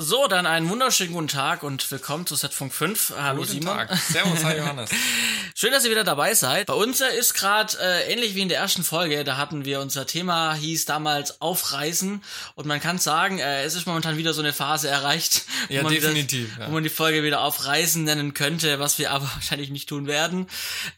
So, 0.00 0.28
dann 0.28 0.46
einen 0.46 0.68
wunderschönen 0.68 1.12
guten 1.12 1.26
Tag 1.26 1.64
und 1.64 1.90
willkommen 1.90 2.24
zu 2.24 2.36
Setfunk 2.36 2.72
5. 2.72 3.14
Hallo 3.18 3.40
Guten 3.40 3.50
Simon. 3.54 3.78
Tag. 3.78 3.98
Servus, 3.98 4.44
hi 4.44 4.56
Johannes. 4.56 4.90
Schön, 5.56 5.72
dass 5.72 5.84
ihr 5.84 5.90
wieder 5.90 6.04
dabei 6.04 6.34
seid. 6.34 6.66
Bei 6.68 6.74
uns 6.74 7.00
äh, 7.00 7.18
ist 7.18 7.34
gerade 7.34 7.76
äh, 7.82 8.12
ähnlich 8.12 8.36
wie 8.36 8.42
in 8.42 8.48
der 8.48 8.58
ersten 8.58 8.84
Folge, 8.84 9.24
da 9.24 9.36
hatten 9.36 9.64
wir 9.64 9.80
unser 9.80 10.06
Thema 10.06 10.54
hieß 10.54 10.84
damals 10.84 11.40
Aufreisen 11.40 12.22
und 12.54 12.66
man 12.66 12.78
kann 12.80 12.98
sagen, 12.98 13.40
äh, 13.40 13.64
es 13.64 13.74
ist 13.74 13.88
momentan 13.88 14.16
wieder 14.16 14.34
so 14.34 14.40
eine 14.40 14.52
Phase 14.52 14.86
erreicht, 14.86 15.42
wo, 15.66 15.74
Ja, 15.74 15.82
man, 15.82 15.92
definitiv, 15.92 16.54
Wieder, 16.54 16.62
ja. 16.62 16.68
wo 16.68 16.74
man 16.74 16.84
die 16.84 16.90
Folge 16.90 17.24
wieder 17.24 17.40
Aufreisen 17.40 18.04
nennen 18.04 18.34
könnte, 18.34 18.78
was 18.78 19.00
wir 19.00 19.10
aber 19.10 19.28
wahrscheinlich 19.34 19.70
nicht 19.70 19.88
tun 19.88 20.06
werden. 20.06 20.46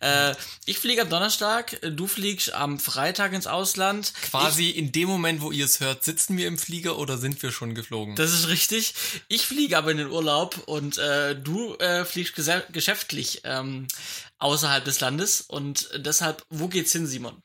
Äh, 0.01 0.35
ich 0.67 0.79
fliege 0.79 1.01
am 1.01 1.09
Donnerstag, 1.09 1.79
du 1.81 2.07
fliegst 2.07 2.53
am 2.53 2.79
Freitag 2.79 3.33
ins 3.33 3.47
Ausland. 3.47 4.13
Quasi 4.31 4.69
in 4.69 4.93
dem 4.93 5.09
Moment, 5.09 5.41
wo 5.41 5.53
ihr 5.53 5.65
es 5.65 5.81
hört, 5.81 6.05
sitzen 6.05 6.37
wir 6.37 6.47
im 6.47 6.59
Flieger 6.59 6.99
oder 6.99 7.17
sind 7.17 7.43
wir 7.43 7.51
schon 7.51 7.75
geflogen? 7.75 8.15
Das 8.15 8.35
ist 8.35 8.49
richtig. 8.49 8.90
Ich 9.29 9.47
fliege 9.47 9.79
aber 9.79 9.91
in 9.91 9.99
den 9.99 10.11
Urlaub 10.11 10.63
und 10.67 10.99
äh, 10.99 11.35
du 11.37 11.75
äh, 11.77 12.05
fliegst 12.05 12.35
geschäftlich 12.73 13.43
ähm, 13.45 13.87
außerhalb 14.39 14.85
des 14.85 15.01
Landes 15.01 15.41
und 15.41 15.89
deshalb, 15.97 16.45
wo 16.51 16.69
geht's 16.69 16.93
hin, 16.93 17.07
Simon? 17.07 17.43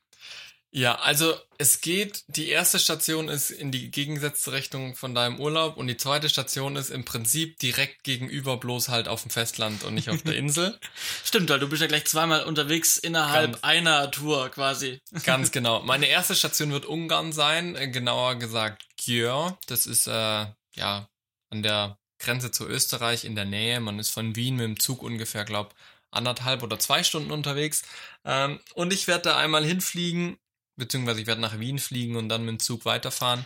ja, 0.75 0.95
also 0.95 1.33
es 1.57 1.79
geht, 1.79 2.25
die 2.27 2.49
erste 2.49 2.79
Station 2.79 3.29
ist 3.29 3.49
in 3.49 3.71
die 3.71 3.91
gegengesetzte 3.91 4.51
Richtung 4.51 4.93
von 4.93 5.15
deinem 5.15 5.39
Urlaub 5.39 5.77
und 5.77 5.87
die 5.87 5.95
zweite 5.95 6.27
Station 6.27 6.75
ist 6.75 6.89
im 6.89 7.05
Prinzip 7.05 7.57
direkt 7.59 8.03
gegenüber, 8.03 8.57
bloß 8.57 8.89
halt 8.89 9.07
auf 9.07 9.21
dem 9.21 9.31
Festland 9.31 9.85
und 9.85 9.93
nicht 9.93 10.09
auf 10.09 10.21
der 10.23 10.35
Insel. 10.35 10.77
Stimmt, 11.23 11.49
weil 11.49 11.59
du 11.59 11.69
bist 11.69 11.81
ja 11.81 11.87
gleich 11.87 12.03
zweimal 12.03 12.43
unterwegs 12.43 12.97
innerhalb 12.97 13.53
Ganz- 13.53 13.63
einer 13.63 14.11
Tour 14.11 14.49
quasi. 14.49 14.99
Ganz 15.23 15.51
genau. 15.53 15.81
Meine 15.81 16.07
erste 16.07 16.35
Station 16.35 16.73
wird 16.73 16.85
Ungarn 16.85 17.31
sein, 17.31 17.77
äh, 17.77 17.87
genauer 17.87 18.35
gesagt 18.35 18.83
Győr. 18.99 19.57
Das 19.67 19.87
ist 19.87 20.07
äh, 20.07 20.45
ja 20.75 21.07
an 21.55 21.63
der 21.63 21.97
Grenze 22.19 22.51
zu 22.51 22.67
Österreich 22.67 23.23
in 23.23 23.35
der 23.35 23.45
Nähe. 23.45 23.79
Man 23.79 23.99
ist 23.99 24.09
von 24.09 24.35
Wien 24.35 24.55
mit 24.55 24.65
dem 24.65 24.79
Zug 24.79 25.01
ungefähr, 25.01 25.45
glaub, 25.45 25.73
anderthalb 26.11 26.63
oder 26.63 26.79
zwei 26.79 27.03
Stunden 27.03 27.31
unterwegs. 27.31 27.83
Ähm, 28.23 28.59
und 28.73 28.93
ich 28.93 29.07
werde 29.07 29.23
da 29.23 29.37
einmal 29.37 29.65
hinfliegen, 29.65 30.37
beziehungsweise 30.75 31.21
ich 31.21 31.27
werde 31.27 31.41
nach 31.41 31.59
Wien 31.59 31.79
fliegen 31.79 32.15
und 32.15 32.29
dann 32.29 32.45
mit 32.45 32.51
dem 32.51 32.59
Zug 32.59 32.85
weiterfahren. 32.85 33.45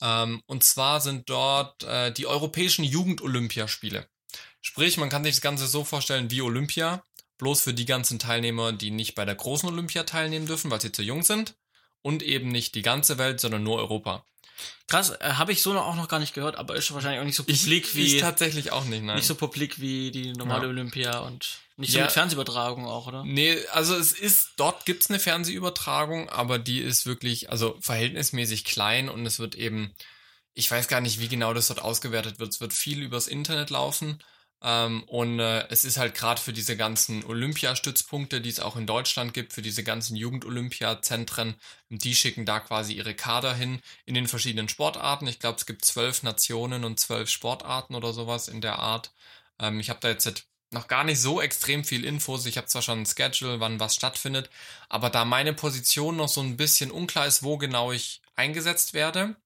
Ähm, 0.00 0.42
und 0.46 0.64
zwar 0.64 1.00
sind 1.00 1.28
dort 1.28 1.82
äh, 1.84 2.12
die 2.12 2.26
europäischen 2.26 2.84
Jugend-Olympiaspiele. 2.84 4.06
Sprich, 4.60 4.96
man 4.96 5.10
kann 5.10 5.24
sich 5.24 5.34
das 5.34 5.42
Ganze 5.42 5.66
so 5.66 5.84
vorstellen 5.84 6.30
wie 6.30 6.42
Olympia, 6.42 7.04
bloß 7.38 7.62
für 7.62 7.74
die 7.74 7.84
ganzen 7.84 8.18
Teilnehmer, 8.18 8.72
die 8.72 8.90
nicht 8.90 9.14
bei 9.14 9.24
der 9.24 9.34
großen 9.34 9.68
Olympia 9.68 10.04
teilnehmen 10.04 10.46
dürfen, 10.46 10.70
weil 10.70 10.80
sie 10.80 10.92
zu 10.92 11.02
jung 11.02 11.22
sind. 11.22 11.54
Und 12.02 12.22
eben 12.22 12.48
nicht 12.48 12.74
die 12.74 12.82
ganze 12.82 13.16
Welt, 13.16 13.40
sondern 13.40 13.62
nur 13.62 13.78
Europa. 13.78 14.26
Krass, 14.88 15.10
äh, 15.10 15.18
habe 15.34 15.52
ich 15.52 15.62
so 15.62 15.72
noch, 15.72 15.86
auch 15.86 15.96
noch 15.96 16.08
gar 16.08 16.18
nicht 16.18 16.34
gehört, 16.34 16.56
aber 16.56 16.76
ist 16.76 16.92
wahrscheinlich 16.92 17.20
auch 17.20 17.24
nicht 17.24 17.36
so 17.36 17.44
publik 17.44 17.86
ich, 17.86 17.94
wie 17.94 18.16
ich 18.16 18.20
tatsächlich 18.20 18.70
auch 18.72 18.84
nicht, 18.84 19.02
nein. 19.02 19.16
nicht 19.16 19.26
so 19.26 19.34
publik 19.34 19.80
wie 19.80 20.10
die 20.10 20.32
normale 20.32 20.64
Ja. 20.64 20.68
Olympia 20.68 21.18
und 21.20 21.58
nicht 21.76 21.92
so 21.92 21.98
Ja. 21.98 22.04
mit 22.04 22.12
Fernsehübertragung 22.12 22.86
auch, 22.86 23.06
oder? 23.06 23.24
Nee, 23.24 23.58
also 23.72 23.96
es 23.96 24.12
ist, 24.12 24.50
dort 24.56 24.84
gibt's 24.84 25.08
eine 25.10 25.18
Fernsehübertragung, 25.18 26.28
aber 26.28 26.58
die 26.58 26.80
ist 26.80 27.06
wirklich, 27.06 27.50
also 27.50 27.76
verhältnismäßig 27.80 28.64
klein 28.64 29.08
und 29.08 29.24
es 29.26 29.38
wird 29.38 29.54
eben, 29.54 29.94
ich 30.52 30.70
weiß 30.70 30.86
gar 30.88 31.00
nicht, 31.00 31.18
wie 31.20 31.28
genau 31.28 31.52
das 31.54 31.68
dort 31.68 31.80
ausgewertet 31.82 32.38
wird. 32.38 32.52
Es 32.52 32.60
wird 32.60 32.72
viel 32.72 33.02
übers 33.02 33.26
Internet 33.26 33.70
laufen. 33.70 34.22
Ähm, 34.64 35.04
und 35.04 35.40
äh, 35.40 35.68
es 35.68 35.84
ist 35.84 35.98
halt 35.98 36.14
gerade 36.14 36.40
für 36.40 36.54
diese 36.54 36.76
ganzen 36.76 37.22
Olympiastützpunkte, 37.24 38.40
die 38.40 38.48
es 38.48 38.60
auch 38.60 38.76
in 38.76 38.86
Deutschland 38.86 39.34
gibt, 39.34 39.52
für 39.52 39.60
diese 39.60 39.84
ganzen 39.84 40.16
Jugend-Olympiazentren, 40.16 41.56
die 41.90 42.14
schicken 42.14 42.46
da 42.46 42.60
quasi 42.60 42.94
ihre 42.94 43.14
Kader 43.14 43.54
hin 43.54 43.80
in 44.06 44.14
den 44.14 44.26
verschiedenen 44.26 44.70
Sportarten. 44.70 45.26
Ich 45.26 45.38
glaube, 45.38 45.58
es 45.58 45.66
gibt 45.66 45.84
zwölf 45.84 46.22
Nationen 46.22 46.84
und 46.84 46.98
zwölf 46.98 47.28
Sportarten 47.28 47.94
oder 47.94 48.14
sowas 48.14 48.48
in 48.48 48.62
der 48.62 48.78
Art. 48.78 49.12
Ähm, 49.60 49.80
ich 49.80 49.90
habe 49.90 50.00
da 50.00 50.08
jetzt 50.08 50.46
noch 50.70 50.88
gar 50.88 51.04
nicht 51.04 51.20
so 51.20 51.42
extrem 51.42 51.84
viel 51.84 52.04
Infos. 52.04 52.46
Ich 52.46 52.56
habe 52.56 52.66
zwar 52.66 52.82
schon 52.82 53.02
ein 53.02 53.06
Schedule, 53.06 53.60
wann 53.60 53.80
was 53.80 53.94
stattfindet, 53.94 54.48
aber 54.88 55.10
da 55.10 55.26
meine 55.26 55.52
Position 55.52 56.16
noch 56.16 56.28
so 56.28 56.40
ein 56.40 56.56
bisschen 56.56 56.90
unklar 56.90 57.26
ist, 57.26 57.42
wo 57.42 57.58
genau 57.58 57.92
ich 57.92 58.22
eingesetzt 58.34 58.94
werde, 58.94 59.36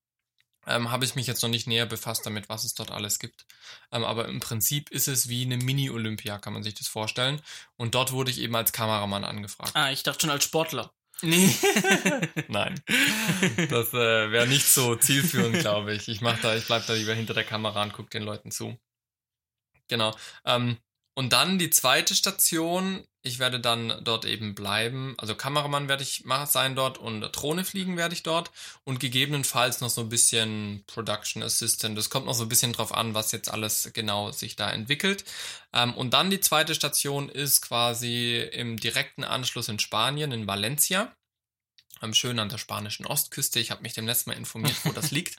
ähm, 0.69 0.91
habe 0.91 1.05
ich 1.05 1.15
mich 1.15 1.27
jetzt 1.27 1.41
noch 1.41 1.49
nicht 1.49 1.67
näher 1.67 1.85
befasst 1.85 2.25
damit, 2.25 2.47
was 2.47 2.63
es 2.63 2.73
dort 2.73 2.91
alles 2.91 3.19
gibt. 3.19 3.45
Ähm, 3.91 4.03
aber 4.03 4.27
im 4.27 4.39
Prinzip 4.39 4.89
ist 4.91 5.07
es 5.07 5.27
wie 5.27 5.43
eine 5.43 5.57
Mini-Olympia, 5.57 6.37
kann 6.37 6.53
man 6.53 6.63
sich 6.63 6.75
das 6.75 6.87
vorstellen. 6.87 7.41
Und 7.75 7.95
dort 7.95 8.11
wurde 8.11 8.31
ich 8.31 8.39
eben 8.39 8.55
als 8.55 8.71
Kameramann 8.71 9.23
angefragt. 9.23 9.71
Ah, 9.75 9.91
ich 9.91 10.03
dachte 10.03 10.21
schon 10.21 10.29
als 10.29 10.43
Sportler. 10.43 10.93
Nee. 11.21 11.53
Nein. 12.47 12.81
Das 13.69 13.93
äh, 13.93 14.31
wäre 14.31 14.47
nicht 14.47 14.67
so 14.67 14.95
zielführend, 14.95 15.59
glaube 15.59 15.93
ich. 15.93 16.07
Ich 16.07 16.21
mach 16.21 16.39
da, 16.39 16.55
ich 16.55 16.65
bleib 16.65 16.85
da 16.87 16.93
lieber 16.93 17.13
hinter 17.13 17.33
der 17.33 17.43
Kamera 17.43 17.83
und 17.83 17.93
guck 17.93 18.09
den 18.09 18.23
Leuten 18.23 18.51
zu. 18.51 18.79
Genau. 19.89 20.15
Ähm, 20.45 20.77
und 21.13 21.33
dann 21.33 21.59
die 21.59 21.69
zweite 21.69 22.15
Station. 22.15 23.03
Ich 23.21 23.39
werde 23.39 23.59
dann 23.59 24.01
dort 24.05 24.23
eben 24.23 24.55
bleiben. 24.55 25.15
Also 25.17 25.35
Kameramann 25.35 25.89
werde 25.89 26.03
ich 26.03 26.23
sein 26.45 26.75
dort 26.75 26.97
und 26.97 27.19
Drohne 27.19 27.65
fliegen 27.65 27.97
werde 27.97 28.13
ich 28.13 28.23
dort 28.23 28.49
und 28.85 29.01
gegebenenfalls 29.01 29.81
noch 29.81 29.89
so 29.89 30.01
ein 30.01 30.09
bisschen 30.09 30.85
Production 30.87 31.43
Assistant. 31.43 31.97
Das 31.97 32.09
kommt 32.09 32.27
noch 32.27 32.33
so 32.33 32.43
ein 32.43 32.49
bisschen 32.49 32.71
drauf 32.71 32.93
an, 32.93 33.13
was 33.13 33.33
jetzt 33.33 33.51
alles 33.51 33.91
genau 33.93 34.31
sich 34.31 34.55
da 34.55 34.71
entwickelt. 34.71 35.25
Ähm, 35.73 35.93
und 35.95 36.13
dann 36.13 36.29
die 36.29 36.39
zweite 36.39 36.73
Station 36.73 37.27
ist 37.27 37.61
quasi 37.61 38.37
im 38.53 38.77
direkten 38.77 39.25
Anschluss 39.25 39.67
in 39.67 39.79
Spanien, 39.79 40.31
in 40.31 40.47
Valencia. 40.47 41.13
Ähm, 42.01 42.13
schön 42.13 42.39
an 42.39 42.47
der 42.47 42.57
spanischen 42.57 43.05
Ostküste. 43.05 43.59
Ich 43.59 43.71
habe 43.71 43.81
mich 43.81 43.93
dem 43.93 44.07
letzten 44.07 44.29
Mal 44.29 44.37
informiert, 44.37 44.77
wo 44.83 44.91
das 44.91 45.11
liegt. 45.11 45.37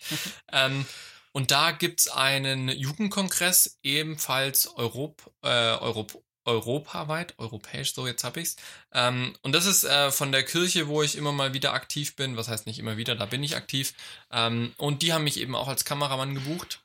Ähm, 0.52 0.84
und 1.32 1.50
da 1.50 1.70
gibt's 1.70 2.08
einen 2.08 2.68
Jugendkongress, 2.68 3.78
ebenfalls 3.82 4.76
Europ, 4.76 5.32
äh, 5.42 5.48
Europ, 5.48 6.22
europaweit, 6.44 7.34
europäisch, 7.38 7.94
so 7.94 8.06
jetzt 8.06 8.24
hab 8.24 8.36
ich's. 8.36 8.56
Ähm, 8.92 9.34
und 9.42 9.52
das 9.52 9.66
ist 9.66 9.84
äh, 9.84 10.10
von 10.10 10.32
der 10.32 10.42
Kirche, 10.42 10.88
wo 10.88 11.02
ich 11.02 11.16
immer 11.16 11.32
mal 11.32 11.54
wieder 11.54 11.74
aktiv 11.74 12.16
bin. 12.16 12.36
Was 12.36 12.48
heißt 12.48 12.66
nicht 12.66 12.78
immer 12.78 12.96
wieder, 12.96 13.14
da 13.14 13.26
bin 13.26 13.42
ich 13.42 13.56
aktiv. 13.56 13.94
Ähm, 14.32 14.72
und 14.78 15.02
die 15.02 15.12
haben 15.12 15.24
mich 15.24 15.38
eben 15.38 15.54
auch 15.54 15.68
als 15.68 15.84
Kameramann 15.84 16.34
gebucht. 16.34 16.82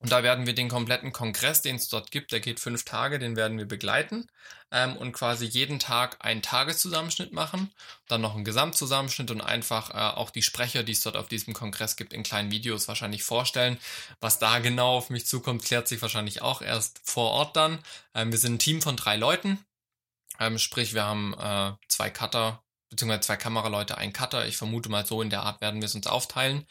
Und 0.00 0.10
da 0.10 0.22
werden 0.22 0.46
wir 0.46 0.54
den 0.54 0.70
kompletten 0.70 1.12
Kongress, 1.12 1.60
den 1.60 1.76
es 1.76 1.88
dort 1.88 2.10
gibt, 2.10 2.32
der 2.32 2.40
geht 2.40 2.58
fünf 2.58 2.84
Tage, 2.84 3.18
den 3.18 3.36
werden 3.36 3.58
wir 3.58 3.66
begleiten 3.66 4.28
ähm, 4.70 4.96
und 4.96 5.12
quasi 5.12 5.44
jeden 5.44 5.78
Tag 5.78 6.16
einen 6.20 6.40
Tageszusammenschnitt 6.40 7.32
machen, 7.32 7.70
dann 8.08 8.22
noch 8.22 8.34
einen 8.34 8.44
Gesamtzusammenschnitt 8.44 9.30
und 9.30 9.42
einfach 9.42 9.90
äh, 9.90 10.16
auch 10.16 10.30
die 10.30 10.42
Sprecher, 10.42 10.82
die 10.84 10.92
es 10.92 11.02
dort 11.02 11.18
auf 11.18 11.28
diesem 11.28 11.52
Kongress 11.52 11.96
gibt, 11.96 12.14
in 12.14 12.22
kleinen 12.22 12.50
Videos 12.50 12.88
wahrscheinlich 12.88 13.24
vorstellen. 13.24 13.78
Was 14.20 14.38
da 14.38 14.58
genau 14.60 14.96
auf 14.96 15.10
mich 15.10 15.26
zukommt, 15.26 15.64
klärt 15.64 15.86
sich 15.86 16.00
wahrscheinlich 16.00 16.40
auch 16.40 16.62
erst 16.62 17.00
vor 17.04 17.32
Ort 17.32 17.56
dann. 17.56 17.78
Ähm, 18.14 18.32
wir 18.32 18.38
sind 18.38 18.54
ein 18.54 18.58
Team 18.58 18.80
von 18.80 18.96
drei 18.96 19.16
Leuten, 19.16 19.62
ähm, 20.38 20.58
sprich 20.58 20.94
wir 20.94 21.04
haben 21.04 21.34
äh, 21.34 21.72
zwei 21.88 22.08
Cutter, 22.08 22.62
beziehungsweise 22.88 23.20
zwei 23.20 23.36
Kameraleute, 23.36 23.98
ein 23.98 24.14
Cutter. 24.14 24.46
Ich 24.46 24.56
vermute 24.56 24.88
mal 24.88 25.04
so 25.04 25.20
in 25.20 25.28
der 25.28 25.42
Art 25.42 25.60
werden 25.60 25.82
wir 25.82 25.86
es 25.86 25.94
uns 25.94 26.06
aufteilen. 26.06 26.66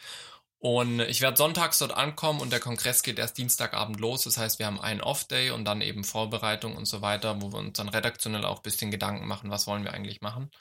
Und 0.62 1.00
ich 1.00 1.22
werde 1.22 1.38
sonntags 1.38 1.78
dort 1.78 1.94
ankommen 1.94 2.42
und 2.42 2.52
der 2.52 2.60
Kongress 2.60 3.02
geht 3.02 3.18
erst 3.18 3.38
Dienstagabend 3.38 4.00
los. 4.00 4.24
Das 4.24 4.38
heißt, 4.38 4.60
wir 4.60 4.66
haben 4.66 4.82
einen 4.82 5.00
Off-Day 5.00 5.52
und 5.52 5.64
dann 5.64 5.80
eben 5.80 6.04
Vorbereitung 6.04 6.76
und 6.76 6.86
so 6.86 7.02
weiter, 7.02 7.42
wo 7.42 7.54
wir 7.54 7.60
uns 7.60 7.78
dann 7.78 7.88
redaktionell 7.88 8.44
auch 8.44 8.58
ein 8.58 8.64
bisschen 8.64 8.92
Gedanken 8.92 9.26
machen, 9.26 9.52
was 9.52 9.68
wollen 9.68 9.86
wir 9.86 9.94
eigentlich 9.94 10.20
machen. 10.22 10.52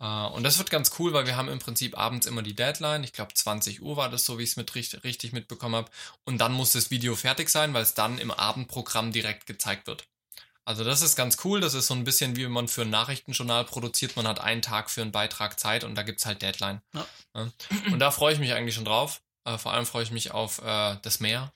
Äh, 0.00 0.04
Und 0.04 0.42
das 0.42 0.58
wird 0.58 0.70
ganz 0.70 0.92
cool, 0.98 1.12
weil 1.12 1.26
wir 1.26 1.36
haben 1.36 1.48
im 1.48 1.60
Prinzip 1.60 1.96
abends 1.96 2.26
immer 2.26 2.42
die 2.42 2.54
Deadline. 2.54 3.04
Ich 3.04 3.12
glaube 3.12 3.34
20 3.34 3.80
Uhr 3.82 3.96
war 3.96 4.08
das 4.10 4.24
so, 4.24 4.38
wie 4.38 4.42
ich 4.42 4.50
es 4.50 4.56
mit 4.56 4.74
richtig, 4.74 5.32
mitbekommen 5.32 5.76
habe. 5.76 5.90
Und 6.24 6.38
dann 6.38 6.52
muss 6.52 6.72
das 6.72 6.90
Video 6.90 7.14
fertig 7.14 7.48
sein, 7.48 7.74
weil 7.74 7.82
es 7.82 7.94
dann 7.94 8.18
im 8.18 8.32
Abendprogramm 8.32 9.12
direkt 9.12 9.46
gezeigt 9.46 9.86
wird. 9.86 10.04
Also 10.64 10.84
das 10.84 11.00
ist 11.00 11.16
ganz 11.16 11.38
cool. 11.44 11.60
Das 11.60 11.74
ist 11.74 11.86
so 11.86 11.94
ein 11.94 12.04
bisschen 12.04 12.36
wie 12.36 12.44
wenn 12.44 12.52
man 12.52 12.68
für 12.68 12.82
ein 12.82 12.90
Nachrichtenjournal 12.90 13.64
produziert. 13.64 14.16
Man 14.16 14.26
hat 14.28 14.40
einen 14.40 14.62
Tag 14.62 14.90
für 14.90 15.02
einen 15.02 15.12
Beitrag 15.12 15.58
Zeit 15.58 15.84
und 15.84 15.94
da 15.94 16.02
gibt's 16.02 16.26
halt 16.26 16.42
Deadline. 16.42 16.82
Ja. 16.92 17.06
Und 17.90 17.98
da 18.00 18.10
freue 18.10 18.34
ich 18.34 18.40
mich 18.40 18.52
eigentlich 18.52 18.74
schon 18.74 18.84
drauf. 18.84 19.22
Äh, 19.44 19.58
vor 19.58 19.72
allem 19.72 19.86
freue 19.86 20.02
ich 20.02 20.10
mich 20.10 20.32
auf 20.32 20.60
äh, 20.62 20.96
das 21.02 21.20
Meer. 21.20 21.52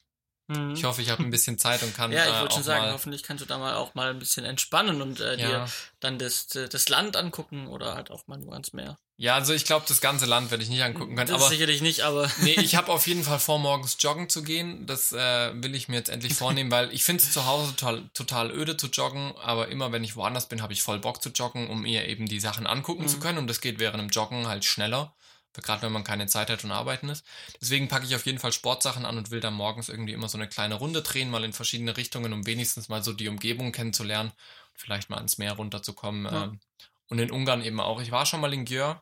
Mhm. 0.48 0.74
Ich 0.74 0.84
hoffe, 0.84 1.00
ich 1.02 1.08
habe 1.10 1.22
ein 1.22 1.30
bisschen 1.30 1.56
Zeit 1.56 1.82
und 1.82 1.94
kann 1.94 2.10
Ja, 2.12 2.26
ich 2.28 2.34
äh, 2.34 2.40
wollte 2.40 2.54
schon 2.54 2.62
sagen, 2.64 2.84
mal, 2.86 2.92
hoffentlich 2.92 3.22
kannst 3.22 3.42
du 3.42 3.46
da 3.46 3.58
mal 3.58 3.74
auch 3.76 3.94
mal 3.94 4.10
ein 4.10 4.18
bisschen 4.18 4.44
entspannen 4.44 5.00
und 5.00 5.20
äh, 5.20 5.36
dir 5.36 5.48
ja, 5.48 5.66
dann 6.00 6.18
das, 6.18 6.46
das 6.48 6.88
Land 6.88 7.16
angucken 7.16 7.68
oder 7.68 7.94
halt 7.94 8.10
auch 8.10 8.26
mal 8.26 8.38
nur 8.38 8.52
ans 8.52 8.72
Meer. 8.72 8.98
ja, 9.18 9.36
also 9.36 9.52
ich 9.54 9.64
glaube, 9.64 9.86
das 9.88 10.00
ganze 10.00 10.26
Land 10.26 10.50
werde 10.50 10.64
ich 10.64 10.68
nicht 10.68 10.82
angucken 10.82 11.14
können. 11.14 11.28
Das 11.28 11.40
Aber 11.40 11.48
sicherlich 11.48 11.80
nicht, 11.80 12.00
aber 12.00 12.28
nee, 12.38 12.54
ich 12.60 12.74
habe 12.74 12.90
auf 12.92 13.06
jeden 13.06 13.22
Fall 13.22 13.38
vor, 13.38 13.60
morgens 13.60 13.96
joggen 14.00 14.28
zu 14.28 14.42
gehen. 14.42 14.84
Das 14.86 15.12
äh, 15.12 15.62
will 15.62 15.76
ich 15.76 15.88
mir 15.88 15.96
jetzt 15.96 16.08
endlich 16.10 16.34
vornehmen, 16.34 16.72
weil 16.72 16.92
ich 16.92 17.04
finde 17.04 17.22
es 17.22 17.30
zu 17.32 17.46
Hause 17.46 17.76
total, 17.76 18.10
total 18.12 18.50
öde 18.50 18.76
zu 18.76 18.88
joggen, 18.88 19.32
aber 19.36 19.68
immer 19.68 19.92
wenn 19.92 20.02
ich 20.02 20.16
woanders 20.16 20.48
bin, 20.48 20.60
habe 20.60 20.72
ich 20.72 20.82
voll 20.82 20.98
Bock 20.98 21.22
zu 21.22 21.28
joggen, 21.30 21.70
um 21.70 21.82
mir 21.82 22.08
eben 22.08 22.26
die 22.26 22.40
Sachen 22.40 22.66
angucken 22.66 23.04
Mhm. 23.04 23.08
zu 23.08 23.20
können. 23.20 23.38
Und 23.38 23.46
das 23.46 23.60
geht 23.60 23.78
während 23.78 24.00
dem 24.02 24.08
Joggen 24.08 24.48
halt 24.48 24.64
schneller. 24.64 25.14
Gerade 25.54 25.82
wenn 25.82 25.92
man 25.92 26.04
keine 26.04 26.26
Zeit 26.26 26.50
hat 26.50 26.64
und 26.64 26.72
arbeiten 26.72 27.08
ist. 27.08 27.24
Deswegen 27.60 27.88
packe 27.88 28.06
ich 28.06 28.14
auf 28.14 28.24
jeden 28.26 28.38
Fall 28.38 28.52
Sportsachen 28.52 29.04
an 29.04 29.18
und 29.18 29.30
will 29.30 29.40
dann 29.40 29.54
morgens 29.54 29.88
irgendwie 29.88 30.12
immer 30.12 30.28
so 30.28 30.38
eine 30.38 30.48
kleine 30.48 30.76
Runde 30.76 31.02
drehen, 31.02 31.30
mal 31.30 31.44
in 31.44 31.52
verschiedene 31.52 31.96
Richtungen, 31.96 32.32
um 32.32 32.46
wenigstens 32.46 32.88
mal 32.88 33.02
so 33.02 33.12
die 33.12 33.28
Umgebung 33.28 33.72
kennenzulernen. 33.72 34.32
Vielleicht 34.74 35.10
mal 35.10 35.16
ans 35.16 35.38
Meer 35.38 35.52
runterzukommen. 35.52 36.24
Ja. 36.24 36.44
Ähm, 36.44 36.60
und 37.08 37.18
in 37.18 37.30
Ungarn 37.30 37.62
eben 37.62 37.80
auch. 37.80 38.00
Ich 38.00 38.10
war 38.10 38.24
schon 38.24 38.40
mal 38.40 38.54
in 38.54 38.64
Győr. 38.64 39.00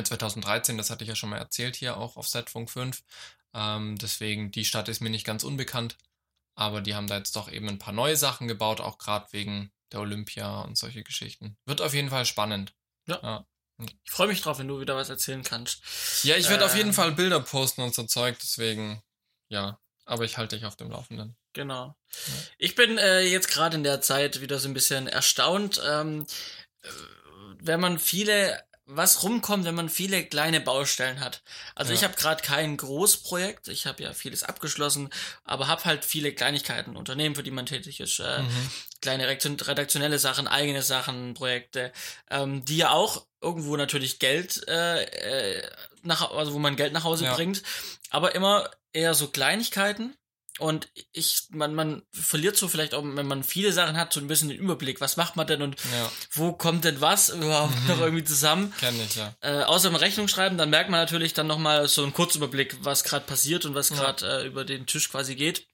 2013, 0.00 0.76
das 0.76 0.90
hatte 0.90 1.04
ich 1.04 1.08
ja 1.08 1.16
schon 1.16 1.30
mal 1.30 1.38
erzählt 1.38 1.74
hier 1.74 1.96
auch 1.96 2.16
auf 2.16 2.28
Setfunk 2.28 2.70
5. 2.70 3.02
Ähm, 3.54 3.96
deswegen, 3.96 4.50
die 4.50 4.66
Stadt 4.66 4.88
ist 4.88 5.00
mir 5.00 5.10
nicht 5.10 5.24
ganz 5.24 5.42
unbekannt. 5.42 5.96
Aber 6.54 6.80
die 6.80 6.94
haben 6.94 7.06
da 7.06 7.16
jetzt 7.18 7.36
doch 7.36 7.50
eben 7.50 7.68
ein 7.68 7.78
paar 7.78 7.94
neue 7.94 8.16
Sachen 8.16 8.48
gebaut, 8.48 8.80
auch 8.80 8.98
gerade 8.98 9.26
wegen 9.32 9.72
der 9.92 10.00
Olympia 10.00 10.62
und 10.62 10.76
solche 10.76 11.02
Geschichten. 11.02 11.56
Wird 11.66 11.82
auf 11.82 11.94
jeden 11.94 12.10
Fall 12.10 12.24
spannend. 12.24 12.74
Ja. 13.06 13.20
ja. 13.22 13.46
Ich 13.78 14.10
freue 14.10 14.28
mich 14.28 14.40
drauf, 14.40 14.58
wenn 14.58 14.68
du 14.68 14.80
wieder 14.80 14.96
was 14.96 15.10
erzählen 15.10 15.42
kannst. 15.42 15.82
Ja, 16.24 16.36
ich 16.36 16.48
werde 16.48 16.64
äh, 16.64 16.66
auf 16.66 16.76
jeden 16.76 16.92
Fall 16.92 17.12
Bilder 17.12 17.40
posten 17.40 17.82
und 17.82 17.94
so 17.94 18.04
Zeug, 18.04 18.36
deswegen, 18.40 19.02
ja. 19.48 19.78
Aber 20.06 20.24
ich 20.24 20.38
halte 20.38 20.56
dich 20.56 20.64
auf 20.64 20.76
dem 20.76 20.90
Laufenden. 20.90 21.36
Genau. 21.52 21.96
Ja. 22.10 22.34
Ich 22.58 22.74
bin 22.74 22.96
äh, 22.96 23.22
jetzt 23.22 23.48
gerade 23.48 23.76
in 23.76 23.82
der 23.82 24.00
Zeit 24.00 24.40
wieder 24.40 24.58
so 24.58 24.68
ein 24.68 24.74
bisschen 24.74 25.08
erstaunt, 25.08 25.80
ähm, 25.84 26.26
äh, 26.82 26.88
wenn 27.58 27.80
man 27.80 27.98
viele 27.98 28.62
was 28.86 29.24
rumkommt, 29.24 29.64
wenn 29.64 29.74
man 29.74 29.88
viele 29.88 30.24
kleine 30.24 30.60
Baustellen 30.60 31.18
hat. 31.18 31.42
Also 31.74 31.90
ja. 31.90 31.98
ich 31.98 32.04
habe 32.04 32.14
gerade 32.14 32.40
kein 32.40 32.76
Großprojekt, 32.76 33.66
ich 33.66 33.84
habe 33.84 34.04
ja 34.04 34.12
vieles 34.12 34.44
abgeschlossen, 34.44 35.10
aber 35.42 35.66
habe 35.66 35.84
halt 35.84 36.04
viele 36.04 36.32
Kleinigkeiten, 36.32 36.96
Unternehmen, 36.96 37.34
für 37.34 37.42
die 37.42 37.50
man 37.50 37.66
tätig 37.66 37.98
ist, 37.98 38.20
äh, 38.20 38.42
mhm. 38.42 38.70
kleine 39.02 39.26
redaktionelle 39.26 40.20
Sachen, 40.20 40.46
eigene 40.46 40.82
Sachen, 40.82 41.34
Projekte, 41.34 41.92
ähm, 42.30 42.64
die 42.64 42.76
ja 42.76 42.90
auch 42.90 43.26
irgendwo 43.46 43.76
natürlich 43.76 44.18
Geld 44.18 44.66
äh, 44.68 45.04
äh, 45.04 45.62
nach, 46.02 46.30
also 46.32 46.52
wo 46.52 46.58
man 46.58 46.76
Geld 46.76 46.92
nach 46.92 47.04
Hause 47.04 47.24
ja. 47.24 47.34
bringt, 47.34 47.62
aber 48.10 48.34
immer 48.34 48.70
eher 48.92 49.14
so 49.14 49.28
Kleinigkeiten, 49.28 50.16
und 50.58 50.88
ich, 51.12 51.48
man, 51.50 51.74
man 51.74 52.02
verliert 52.12 52.56
so 52.56 52.68
vielleicht 52.68 52.94
auch, 52.94 53.02
wenn 53.04 53.26
man 53.26 53.44
viele 53.44 53.72
Sachen 53.72 53.98
hat, 53.98 54.12
so 54.12 54.20
ein 54.20 54.26
bisschen 54.26 54.48
den 54.48 54.58
Überblick. 54.58 55.02
Was 55.02 55.18
macht 55.18 55.36
man 55.36 55.46
denn 55.46 55.60
und 55.60 55.76
ja. 55.92 56.10
wo 56.32 56.52
kommt 56.52 56.84
denn 56.84 57.00
was 57.00 57.28
überhaupt 57.30 57.78
mhm. 57.82 57.88
noch 57.88 58.00
irgendwie 58.00 58.24
zusammen? 58.24 58.72
Kenn 58.80 58.98
ich, 59.00 59.16
ja. 59.16 59.34
Äh, 59.40 59.64
außer 59.64 59.90
beim 59.90 60.00
Rechnung 60.00 60.28
schreiben, 60.28 60.56
dann 60.56 60.70
merkt 60.70 60.90
man 60.90 61.00
natürlich 61.00 61.34
dann 61.34 61.46
nochmal 61.46 61.88
so 61.88 62.02
einen 62.02 62.14
Kurzüberblick, 62.14 62.78
was 62.80 63.04
gerade 63.04 63.26
passiert 63.26 63.66
und 63.66 63.74
was 63.74 63.90
gerade 63.90 64.26
ja. 64.26 64.38
äh, 64.38 64.46
über 64.46 64.64
den 64.64 64.86
Tisch 64.86 65.10
quasi 65.10 65.34
geht. 65.34 65.66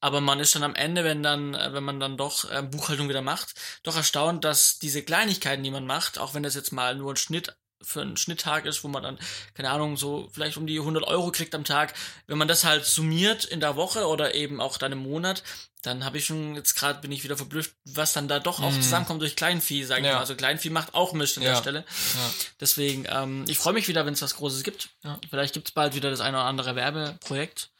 Aber 0.00 0.20
man 0.20 0.40
ist 0.40 0.54
dann 0.54 0.62
am 0.62 0.74
Ende, 0.74 1.04
wenn 1.04 1.22
dann, 1.22 1.54
äh, 1.54 1.72
wenn 1.72 1.84
man 1.84 2.00
dann 2.00 2.16
doch 2.16 2.50
äh, 2.50 2.62
Buchhaltung 2.62 3.08
wieder 3.08 3.22
macht, 3.22 3.54
doch 3.82 3.96
erstaunt, 3.96 4.44
dass 4.44 4.78
diese 4.78 5.02
Kleinigkeiten, 5.02 5.62
die 5.62 5.70
man 5.70 5.86
macht, 5.86 6.18
auch 6.18 6.34
wenn 6.34 6.42
das 6.42 6.54
jetzt 6.54 6.72
mal 6.72 6.94
nur 6.94 7.12
ein 7.12 7.16
Schnitt 7.16 7.54
für 7.82 8.02
einen 8.02 8.16
Schnitttag 8.16 8.66
ist, 8.66 8.84
wo 8.84 8.88
man 8.88 9.02
dann, 9.02 9.18
keine 9.54 9.70
Ahnung, 9.70 9.96
so 9.96 10.28
vielleicht 10.32 10.56
um 10.56 10.66
die 10.66 10.78
100 10.78 11.02
Euro 11.04 11.30
kriegt 11.30 11.54
am 11.54 11.64
Tag, 11.64 11.94
wenn 12.26 12.36
man 12.36 12.48
das 12.48 12.64
halt 12.64 12.84
summiert 12.84 13.44
in 13.44 13.60
der 13.60 13.76
Woche 13.76 14.06
oder 14.06 14.34
eben 14.34 14.60
auch 14.60 14.76
dann 14.76 14.92
im 14.92 14.98
Monat, 14.98 15.42
dann 15.82 16.04
habe 16.04 16.18
ich 16.18 16.26
schon, 16.26 16.56
jetzt 16.56 16.74
gerade 16.74 17.00
bin 17.00 17.10
ich 17.10 17.24
wieder 17.24 17.38
verblüfft, 17.38 17.74
was 17.84 18.12
dann 18.12 18.28
da 18.28 18.38
doch 18.38 18.60
auch 18.60 18.70
mm. 18.70 18.82
zusammenkommt 18.82 19.22
durch 19.22 19.34
Kleinvieh, 19.34 19.84
sage 19.84 20.02
ich 20.02 20.08
ja. 20.08 20.14
mal. 20.14 20.20
Also 20.20 20.34
Kleinvieh 20.34 20.68
macht 20.68 20.94
auch 20.94 21.14
Mist 21.14 21.38
an 21.38 21.44
ja. 21.44 21.52
der 21.52 21.58
Stelle. 21.58 21.78
Ja. 21.78 22.30
Deswegen, 22.60 23.06
ähm, 23.08 23.46
ich 23.48 23.56
freue 23.56 23.72
mich 23.72 23.88
wieder, 23.88 24.04
wenn 24.04 24.12
es 24.12 24.20
was 24.20 24.36
Großes 24.36 24.62
gibt. 24.62 24.90
Vielleicht 25.30 25.54
gibt 25.54 25.68
es 25.68 25.72
bald 25.72 25.94
wieder 25.94 26.10
das 26.10 26.20
eine 26.20 26.36
oder 26.36 26.46
andere 26.46 26.76
Werbeprojekt. 26.76 27.70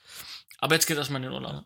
Aber 0.61 0.75
jetzt 0.75 0.87
geht 0.87 0.99
erstmal 0.99 1.23
in 1.23 1.31
den 1.31 1.33
Urlaub. 1.33 1.65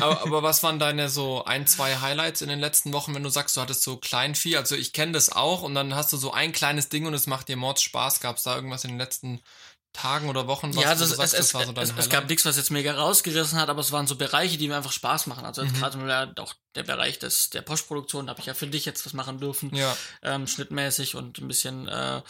aber, 0.00 0.22
aber 0.22 0.42
was 0.42 0.62
waren 0.62 0.78
deine 0.78 1.08
so 1.08 1.44
ein, 1.44 1.66
zwei 1.66 1.96
Highlights 1.98 2.42
in 2.42 2.48
den 2.48 2.58
letzten 2.58 2.92
Wochen, 2.92 3.14
wenn 3.14 3.22
du 3.22 3.28
sagst, 3.28 3.56
du 3.56 3.60
hattest 3.60 3.82
so 3.82 3.96
Kleinvieh? 3.96 4.56
Also 4.56 4.74
ich 4.74 4.92
kenne 4.92 5.12
das 5.12 5.30
auch 5.30 5.62
und 5.62 5.74
dann 5.74 5.94
hast 5.94 6.12
du 6.12 6.16
so 6.16 6.32
ein 6.32 6.52
kleines 6.52 6.88
Ding 6.88 7.06
und 7.06 7.14
es 7.14 7.28
macht 7.28 7.48
dir 7.48 7.56
Mords 7.56 7.82
Spaß. 7.82 8.20
Gab 8.20 8.36
es 8.36 8.42
da 8.42 8.56
irgendwas 8.56 8.84
in 8.84 8.90
den 8.90 8.98
letzten 8.98 9.40
Tagen 9.92 10.30
oder 10.30 10.46
Wochen, 10.46 10.74
was 10.74 10.82
ja, 10.82 10.90
also 10.90 11.04
es, 11.04 11.10
sagst, 11.10 11.34
es, 11.34 11.50
so 11.50 11.58
es, 11.60 11.92
es, 11.96 12.08
gab 12.08 12.28
nichts, 12.28 12.46
was 12.46 12.56
jetzt 12.56 12.70
mega 12.70 12.94
rausgerissen 12.94 13.58
hat, 13.58 13.68
aber 13.68 13.80
es 13.80 13.92
waren 13.92 14.06
so 14.06 14.16
Bereiche, 14.16 14.56
die 14.56 14.68
mir 14.68 14.76
einfach 14.76 14.92
Spaß 14.92 15.26
machen. 15.26 15.44
Also 15.44 15.64
mhm. 15.64 15.74
gerade 15.74 16.42
auch 16.42 16.54
der 16.74 16.82
Bereich 16.82 17.18
des, 17.18 17.50
der 17.50 17.60
Postproduktion, 17.60 18.26
da 18.26 18.30
habe 18.30 18.40
ich 18.40 18.46
ja 18.46 18.54
für 18.54 18.66
dich 18.66 18.86
jetzt 18.86 19.04
was 19.04 19.12
machen 19.12 19.38
dürfen, 19.38 19.74
ja. 19.74 19.94
ähm, 20.22 20.46
schnittmäßig 20.46 21.14
und 21.14 21.38
ein 21.38 21.48
bisschen 21.48 21.88
äh, 21.88 22.22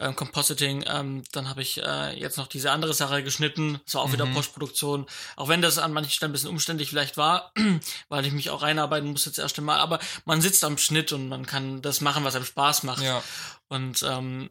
äh, 0.00 0.12
Compositing. 0.12 0.84
Ähm, 0.88 1.22
dann 1.30 1.48
habe 1.48 1.62
ich 1.62 1.80
äh, 1.80 2.18
jetzt 2.18 2.36
noch 2.36 2.48
diese 2.48 2.72
andere 2.72 2.94
Sache 2.94 3.22
geschnitten, 3.22 3.80
so 3.86 4.00
auch 4.00 4.08
mhm. 4.08 4.14
wieder 4.14 4.26
Postproduktion. 4.26 5.06
Auch 5.36 5.48
wenn 5.48 5.62
das 5.62 5.78
an 5.78 5.92
manchen 5.92 6.10
Stellen 6.10 6.30
ein 6.30 6.34
bisschen 6.34 6.50
umständlich 6.50 6.88
vielleicht 6.88 7.16
war, 7.16 7.52
weil 8.08 8.26
ich 8.26 8.32
mich 8.32 8.50
auch 8.50 8.62
reinarbeiten 8.62 9.10
musste 9.10 9.30
jetzt 9.30 9.38
erst 9.38 9.58
einmal, 9.58 9.78
aber 9.78 10.00
man 10.24 10.40
sitzt 10.40 10.64
am 10.64 10.78
Schnitt 10.78 11.12
und 11.12 11.28
man 11.28 11.46
kann 11.46 11.80
das 11.80 12.00
machen, 12.00 12.24
was 12.24 12.34
einem 12.34 12.44
Spaß 12.44 12.82
macht. 12.82 13.02
Ja. 13.02 13.22
Und 13.68 14.02
ähm, 14.02 14.50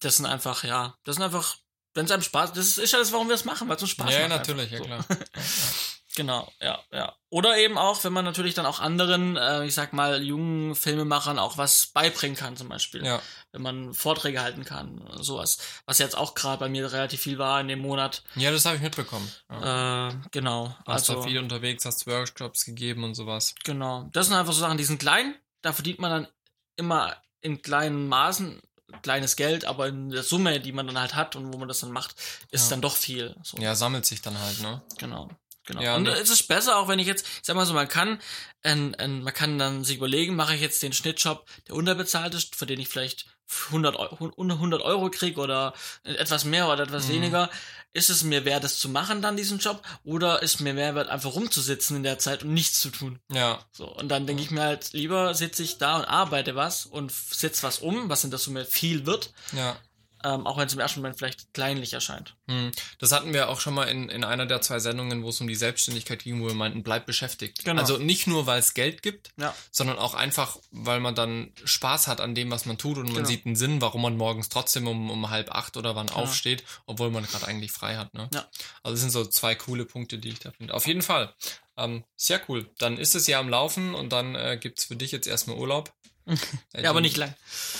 das 0.00 0.16
sind 0.16 0.26
einfach, 0.26 0.64
ja, 0.64 0.94
das 1.04 1.16
sind 1.16 1.24
einfach 1.24 1.56
wenn 1.94 2.06
es 2.06 2.10
einem 2.10 2.22
Spaß, 2.22 2.52
das 2.52 2.78
ist 2.78 2.92
ja 2.92 2.98
das, 2.98 3.12
warum 3.12 3.28
wir 3.28 3.34
es 3.34 3.44
machen, 3.44 3.68
weil 3.68 3.76
es 3.76 3.82
uns 3.82 3.90
Spaß 3.92 4.12
ja, 4.12 4.20
macht. 4.20 4.30
Ja, 4.30 4.36
natürlich, 4.36 4.72
einfach. 4.72 4.86
ja 4.86 5.04
klar. 5.04 5.18
Genau, 6.14 6.50
ja, 6.60 6.78
ja. 6.92 7.16
Oder 7.30 7.56
eben 7.56 7.78
auch, 7.78 8.04
wenn 8.04 8.12
man 8.12 8.24
natürlich 8.24 8.54
dann 8.54 8.66
auch 8.66 8.80
anderen, 8.80 9.36
äh, 9.36 9.64
ich 9.64 9.74
sag 9.74 9.94
mal, 9.94 10.22
jungen 10.22 10.74
Filmemachern 10.74 11.38
auch 11.38 11.56
was 11.56 11.86
beibringen 11.86 12.36
kann, 12.36 12.56
zum 12.56 12.68
Beispiel. 12.68 13.04
Ja. 13.04 13.22
Wenn 13.52 13.62
man 13.62 13.94
Vorträge 13.94 14.42
halten 14.42 14.64
kann, 14.64 15.08
sowas. 15.20 15.58
Was 15.86 15.98
jetzt 15.98 16.16
auch 16.16 16.34
gerade 16.34 16.58
bei 16.58 16.68
mir 16.68 16.92
relativ 16.92 17.22
viel 17.22 17.38
war 17.38 17.60
in 17.60 17.68
dem 17.68 17.78
Monat. 17.78 18.24
Ja, 18.34 18.50
das 18.50 18.66
habe 18.66 18.76
ich 18.76 18.82
mitbekommen. 18.82 19.30
Ja. 19.50 20.08
Äh, 20.08 20.14
genau. 20.32 20.76
Hast 20.86 21.08
also, 21.08 21.22
viel 21.22 21.38
unterwegs, 21.38 21.86
hast 21.86 22.06
Workshops 22.06 22.66
gegeben 22.66 23.04
und 23.04 23.14
sowas. 23.14 23.54
Genau. 23.64 24.08
Das 24.12 24.26
sind 24.26 24.36
einfach 24.36 24.52
so 24.52 24.60
Sachen, 24.60 24.76
die 24.76 24.84
sind 24.84 24.98
klein, 24.98 25.34
da 25.62 25.72
verdient 25.72 25.98
man 25.98 26.10
dann 26.10 26.28
immer 26.76 27.16
in 27.40 27.62
kleinen 27.62 28.08
Maßen 28.08 28.60
kleines 29.02 29.36
Geld, 29.36 29.64
aber 29.64 29.88
in 29.88 30.10
der 30.10 30.22
Summe, 30.22 30.60
die 30.60 30.72
man 30.72 30.86
dann 30.86 30.98
halt 30.98 31.14
hat 31.14 31.36
und 31.36 31.52
wo 31.52 31.58
man 31.58 31.68
das 31.68 31.80
dann 31.80 31.92
macht, 31.92 32.14
ist 32.50 32.64
ja. 32.64 32.70
dann 32.70 32.82
doch 32.82 32.96
viel. 32.96 33.34
So. 33.42 33.58
Ja, 33.58 33.74
sammelt 33.74 34.06
sich 34.06 34.22
dann 34.22 34.38
halt, 34.38 34.60
ne? 34.60 34.82
Genau. 34.98 35.30
Genau. 35.64 35.80
Ja, 35.80 35.94
und 35.94 36.08
es 36.08 36.28
ist 36.28 36.48
besser, 36.48 36.76
auch 36.76 36.88
wenn 36.88 36.98
ich 36.98 37.06
jetzt, 37.06 37.24
ich 37.24 37.44
sag 37.44 37.54
mal 37.54 37.64
so, 37.64 37.72
man 37.72 37.86
kann, 37.86 38.20
ähm, 38.64 38.96
ähm, 38.98 39.22
man 39.22 39.32
kann 39.32 39.58
dann 39.58 39.84
sich 39.84 39.96
überlegen, 39.96 40.34
mache 40.34 40.56
ich 40.56 40.60
jetzt 40.60 40.82
den 40.82 40.92
Schnittjob, 40.92 41.46
der 41.68 41.76
unterbezahlt 41.76 42.34
ist, 42.34 42.56
für 42.56 42.66
den 42.66 42.80
ich 42.80 42.88
vielleicht 42.88 43.26
100 43.68 43.94
Euro, 43.96 44.32
100 44.36 44.82
Euro 44.82 45.08
krieg 45.10 45.38
oder 45.38 45.72
etwas 46.02 46.44
mehr 46.44 46.68
oder 46.68 46.82
etwas 46.82 47.06
mhm. 47.06 47.12
weniger. 47.12 47.50
Ist 47.94 48.10
es 48.10 48.22
mir 48.24 48.44
wert, 48.44 48.64
das 48.64 48.78
zu 48.78 48.88
machen, 48.88 49.20
dann 49.20 49.36
diesen 49.36 49.58
Job? 49.58 49.82
Oder 50.02 50.42
ist 50.42 50.60
mir 50.60 50.72
mehr 50.72 50.94
wert, 50.94 51.08
einfach 51.08 51.34
rumzusitzen 51.34 51.96
in 51.96 52.02
der 52.02 52.18
Zeit 52.18 52.42
und 52.42 52.54
nichts 52.54 52.80
zu 52.80 52.90
tun? 52.90 53.18
Ja. 53.30 53.58
So, 53.70 53.86
und 53.86 54.08
dann 54.08 54.26
denke 54.26 54.42
ich 54.42 54.50
mir 54.50 54.62
halt, 54.62 54.92
lieber 54.92 55.34
sitze 55.34 55.62
ich 55.62 55.78
da 55.78 55.96
und 55.96 56.04
arbeite 56.04 56.54
was 56.54 56.86
und 56.86 57.12
setze 57.12 57.62
was 57.64 57.80
um, 57.80 58.08
was 58.08 58.24
in 58.24 58.30
der 58.30 58.38
Summe 58.38 58.64
viel 58.64 59.06
wird. 59.06 59.32
Ja 59.52 59.76
ähm, 60.24 60.46
auch 60.46 60.58
wenn 60.58 60.66
es 60.66 60.74
im 60.74 60.80
ersten 60.80 61.00
Moment 61.00 61.18
vielleicht 61.18 61.52
kleinlich 61.54 61.92
erscheint. 61.92 62.36
Hm. 62.48 62.72
Das 62.98 63.12
hatten 63.12 63.32
wir 63.32 63.48
auch 63.48 63.60
schon 63.60 63.74
mal 63.74 63.84
in, 63.84 64.08
in 64.08 64.24
einer 64.24 64.46
der 64.46 64.60
zwei 64.60 64.78
Sendungen, 64.78 65.22
wo 65.22 65.28
es 65.28 65.40
um 65.40 65.46
die 65.46 65.54
Selbstständigkeit 65.54 66.22
ging, 66.22 66.42
wo 66.42 66.46
wir 66.46 66.54
meinten, 66.54 66.82
bleib 66.82 67.06
beschäftigt. 67.06 67.64
Genau. 67.64 67.80
Also 67.80 67.98
nicht 67.98 68.26
nur, 68.26 68.46
weil 68.46 68.58
es 68.58 68.74
Geld 68.74 69.02
gibt, 69.02 69.30
ja. 69.36 69.54
sondern 69.70 69.98
auch 69.98 70.14
einfach, 70.14 70.58
weil 70.70 71.00
man 71.00 71.14
dann 71.14 71.52
Spaß 71.64 72.08
hat 72.08 72.20
an 72.20 72.34
dem, 72.34 72.50
was 72.50 72.66
man 72.66 72.78
tut 72.78 72.98
und 72.98 73.04
man 73.04 73.14
genau. 73.14 73.28
sieht 73.28 73.46
einen 73.46 73.56
Sinn, 73.56 73.80
warum 73.80 74.02
man 74.02 74.16
morgens 74.16 74.48
trotzdem 74.48 74.86
um, 74.88 75.10
um 75.10 75.30
halb 75.30 75.50
acht 75.50 75.76
oder 75.76 75.96
wann 75.96 76.06
genau. 76.06 76.20
aufsteht, 76.20 76.64
obwohl 76.86 77.10
man 77.10 77.24
gerade 77.24 77.46
eigentlich 77.46 77.72
frei 77.72 77.96
hat. 77.96 78.14
Ne? 78.14 78.28
Ja. 78.32 78.46
Also 78.82 78.94
das 78.94 79.00
sind 79.00 79.10
so 79.10 79.24
zwei 79.24 79.54
coole 79.54 79.84
Punkte, 79.84 80.18
die 80.18 80.30
ich 80.30 80.38
da 80.38 80.50
finde. 80.52 80.74
Auf 80.74 80.86
jeden 80.86 81.02
Fall. 81.02 81.34
Ähm, 81.76 82.04
sehr 82.16 82.40
cool. 82.48 82.70
Dann 82.78 82.98
ist 82.98 83.14
es 83.14 83.26
ja 83.26 83.40
am 83.40 83.48
Laufen 83.48 83.94
und 83.94 84.12
dann 84.12 84.34
äh, 84.34 84.58
gibt 84.60 84.78
es 84.78 84.84
für 84.84 84.96
dich 84.96 85.12
jetzt 85.12 85.26
erstmal 85.26 85.56
Urlaub. 85.56 85.92
ja, 86.74 86.90
aber 86.90 87.00
nicht 87.00 87.16
lang. 87.16 87.34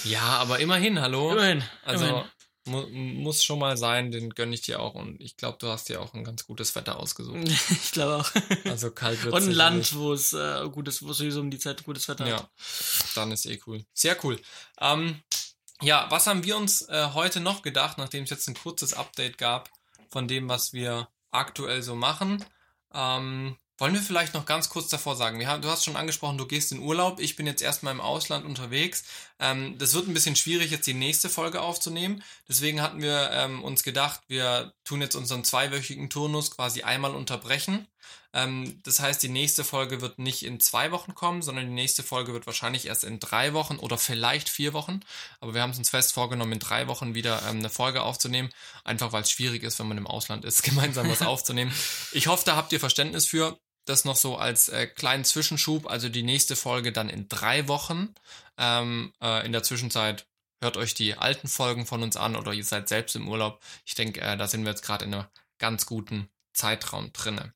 Ja, 0.05 0.23
aber 0.23 0.59
immerhin, 0.61 1.01
hallo. 1.01 1.33
Immerhin. 1.33 1.63
Also 1.85 2.07
immerhin. 2.07 2.31
Mu 2.65 2.87
muss 2.87 3.43
schon 3.43 3.59
mal 3.59 3.77
sein, 3.77 4.13
den 4.13 4.31
gönne 4.31 4.55
ich 4.55 4.61
dir 4.61 4.79
auch. 4.79 4.95
Und 4.95 5.21
ich 5.21 5.37
glaube, 5.37 5.59
du 5.61 5.67
hast 5.67 5.89
dir 5.89 6.01
auch 6.01 6.15
ein 6.15 6.23
ganz 6.23 6.47
gutes 6.47 6.75
Wetter 6.77 6.99
ausgesucht. 6.99 7.49
ich 7.71 7.91
glaube 7.91 8.19
auch. 8.19 8.31
Also 8.67 8.93
kalt 8.93 9.25
wird 9.25 9.35
Und 9.35 9.43
ein 9.43 9.51
Land, 9.51 9.97
wo 9.97 10.13
es 10.13 10.33
äh, 10.33 10.69
gutes, 10.71 11.03
wo 11.03 11.13
sowieso 11.13 11.41
um 11.41 11.51
die 11.51 11.59
Zeit 11.59 11.83
gutes 11.85 12.07
Wetter 12.09 12.29
ja, 12.29 12.37
hat. 12.37 12.51
Dann 13.17 13.33
ist 13.33 13.47
eh 13.47 13.61
cool. 13.67 13.85
Sehr 13.93 14.17
cool. 14.25 14.41
Ähm, 14.81 15.21
ja, 15.81 16.07
was 16.11 16.29
haben 16.29 16.45
wir 16.45 16.57
uns 16.57 16.83
äh, 16.83 17.09
heute 17.15 17.41
noch 17.41 17.63
gedacht, 17.63 17.99
nachdem 17.99 18.25
es 18.25 18.31
jetzt 18.31 18.49
ein 18.49 18.55
kurzes 18.55 18.95
Update 18.95 19.39
gab 19.39 19.69
von 20.09 20.29
dem, 20.29 20.49
was 20.49 20.73
wir 20.73 21.09
aktuell 21.33 21.83
so 21.83 21.97
machen? 21.97 22.45
Ähm, 22.95 23.57
wollen 23.79 23.95
wir 23.95 24.01
vielleicht 24.01 24.35
noch 24.35 24.47
ganz 24.47 24.69
kurz 24.69 24.89
davor 24.89 25.17
sagen, 25.17 25.45
haben, 25.47 25.63
du 25.63 25.69
hast 25.69 25.85
schon 25.85 25.97
angesprochen, 25.97 26.39
du 26.39 26.47
gehst 26.47 26.73
in 26.73 26.81
Urlaub, 26.81 27.21
ich 27.21 27.37
bin 27.37 27.47
jetzt 27.47 27.63
erstmal 27.63 27.93
im 27.93 28.01
Ausland 28.01 28.45
unterwegs. 28.45 29.05
Ähm, 29.41 29.77
das 29.79 29.95
wird 29.95 30.09
ein 30.09 30.15
bisschen 30.15 30.37
schwierig, 30.37 30.71
jetzt 30.71 30.87
die 30.87 30.95
nächste 30.95 31.29
Folge 31.29 31.61
aufzunehmen. 31.61 32.23
Deswegen 32.49 32.83
hatten 32.83 33.03
wir 33.03 33.31
ähm, 33.33 33.65
uns 33.65 33.83
gedacht, 33.83 34.21
wir 34.29 34.73
tun 34.85 35.01
jetzt 35.01 35.17
unseren 35.17 35.45
zweiwöchigen 35.45 36.11
Turnus 36.11 36.51
quasi 36.51 36.83
einmal 36.83 37.15
unterbrechen. 37.15 37.87
Ähm, 38.35 38.81
das 38.83 39.01
heißt, 39.01 39.23
die 39.23 39.29
nächste 39.29 39.65
Folge 39.65 40.01
wird 40.01 40.19
nicht 40.19 40.45
in 40.45 40.61
zwei 40.61 40.91
Wochen 40.91 41.15
kommen, 41.15 41.43
sondern 41.43 41.67
die 41.67 41.75
nächste 41.75 42.03
Folge 42.03 42.33
wird 42.33 42.47
wahrscheinlich 42.47 42.87
erst 42.87 43.05
in 43.05 43.21
drei 43.21 43.53
Wochen 43.53 43.77
oder 43.77 43.99
vielleicht 43.99 44.49
vier 44.49 44.73
Wochen. 44.73 45.01
Aber 45.41 45.55
wir 45.55 45.63
haben 45.63 45.71
es 45.71 45.79
uns 45.79 45.91
fest 45.91 46.13
vorgenommen, 46.13 46.53
in 46.53 46.59
drei 46.59 46.87
Wochen 46.89 47.15
wieder 47.15 47.43
ähm, 47.49 47.59
eine 47.59 47.71
Folge 47.71 48.03
aufzunehmen. 48.03 48.51
Einfach 48.85 49.13
weil 49.13 49.23
es 49.23 49.31
schwierig 49.31 49.63
ist, 49.63 49.79
wenn 49.79 49.89
man 49.89 49.99
im 49.99 50.07
Ausland 50.07 50.45
ist, 50.45 50.63
gemeinsam 50.63 51.11
was 51.11 51.23
aufzunehmen. 51.23 51.73
Ich 52.13 52.27
hoffe, 52.27 52.45
da 52.47 52.57
habt 52.57 52.73
ihr 52.73 52.81
Verständnis 52.81 53.27
für. 53.27 53.59
Das 53.85 54.05
noch 54.05 54.15
so 54.15 54.37
als 54.37 54.69
äh, 54.69 54.87
kleinen 54.87 55.25
Zwischenschub, 55.25 55.91
also 55.91 56.09
die 56.09 56.23
nächste 56.23 56.55
Folge 56.55 56.93
dann 56.93 57.09
in 57.09 57.29
drei 57.29 57.67
Wochen. 57.67 58.15
Ähm, 58.57 59.13
äh, 59.21 59.45
in 59.45 59.51
der 59.51 59.65
Zwischenzeit 59.65 60.29
hört 60.61 60.77
euch 60.77 60.95
die 60.95 61.17
alten 61.17 61.49
Folgen 61.49 61.85
von 61.85 62.03
uns 62.05 62.17
an 62.17 62.37
oder 62.37 62.53
ihr 62.53 62.65
seid 62.65 62.89
selbst 62.89 63.17
im 63.17 63.29
Urlaub. 63.29 63.61
Ich 63.85 63.97
denke, 63.97 64.21
äh, 64.21 64.37
da 64.37 64.47
sind 64.47 64.63
wir 64.63 64.71
jetzt 64.71 64.85
gerade 64.85 65.05
in 65.05 65.13
einem 65.13 65.27
ganz 65.59 65.87
guten 65.87 66.29
Zeitraum 66.53 67.13
drinne. 67.13 67.53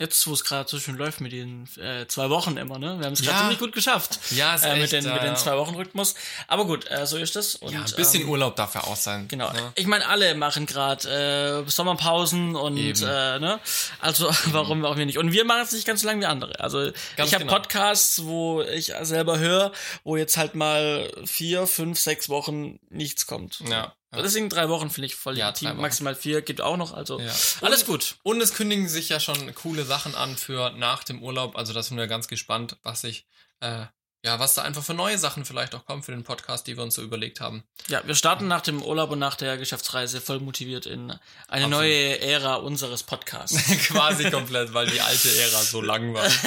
Jetzt, 0.00 0.26
wo 0.26 0.32
es 0.32 0.44
gerade 0.44 0.66
so 0.66 0.80
schön 0.80 0.96
läuft 0.96 1.20
mit 1.20 1.30
den 1.32 1.68
äh, 1.76 2.06
zwei 2.08 2.30
Wochen 2.30 2.56
immer, 2.56 2.78
ne? 2.78 2.98
Wir 2.98 3.04
haben 3.04 3.12
es 3.12 3.20
gerade 3.20 3.32
Ja. 3.36 3.40
ziemlich 3.42 3.58
gut 3.58 3.72
geschafft. 3.74 4.18
Ja, 4.30 4.54
ist 4.54 4.64
äh, 4.64 4.72
mit, 4.72 4.84
echt, 4.84 4.92
den, 4.94 5.04
mit 5.04 5.22
äh, 5.22 5.26
den 5.26 5.36
zwei 5.36 5.56
Wochen 5.58 5.74
Rhythmus. 5.74 6.14
Aber 6.48 6.64
gut, 6.64 6.90
äh, 6.90 7.06
so 7.06 7.18
ist 7.18 7.36
das. 7.36 7.54
Und, 7.56 7.72
Ja, 7.74 7.80
ein 7.84 7.94
bisschen 7.96 8.22
ähm, 8.22 8.30
Urlaub 8.30 8.56
darf 8.56 8.74
ja 8.74 8.82
auch 8.84 8.96
sein. 8.96 9.28
Genau. 9.28 9.52
Ne? 9.52 9.72
Ich 9.74 9.86
meine, 9.86 10.08
alle 10.08 10.34
machen 10.34 10.64
gerade 10.64 11.64
äh, 11.66 11.70
Sommerpausen 11.70 12.56
und 12.56 12.78
Eben. 12.78 13.02
äh, 13.02 13.38
ne? 13.38 13.60
Also 14.00 14.30
warum 14.46 14.86
auch 14.86 14.96
wir 14.96 15.04
nicht? 15.04 15.18
Und 15.18 15.32
wir 15.32 15.44
machen 15.44 15.62
es 15.64 15.72
nicht 15.72 15.86
ganz 15.86 16.00
so 16.00 16.06
lange 16.06 16.22
wie 16.22 16.26
andere. 16.26 16.58
Also 16.60 16.78
Ganz 17.16 17.28
ich 17.28 17.34
habe 17.34 17.44
genau. 17.44 17.56
Podcasts, 17.56 18.24
wo 18.24 18.62
ich 18.62 18.94
selber 19.02 19.38
höre, 19.38 19.70
wo 20.02 20.16
jetzt 20.16 20.38
halt 20.38 20.54
mal 20.54 21.12
vier, 21.26 21.66
fünf, 21.66 21.98
sechs 22.00 22.30
Wochen 22.30 22.78
nichts 22.88 23.26
kommt. 23.26 23.60
Ja. 23.68 23.92
Ja. 24.12 24.22
Deswegen 24.22 24.48
drei 24.48 24.68
Wochen 24.68 24.90
finde 24.90 25.06
ich 25.06 25.14
voll 25.16 25.36
Ja, 25.38 25.48
legitim. 25.48 25.76
Maximal 25.80 26.14
vier 26.14 26.42
gibt 26.42 26.60
auch 26.60 26.76
noch. 26.76 26.92
Also 26.92 27.20
Ja. 27.20 27.32
alles 27.60 27.82
Und- 27.82 27.86
gut. 27.86 28.16
Und 28.22 28.40
es 28.40 28.54
kündigen 28.54 28.88
sich 28.88 29.08
ja 29.08 29.20
schon 29.20 29.54
coole 29.54 29.84
Sachen 29.84 30.14
an 30.14 30.36
für 30.36 30.70
nach 30.70 31.04
dem 31.04 31.22
Urlaub. 31.22 31.56
Also 31.56 31.72
da 31.72 31.82
sind 31.82 31.96
wir 31.96 32.06
ganz 32.06 32.28
gespannt, 32.28 32.76
was 32.82 33.02
sich, 33.02 33.26
äh, 33.60 33.86
ja, 34.22 34.38
was 34.38 34.54
da 34.54 34.62
einfach 34.62 34.82
für 34.82 34.92
neue 34.92 35.16
Sachen 35.16 35.44
vielleicht 35.44 35.74
auch 35.74 35.86
kommen 35.86 36.02
für 36.02 36.12
den 36.12 36.24
Podcast, 36.24 36.66
die 36.66 36.76
wir 36.76 36.82
uns 36.82 36.94
so 36.94 37.02
überlegt 37.02 37.40
haben. 37.40 37.64
Ja, 37.88 38.02
wir 38.04 38.14
starten 38.14 38.48
nach 38.48 38.60
dem 38.60 38.82
Urlaub 38.82 39.10
und 39.10 39.18
nach 39.18 39.34
der 39.34 39.56
Geschäftsreise 39.56 40.20
voll 40.20 40.40
motiviert 40.40 40.84
in 40.84 41.10
eine 41.48 41.64
Absolut. 41.64 41.70
neue 41.70 42.20
Ära 42.20 42.56
unseres 42.56 43.02
Podcasts. 43.02 43.56
Quasi 43.86 44.30
komplett, 44.30 44.74
weil 44.74 44.88
die 44.88 45.00
alte 45.00 45.28
Ära 45.28 45.62
so 45.62 45.80
lang 45.80 46.12
war. 46.14 46.28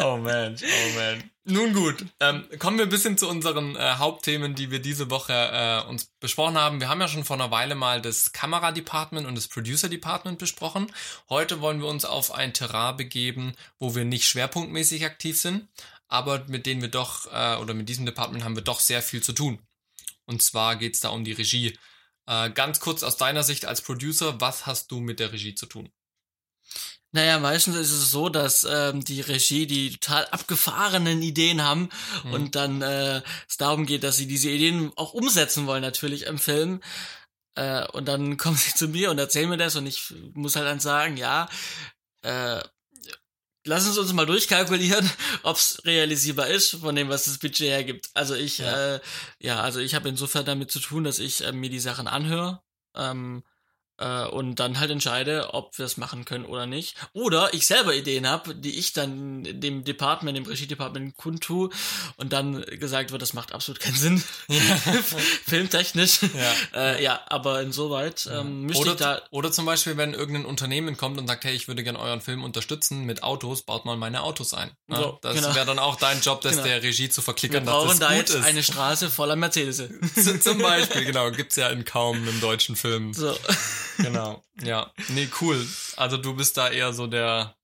Oh 0.00 0.16
man, 0.16 0.56
oh 0.56 0.98
man. 0.98 1.30
Nun 1.44 1.72
gut, 1.72 2.04
ähm, 2.20 2.46
kommen 2.58 2.76
wir 2.76 2.84
ein 2.84 2.90
bisschen 2.90 3.16
zu 3.16 3.28
unseren 3.28 3.74
äh, 3.74 3.94
Hauptthemen, 3.96 4.54
die 4.54 4.70
wir 4.70 4.80
diese 4.80 5.10
Woche 5.10 5.32
äh, 5.32 5.88
uns 5.88 6.10
besprochen 6.20 6.58
haben. 6.58 6.80
Wir 6.80 6.88
haben 6.88 7.00
ja 7.00 7.08
schon 7.08 7.24
vor 7.24 7.36
einer 7.36 7.50
Weile 7.50 7.74
mal 7.74 8.02
das 8.02 8.32
Kamera-Department 8.32 9.26
und 9.26 9.34
das 9.34 9.48
Producer-Department 9.48 10.38
besprochen. 10.38 10.92
Heute 11.30 11.60
wollen 11.60 11.80
wir 11.80 11.88
uns 11.88 12.04
auf 12.04 12.32
ein 12.32 12.52
Terrain 12.52 12.98
begeben, 12.98 13.54
wo 13.78 13.94
wir 13.94 14.04
nicht 14.04 14.26
schwerpunktmäßig 14.26 15.06
aktiv 15.06 15.40
sind, 15.40 15.68
aber 16.08 16.44
mit 16.48 16.66
denen 16.66 16.80
wir 16.82 16.88
doch, 16.88 17.26
äh, 17.32 17.56
oder 17.56 17.74
mit 17.74 17.88
diesem 17.88 18.06
Department 18.06 18.44
haben 18.44 18.56
wir 18.56 18.62
doch 18.62 18.80
sehr 18.80 19.02
viel 19.02 19.22
zu 19.22 19.32
tun. 19.32 19.60
Und 20.26 20.42
zwar 20.42 20.76
geht's 20.76 21.00
da 21.00 21.10
um 21.10 21.24
die 21.24 21.32
Regie. 21.32 21.78
Äh, 22.26 22.50
ganz 22.50 22.80
kurz 22.80 23.02
aus 23.02 23.16
deiner 23.16 23.42
Sicht 23.42 23.64
als 23.64 23.80
Producer, 23.80 24.40
was 24.40 24.66
hast 24.66 24.90
du 24.90 25.00
mit 25.00 25.20
der 25.20 25.32
Regie 25.32 25.54
zu 25.54 25.66
tun? 25.66 25.90
Naja, 27.10 27.38
meistens 27.38 27.76
ist 27.76 27.90
es 27.92 28.10
so, 28.10 28.28
dass 28.28 28.64
ähm, 28.68 29.02
die 29.02 29.22
Regie 29.22 29.66
die 29.66 29.92
total 29.96 30.26
abgefahrenen 30.26 31.22
Ideen 31.22 31.62
haben 31.62 31.88
Mhm. 32.24 32.32
und 32.32 32.54
dann 32.54 32.82
äh, 32.82 33.22
es 33.48 33.56
darum 33.56 33.86
geht, 33.86 34.04
dass 34.04 34.16
sie 34.18 34.26
diese 34.26 34.50
Ideen 34.50 34.92
auch 34.96 35.14
umsetzen 35.14 35.66
wollen 35.66 35.80
natürlich 35.80 36.24
im 36.26 36.38
Film. 36.38 36.82
Äh, 37.54 37.86
und 37.88 38.06
dann 38.06 38.36
kommen 38.36 38.56
sie 38.56 38.74
zu 38.74 38.88
mir 38.88 39.10
und 39.10 39.18
erzählen 39.18 39.48
mir 39.48 39.56
das 39.56 39.76
und 39.76 39.86
ich 39.86 40.12
muss 40.34 40.56
halt 40.56 40.66
dann 40.66 40.80
sagen, 40.80 41.16
ja, 41.16 41.48
äh, 42.22 42.60
lassen 43.68 43.92
Sie 43.92 44.00
uns 44.00 44.12
mal 44.12 44.26
durchkalkulieren, 44.26 45.08
ob 45.44 45.56
es 45.56 45.80
realisierbar 45.84 46.48
ist 46.48 46.70
von 46.80 46.94
dem, 46.96 47.08
was 47.08 47.26
das 47.26 47.38
Budget 47.38 47.68
hergibt. 47.70 48.10
Also 48.14 48.34
ich, 48.34 48.58
Ja. 48.58 48.94
äh, 48.96 49.00
ja, 49.38 49.60
also 49.60 49.78
ich 49.78 49.94
habe 49.94 50.08
insofern 50.08 50.44
damit 50.44 50.70
zu 50.70 50.80
tun, 50.80 51.04
dass 51.04 51.18
ich 51.20 51.44
äh, 51.44 51.52
mir 51.52 51.70
die 51.70 51.78
Sachen 51.80 52.08
anhöre. 52.08 52.62
Ähm, 52.96 53.44
äh, 53.98 54.24
und 54.26 54.56
dann 54.56 54.78
halt 54.80 54.90
entscheide, 54.90 55.54
ob 55.54 55.76
wir 55.78 55.84
es 55.86 55.96
machen 55.96 56.24
können 56.24 56.44
oder 56.44 56.66
nicht. 56.66 56.96
Oder 57.12 57.52
ich 57.54 57.66
selber 57.66 57.94
Ideen 57.94 58.26
habe, 58.28 58.54
die 58.54 58.78
ich 58.78 58.92
dann 58.92 59.44
dem 59.60 59.84
Department, 59.84 60.36
dem 60.36 60.46
Regie-Department 60.46 61.16
kundtue 61.16 61.70
und 62.16 62.32
dann 62.32 62.62
gesagt 62.62 63.10
wird, 63.12 63.20
das 63.22 63.32
macht 63.34 63.52
absolut 63.52 63.80
keinen 63.80 63.96
Sinn. 63.96 64.22
Filmtechnisch. 65.46 66.20
Ja. 66.22 66.54
Äh, 66.94 67.02
ja, 67.02 67.20
aber 67.28 67.62
insoweit 67.62 68.28
ähm, 68.32 68.62
müsste 68.62 68.82
Oder, 68.82 68.92
ich 68.92 68.98
da. 68.98 69.22
oder 69.30 69.52
zum 69.52 69.66
Beispiel, 69.66 69.96
wenn 69.96 70.14
irgendein 70.14 70.44
Unternehmen 70.44 70.96
kommt 70.96 71.18
und 71.18 71.26
sagt, 71.26 71.44
hey, 71.44 71.54
ich 71.54 71.68
würde 71.68 71.82
gerne 71.82 71.98
euren 71.98 72.20
Film 72.20 72.44
unterstützen 72.44 73.04
mit 73.04 73.22
Autos, 73.22 73.62
baut 73.62 73.84
mal 73.84 73.96
meine 73.96 74.22
Autos 74.22 74.54
ein. 74.54 74.70
Ne? 74.86 74.96
So, 74.96 75.18
das 75.22 75.34
genau. 75.34 75.54
wäre 75.54 75.66
dann 75.66 75.78
auch 75.78 75.96
dein 75.96 76.20
Job, 76.20 76.40
das 76.42 76.52
Genau. 76.52 76.64
der 76.64 76.82
Regie 76.82 77.08
zu 77.08 77.20
Wir 77.20 77.24
verklickern, 77.24 77.64
dass 77.66 77.74
brauchen 77.74 77.88
das 77.90 77.98
da 77.98 78.08
gut 78.08 78.16
jetzt 78.18 78.30
ist. 78.34 78.44
eine 78.44 78.62
Straße 78.62 79.10
voller 79.10 79.36
Mercedes. 79.36 79.76
Z- 80.14 80.42
Zum 80.42 80.58
Beispiel, 80.62 81.04
genau, 81.04 81.30
gibt's 81.30 81.56
ja 81.56 81.68
in 81.68 81.84
kaum 81.84 82.16
einem 82.16 82.40
deutschen 82.40 82.74
Film. 82.76 83.12
So. 83.14 83.36
Genau, 83.98 84.44
ja. 84.62 84.92
Nee, 85.08 85.28
cool. 85.40 85.66
Also 85.96 86.16
du 86.16 86.34
bist 86.34 86.56
da 86.56 86.70
eher 86.70 86.92
so 86.92 87.06
der... 87.06 87.56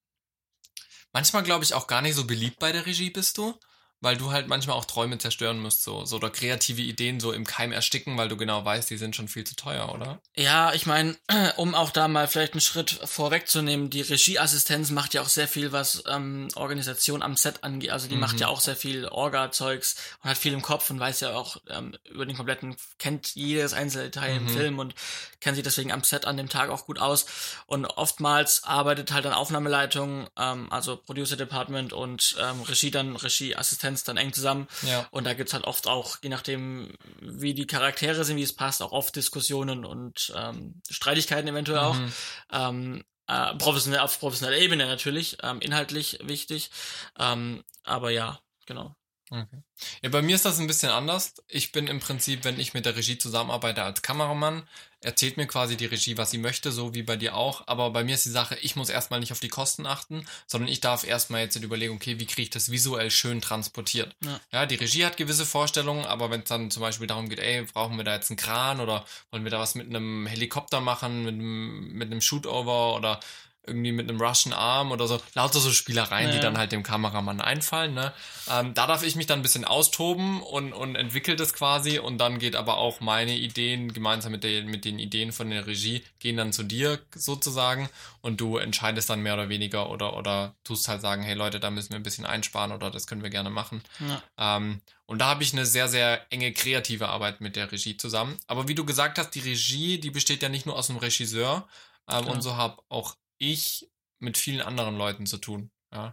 Manchmal 1.12 1.44
glaube 1.44 1.64
ich 1.64 1.74
auch 1.74 1.86
gar 1.86 2.02
nicht 2.02 2.16
so 2.16 2.26
beliebt 2.26 2.58
bei 2.58 2.72
der 2.72 2.86
Regie 2.86 3.10
bist 3.10 3.38
du, 3.38 3.58
weil 4.04 4.16
du 4.16 4.30
halt 4.30 4.48
manchmal 4.48 4.76
auch 4.76 4.84
Träume 4.84 5.18
zerstören 5.18 5.58
musst, 5.58 5.82
so, 5.82 6.04
so 6.04 6.16
oder 6.16 6.30
kreative 6.30 6.82
Ideen 6.82 7.18
so 7.20 7.32
im 7.32 7.44
Keim 7.44 7.72
ersticken, 7.72 8.16
weil 8.16 8.28
du 8.28 8.36
genau 8.36 8.64
weißt, 8.64 8.88
die 8.90 8.96
sind 8.96 9.16
schon 9.16 9.28
viel 9.28 9.44
zu 9.44 9.56
teuer, 9.56 9.92
oder? 9.92 10.20
Ja, 10.36 10.72
ich 10.74 10.86
meine, 10.86 11.16
um 11.56 11.74
auch 11.74 11.90
da 11.90 12.06
mal 12.06 12.28
vielleicht 12.28 12.52
einen 12.52 12.60
Schritt 12.60 12.90
vorwegzunehmen, 13.04 13.90
die 13.90 14.02
Regieassistenz 14.02 14.90
macht 14.90 15.14
ja 15.14 15.22
auch 15.22 15.28
sehr 15.28 15.48
viel, 15.48 15.72
was 15.72 16.04
ähm, 16.06 16.48
Organisation 16.54 17.22
am 17.22 17.36
Set 17.36 17.64
angeht. 17.64 17.90
Also 17.90 18.08
die 18.08 18.16
macht 18.16 18.40
ja 18.40 18.48
auch 18.48 18.60
sehr 18.60 18.76
viel 18.76 19.06
Orga-Zeugs 19.06 19.96
und 20.22 20.30
hat 20.30 20.38
viel 20.38 20.52
im 20.52 20.62
Kopf 20.62 20.90
und 20.90 21.00
weiß 21.00 21.20
ja 21.20 21.34
auch 21.34 21.56
ähm, 21.68 21.96
über 22.04 22.26
den 22.26 22.36
kompletten, 22.36 22.76
kennt 22.98 23.34
jedes 23.34 23.72
einzelne 23.72 24.04
Detail 24.04 24.36
im 24.36 24.48
Film 24.48 24.78
und 24.78 24.94
kennt 25.40 25.56
sich 25.56 25.64
deswegen 25.64 25.92
am 25.92 26.02
Set 26.02 26.26
an 26.26 26.36
dem 26.36 26.48
Tag 26.48 26.70
auch 26.70 26.86
gut 26.86 26.98
aus. 26.98 27.26
Und 27.66 27.86
oftmals 27.86 28.64
arbeitet 28.64 29.12
halt 29.12 29.24
dann 29.24 29.32
Aufnahmeleitung, 29.32 30.28
ähm, 30.38 30.70
also 30.70 30.96
Producer 30.96 31.36
Department 31.36 31.92
und 31.92 32.36
ähm, 32.40 32.62
Regie 32.62 32.90
dann, 32.90 33.16
Regieassistenz 33.16 33.93
dann 34.02 34.16
eng 34.16 34.32
zusammen. 34.32 34.66
Ja. 34.82 35.06
Und 35.12 35.24
da 35.24 35.34
gibt's 35.34 35.52
halt 35.52 35.64
oft 35.64 35.86
auch, 35.86 36.16
je 36.22 36.28
nachdem, 36.30 36.92
wie 37.20 37.54
die 37.54 37.68
Charaktere 37.68 38.24
sind, 38.24 38.36
wie 38.36 38.42
es 38.42 38.56
passt, 38.56 38.82
auch 38.82 38.92
oft 38.92 39.14
Diskussionen 39.14 39.84
und 39.84 40.32
ähm, 40.36 40.82
Streitigkeiten 40.90 41.48
eventuell 41.48 41.78
auch. 41.78 41.94
Mhm. 41.94 42.12
Ähm, 42.50 43.04
äh, 43.28 43.54
professionell, 43.54 44.00
auf 44.00 44.18
professioneller 44.18 44.58
Ebene 44.58 44.86
natürlich, 44.86 45.38
ähm, 45.42 45.60
inhaltlich 45.60 46.18
wichtig. 46.22 46.70
Ähm, 47.18 47.62
aber 47.84 48.10
ja, 48.10 48.40
genau. 48.66 48.96
Okay. 49.30 49.62
Ja, 50.02 50.10
bei 50.10 50.22
mir 50.22 50.34
ist 50.34 50.44
das 50.44 50.58
ein 50.58 50.66
bisschen 50.66 50.90
anders. 50.90 51.34
Ich 51.48 51.72
bin 51.72 51.86
im 51.86 52.00
Prinzip, 52.00 52.44
wenn 52.44 52.60
ich 52.60 52.74
mit 52.74 52.84
der 52.84 52.94
Regie 52.94 53.18
zusammenarbeite 53.18 53.82
als 53.82 54.02
Kameramann, 54.02 54.68
erzählt 55.04 55.36
mir 55.36 55.46
quasi 55.46 55.76
die 55.76 55.86
Regie, 55.86 56.16
was 56.16 56.30
sie 56.30 56.38
möchte, 56.38 56.72
so 56.72 56.94
wie 56.94 57.02
bei 57.02 57.16
dir 57.16 57.36
auch. 57.36 57.66
Aber 57.66 57.90
bei 57.90 58.04
mir 58.04 58.14
ist 58.14 58.24
die 58.24 58.30
Sache, 58.30 58.56
ich 58.60 58.76
muss 58.76 58.88
erstmal 58.88 59.20
nicht 59.20 59.32
auf 59.32 59.40
die 59.40 59.48
Kosten 59.48 59.86
achten, 59.86 60.26
sondern 60.46 60.68
ich 60.68 60.80
darf 60.80 61.04
erstmal 61.04 61.42
jetzt 61.42 61.56
überlegen, 61.56 61.94
okay, 61.94 62.18
wie 62.18 62.26
kriege 62.26 62.42
ich 62.42 62.50
das 62.50 62.70
visuell 62.70 63.10
schön 63.10 63.40
transportiert. 63.40 64.14
Ja. 64.24 64.40
Ja, 64.52 64.66
die 64.66 64.74
Regie 64.74 65.04
hat 65.04 65.16
gewisse 65.16 65.46
Vorstellungen, 65.46 66.04
aber 66.04 66.30
wenn 66.30 66.40
es 66.40 66.48
dann 66.48 66.70
zum 66.70 66.80
Beispiel 66.80 67.06
darum 67.06 67.28
geht, 67.28 67.38
ey, 67.38 67.62
brauchen 67.62 67.96
wir 67.96 68.04
da 68.04 68.14
jetzt 68.14 68.30
einen 68.30 68.36
Kran 68.36 68.80
oder 68.80 69.04
wollen 69.30 69.44
wir 69.44 69.50
da 69.50 69.60
was 69.60 69.74
mit 69.74 69.88
einem 69.88 70.26
Helikopter 70.26 70.80
machen, 70.80 71.24
mit 71.24 71.34
einem, 71.34 71.92
mit 71.92 72.10
einem 72.10 72.20
Shootover 72.20 72.96
oder 72.96 73.20
irgendwie 73.66 73.92
mit 73.92 74.08
einem 74.08 74.20
Russian 74.20 74.52
Arm 74.52 74.92
oder 74.92 75.06
so, 75.06 75.20
lauter 75.34 75.58
so 75.60 75.70
Spielereien, 75.70 76.30
die 76.30 76.36
Ja. 76.36 76.42
dann 76.42 76.58
halt 76.58 76.72
dem 76.72 76.82
Kameramann 76.82 77.40
einfallen. 77.40 77.94
Ne? 77.94 78.12
Ähm, 78.50 78.74
da 78.74 78.86
darf 78.86 79.02
ich 79.02 79.16
mich 79.16 79.26
dann 79.26 79.38
ein 79.38 79.42
bisschen 79.42 79.64
austoben 79.64 80.42
und, 80.42 80.72
und 80.72 80.96
entwickle 80.96 81.36
das 81.36 81.52
quasi 81.54 81.98
und 81.98 82.18
dann 82.18 82.38
geht 82.38 82.56
aber 82.56 82.76
auch 82.76 83.00
meine 83.00 83.36
Ideen 83.36 83.92
gemeinsam 83.92 84.32
mit, 84.32 84.44
den 84.44 84.66
mit 84.66 84.84
den 84.84 84.98
Ideen 84.98 85.32
von 85.32 85.50
der 85.50 85.66
Regie, 85.66 86.04
gehen 86.18 86.36
dann 86.36 86.52
zu 86.52 86.62
dir 86.62 87.00
sozusagen 87.14 87.88
und 88.20 88.40
du 88.40 88.58
entscheidest 88.58 89.08
dann 89.10 89.20
mehr 89.20 89.34
oder 89.34 89.48
weniger 89.48 89.90
oder, 89.90 90.16
oder 90.16 90.54
tust 90.64 90.88
halt 90.88 91.00
sagen, 91.00 91.22
hey 91.22 91.34
Leute, 91.34 91.60
da 91.60 91.70
müssen 91.70 91.90
wir 91.90 91.96
ein 91.96 92.02
bisschen 92.02 92.26
einsparen 92.26 92.72
oder 92.72 92.90
das 92.90 93.06
können 93.06 93.22
wir 93.22 93.30
gerne 93.30 93.50
machen. 93.50 93.82
Ja. 94.00 94.56
Ähm, 94.56 94.80
und 95.06 95.18
da 95.18 95.26
habe 95.26 95.42
ich 95.42 95.52
eine 95.52 95.66
sehr, 95.66 95.88
sehr 95.88 96.24
enge 96.30 96.52
kreative 96.52 97.08
Arbeit 97.08 97.40
mit 97.40 97.56
der 97.56 97.70
Regie 97.70 97.96
zusammen. 97.96 98.36
Aber 98.46 98.68
wie 98.68 98.74
du 98.74 98.84
gesagt 98.86 99.18
hast, 99.18 99.30
die 99.30 99.40
Regie, 99.40 99.98
die 100.00 100.10
besteht 100.10 100.42
ja 100.42 100.48
nicht 100.48 100.64
nur 100.66 100.76
aus 100.76 100.86
dem 100.86 100.96
Regisseur. 100.96 101.66
Ähm, 102.10 102.26
und 102.26 102.42
so 102.42 102.56
habe 102.56 102.82
auch 102.88 103.14
ich 103.52 103.88
mit 104.18 104.38
vielen 104.38 104.62
anderen 104.62 104.96
Leuten 104.96 105.26
zu 105.26 105.38
tun. 105.38 105.70
Ja. 105.92 106.12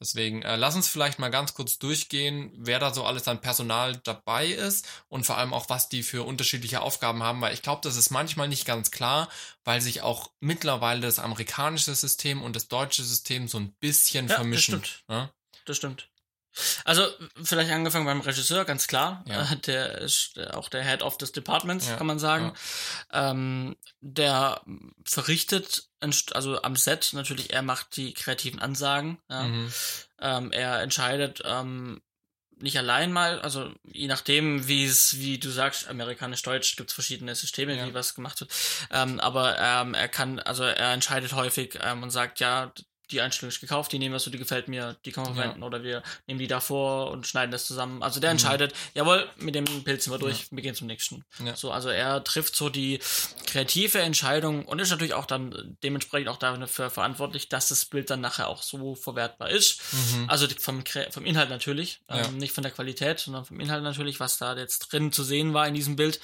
Deswegen, 0.00 0.40
äh, 0.40 0.56
lass 0.56 0.76
uns 0.76 0.88
vielleicht 0.88 1.18
mal 1.18 1.28
ganz 1.28 1.52
kurz 1.52 1.78
durchgehen, 1.78 2.50
wer 2.56 2.78
da 2.78 2.94
so 2.94 3.04
alles 3.04 3.28
an 3.28 3.42
Personal 3.42 3.98
dabei 3.98 4.46
ist 4.46 4.88
und 5.08 5.26
vor 5.26 5.36
allem 5.36 5.52
auch, 5.52 5.68
was 5.68 5.90
die 5.90 6.02
für 6.02 6.22
unterschiedliche 6.24 6.80
Aufgaben 6.80 7.22
haben, 7.22 7.42
weil 7.42 7.52
ich 7.52 7.60
glaube, 7.60 7.82
das 7.84 7.96
ist 7.96 8.08
manchmal 8.08 8.48
nicht 8.48 8.64
ganz 8.64 8.90
klar, 8.90 9.28
weil 9.62 9.82
sich 9.82 10.00
auch 10.00 10.32
mittlerweile 10.40 11.02
das 11.02 11.18
amerikanische 11.18 11.94
System 11.94 12.42
und 12.42 12.56
das 12.56 12.68
deutsche 12.68 13.04
System 13.04 13.46
so 13.46 13.58
ein 13.58 13.74
bisschen 13.74 14.24
Ja, 14.24 14.28
das 14.28 14.36
vermischen. 14.36 14.82
stimmt. 14.82 15.04
Ja? 15.10 15.30
Das 15.66 15.76
stimmt. 15.76 16.09
Also, 16.84 17.06
vielleicht 17.42 17.70
angefangen 17.70 18.06
beim 18.06 18.20
Regisseur, 18.20 18.64
ganz 18.64 18.86
klar. 18.86 19.24
Ja. 19.26 19.42
Äh, 19.52 19.56
Der 19.66 19.98
ist 19.98 20.36
äh, 20.36 20.48
auch 20.48 20.68
der 20.68 20.82
Head 20.82 21.02
of 21.02 21.16
des 21.18 21.32
Departments, 21.32 21.88
Ja, 21.88 21.96
kann 21.96 22.06
man 22.06 22.18
sagen. 22.18 22.52
Ähm, 23.12 23.76
der 24.00 24.60
verrichtet, 25.04 25.88
also 26.32 26.60
am 26.62 26.76
Set 26.76 27.10
natürlich, 27.12 27.52
er 27.52 27.62
macht 27.62 27.96
die 27.96 28.14
kreativen 28.14 28.60
Ansagen. 28.60 29.18
Ja. 29.28 29.42
Mhm. 29.44 29.72
Ähm, 30.20 30.52
er 30.52 30.80
entscheidet 30.82 31.40
ähm, 31.44 32.02
nicht 32.62 32.76
allein 32.76 33.10
mal, 33.10 33.40
also 33.40 33.72
je 33.84 34.06
nachdem, 34.06 34.68
wie 34.68 34.84
es, 34.84 35.16
wie 35.18 35.38
du 35.38 35.48
sagst, 35.50 35.88
amerikanisch-deutsch 35.88 36.76
gibt 36.76 36.90
es 36.90 36.94
verschiedene 36.94 37.34
Systeme, 37.34 37.74
Ja. 37.74 37.86
wie 37.86 37.94
was 37.94 38.14
gemacht 38.14 38.40
wird. 38.40 38.52
Ähm, 38.90 39.18
aber 39.20 39.58
ähm, 39.58 39.94
er 39.94 40.08
kann, 40.08 40.38
also 40.40 40.64
er 40.64 40.92
entscheidet 40.92 41.32
häufig 41.32 41.78
ähm, 41.80 42.02
und 42.02 42.10
sagt, 42.10 42.38
ja, 42.40 42.70
die 43.12 43.20
Einstellung 43.20 43.48
ist 43.50 43.60
gekauft, 43.60 43.92
die 43.92 43.98
nehmen 43.98 44.14
wir 44.14 44.18
so, 44.20 44.30
die 44.30 44.38
gefällt 44.38 44.68
mir, 44.68 44.96
die 45.04 45.12
kann 45.12 45.24
man 45.24 45.34
Ja. 45.36 45.42
verwenden 45.42 45.62
oder 45.62 45.82
wir 45.82 46.02
nehmen 46.26 46.38
die 46.38 46.46
davor 46.46 47.10
und 47.10 47.26
schneiden 47.26 47.50
das 47.50 47.66
zusammen. 47.66 48.02
Also 48.02 48.20
der 48.20 48.30
Mhm. 48.30 48.32
entscheidet, 48.38 48.74
jawohl, 48.94 49.28
mit 49.36 49.54
dem 49.54 49.64
Bild 49.84 50.02
sind 50.02 50.12
wir 50.12 50.18
durch, 50.18 50.46
wir 50.50 50.62
gehen 50.62 50.74
zum 50.74 50.86
nächsten. 50.86 51.24
Ja. 51.44 51.54
So, 51.56 51.70
also 51.72 51.88
er 51.88 52.22
trifft 52.24 52.54
so 52.56 52.68
die 52.68 52.98
kreative 53.46 54.00
Entscheidung 54.00 54.64
und 54.64 54.78
ist 54.78 54.90
natürlich 54.90 55.14
auch 55.14 55.26
dann 55.26 55.76
dementsprechend 55.82 56.28
auch 56.28 56.36
dafür 56.36 56.90
verantwortlich, 56.90 57.48
dass 57.48 57.68
das 57.68 57.84
Bild 57.84 58.10
dann 58.10 58.20
nachher 58.20 58.48
auch 58.48 58.62
so 58.62 58.94
verwertbar 58.94 59.50
ist. 59.50 59.80
Mhm. 59.92 60.28
Also 60.30 60.46
vom, 60.58 60.84
vom 61.10 61.24
Inhalt 61.24 61.50
natürlich, 61.50 62.00
Ja. 62.08 62.24
ähm, 62.26 62.36
nicht 62.38 62.52
von 62.54 62.62
der 62.62 62.72
Qualität, 62.72 63.18
sondern 63.20 63.44
vom 63.44 63.60
Inhalt 63.60 63.82
natürlich, 63.82 64.20
was 64.20 64.38
da 64.38 64.56
jetzt 64.56 64.92
drin 64.92 65.12
zu 65.12 65.24
sehen 65.24 65.54
war 65.54 65.66
in 65.66 65.74
diesem 65.74 65.96
Bild, 65.96 66.20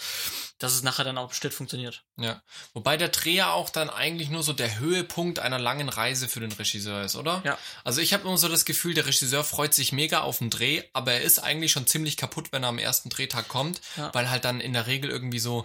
dass 0.58 0.72
es 0.72 0.82
nachher 0.82 1.04
dann 1.04 1.18
auch 1.18 1.28
im 1.28 1.34
Schnitt 1.34 1.52
funktioniert. 1.52 2.04
Ja. 2.16 2.42
Wobei 2.72 2.96
der 2.96 3.08
Dreh 3.08 3.34
ja 3.34 3.50
auch 3.52 3.68
dann 3.68 3.90
eigentlich 3.90 4.30
nur 4.30 4.42
so 4.42 4.52
der 4.52 4.78
Höhepunkt 4.78 5.38
einer 5.38 5.58
langen 5.58 5.88
Reise 5.88 6.28
für 6.28 6.40
den 6.40 6.52
Regisseur 6.52 7.02
ist, 7.02 7.16
oder? 7.16 7.42
Ja. 7.44 7.58
Also 7.84 8.00
ich 8.00 8.12
habe 8.14 8.26
immer 8.26 8.38
so 8.38 8.48
das 8.48 8.64
Gefühl, 8.64 8.94
der 8.94 9.06
Regisseur 9.06 9.44
freut 9.44 9.74
sich 9.74 9.92
mega 9.92 10.20
auf 10.20 10.38
den 10.38 10.50
Dreh, 10.50 10.82
aber 10.94 11.12
er 11.12 11.20
ist 11.22 11.38
eigentlich 11.40 11.72
schon 11.72 11.86
ziemlich 11.86 12.16
kaputt, 12.16 12.52
wenn 12.52 12.62
er 12.62 12.70
am 12.70 12.78
ersten 12.78 13.10
Drehtag 13.10 13.48
kommt, 13.48 13.80
Ja. 13.96 14.12
weil 14.14 14.30
halt 14.30 14.44
dann 14.46 14.60
in 14.60 14.72
der 14.72 14.86
Regel 14.86 15.10
irgendwie 15.10 15.40
so 15.40 15.64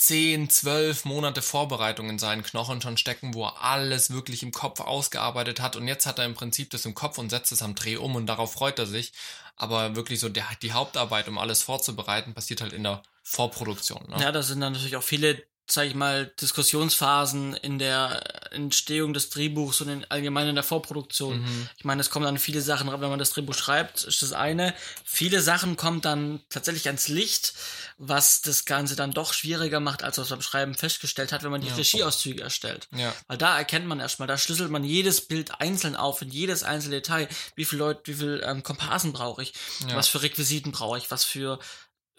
10, 0.00 0.48
12 0.48 1.04
Monate 1.06 1.42
Vorbereitung 1.42 2.08
in 2.08 2.20
seinen 2.20 2.44
Knochen 2.44 2.80
schon 2.80 2.96
stecken, 2.96 3.34
wo 3.34 3.44
er 3.46 3.62
alles 3.62 4.10
wirklich 4.12 4.44
im 4.44 4.52
Kopf 4.52 4.80
ausgearbeitet 4.80 5.60
hat 5.60 5.74
und 5.74 5.88
jetzt 5.88 6.06
hat 6.06 6.20
er 6.20 6.24
im 6.24 6.34
Prinzip 6.34 6.70
das 6.70 6.84
im 6.84 6.94
Kopf 6.94 7.18
und 7.18 7.30
setzt 7.30 7.50
es 7.50 7.62
am 7.62 7.74
Dreh 7.74 7.96
um 7.96 8.14
und 8.14 8.26
darauf 8.26 8.52
freut 8.52 8.78
er 8.78 8.86
sich. 8.86 9.12
Aber 9.58 9.96
wirklich 9.96 10.20
so 10.20 10.28
der, 10.28 10.46
die 10.62 10.72
Hauptarbeit, 10.72 11.28
um 11.28 11.36
alles 11.36 11.62
vorzubereiten, 11.62 12.32
passiert 12.32 12.60
halt 12.60 12.72
in 12.72 12.84
der 12.84 13.02
Vorproduktion. 13.24 14.08
Ne? 14.08 14.16
Ja, 14.20 14.32
da 14.32 14.42
sind 14.42 14.60
dann 14.60 14.72
natürlich 14.72 14.96
auch 14.96 15.02
viele, 15.02 15.42
sag 15.70 15.86
ich 15.86 15.94
mal, 15.94 16.26
Diskussionsphasen 16.40 17.54
in 17.54 17.78
der 17.78 18.52
Entstehung 18.52 19.12
des 19.12 19.30
Drehbuchs 19.30 19.80
und 19.80 19.88
in, 19.88 20.04
allgemein 20.10 20.48
in 20.48 20.54
der 20.54 20.64
Vorproduktion. 20.64 21.40
Mhm. 21.40 21.68
Ich 21.76 21.84
meine, 21.84 22.00
es 22.00 22.10
kommen 22.10 22.24
dann 22.24 22.38
viele 22.38 22.62
Sachen, 22.62 22.88
wenn 22.90 23.10
man 23.10 23.18
das 23.18 23.30
Drehbuch 23.30 23.54
schreibt, 23.54 24.04
ist 24.04 24.22
das 24.22 24.32
eine. 24.32 24.74
Viele 25.04 25.40
Sachen 25.42 25.76
kommen 25.76 26.00
dann 26.00 26.40
tatsächlich 26.48 26.86
ans 26.86 27.08
Licht, 27.08 27.54
was 27.98 28.40
das 28.40 28.64
Ganze 28.64 28.96
dann 28.96 29.12
doch 29.12 29.32
schwieriger 29.32 29.80
macht, 29.80 30.02
als 30.02 30.18
was 30.18 30.28
beim 30.28 30.42
Schreiben 30.42 30.74
festgestellt 30.74 31.32
hat, 31.32 31.42
wenn 31.42 31.50
man 31.50 31.60
die 31.60 31.68
Ja. 31.68 31.74
Regieauszüge 31.74 32.42
erstellt. 32.42 32.88
Ja. 32.96 33.12
Weil 33.26 33.38
da 33.38 33.58
erkennt 33.58 33.86
man 33.86 34.00
erstmal, 34.00 34.28
da 34.28 34.38
schlüsselt 34.38 34.70
man 34.70 34.84
jedes 34.84 35.20
Bild 35.20 35.60
einzeln 35.60 35.96
auf, 35.96 36.22
in 36.22 36.30
jedes 36.30 36.62
einzelne 36.62 36.96
Detail. 36.96 37.28
Wie 37.56 37.64
viele 37.64 37.80
Leute, 37.80 38.00
wie 38.04 38.14
viel 38.14 38.42
ähm, 38.44 38.62
Komparsen 38.62 39.12
brauche 39.12 39.42
ich? 39.42 39.52
Ja. 39.88 39.96
Was 39.96 40.08
für 40.08 40.22
Requisiten 40.22 40.72
brauche 40.72 40.98
ich? 40.98 41.10
Was 41.10 41.24
für 41.24 41.58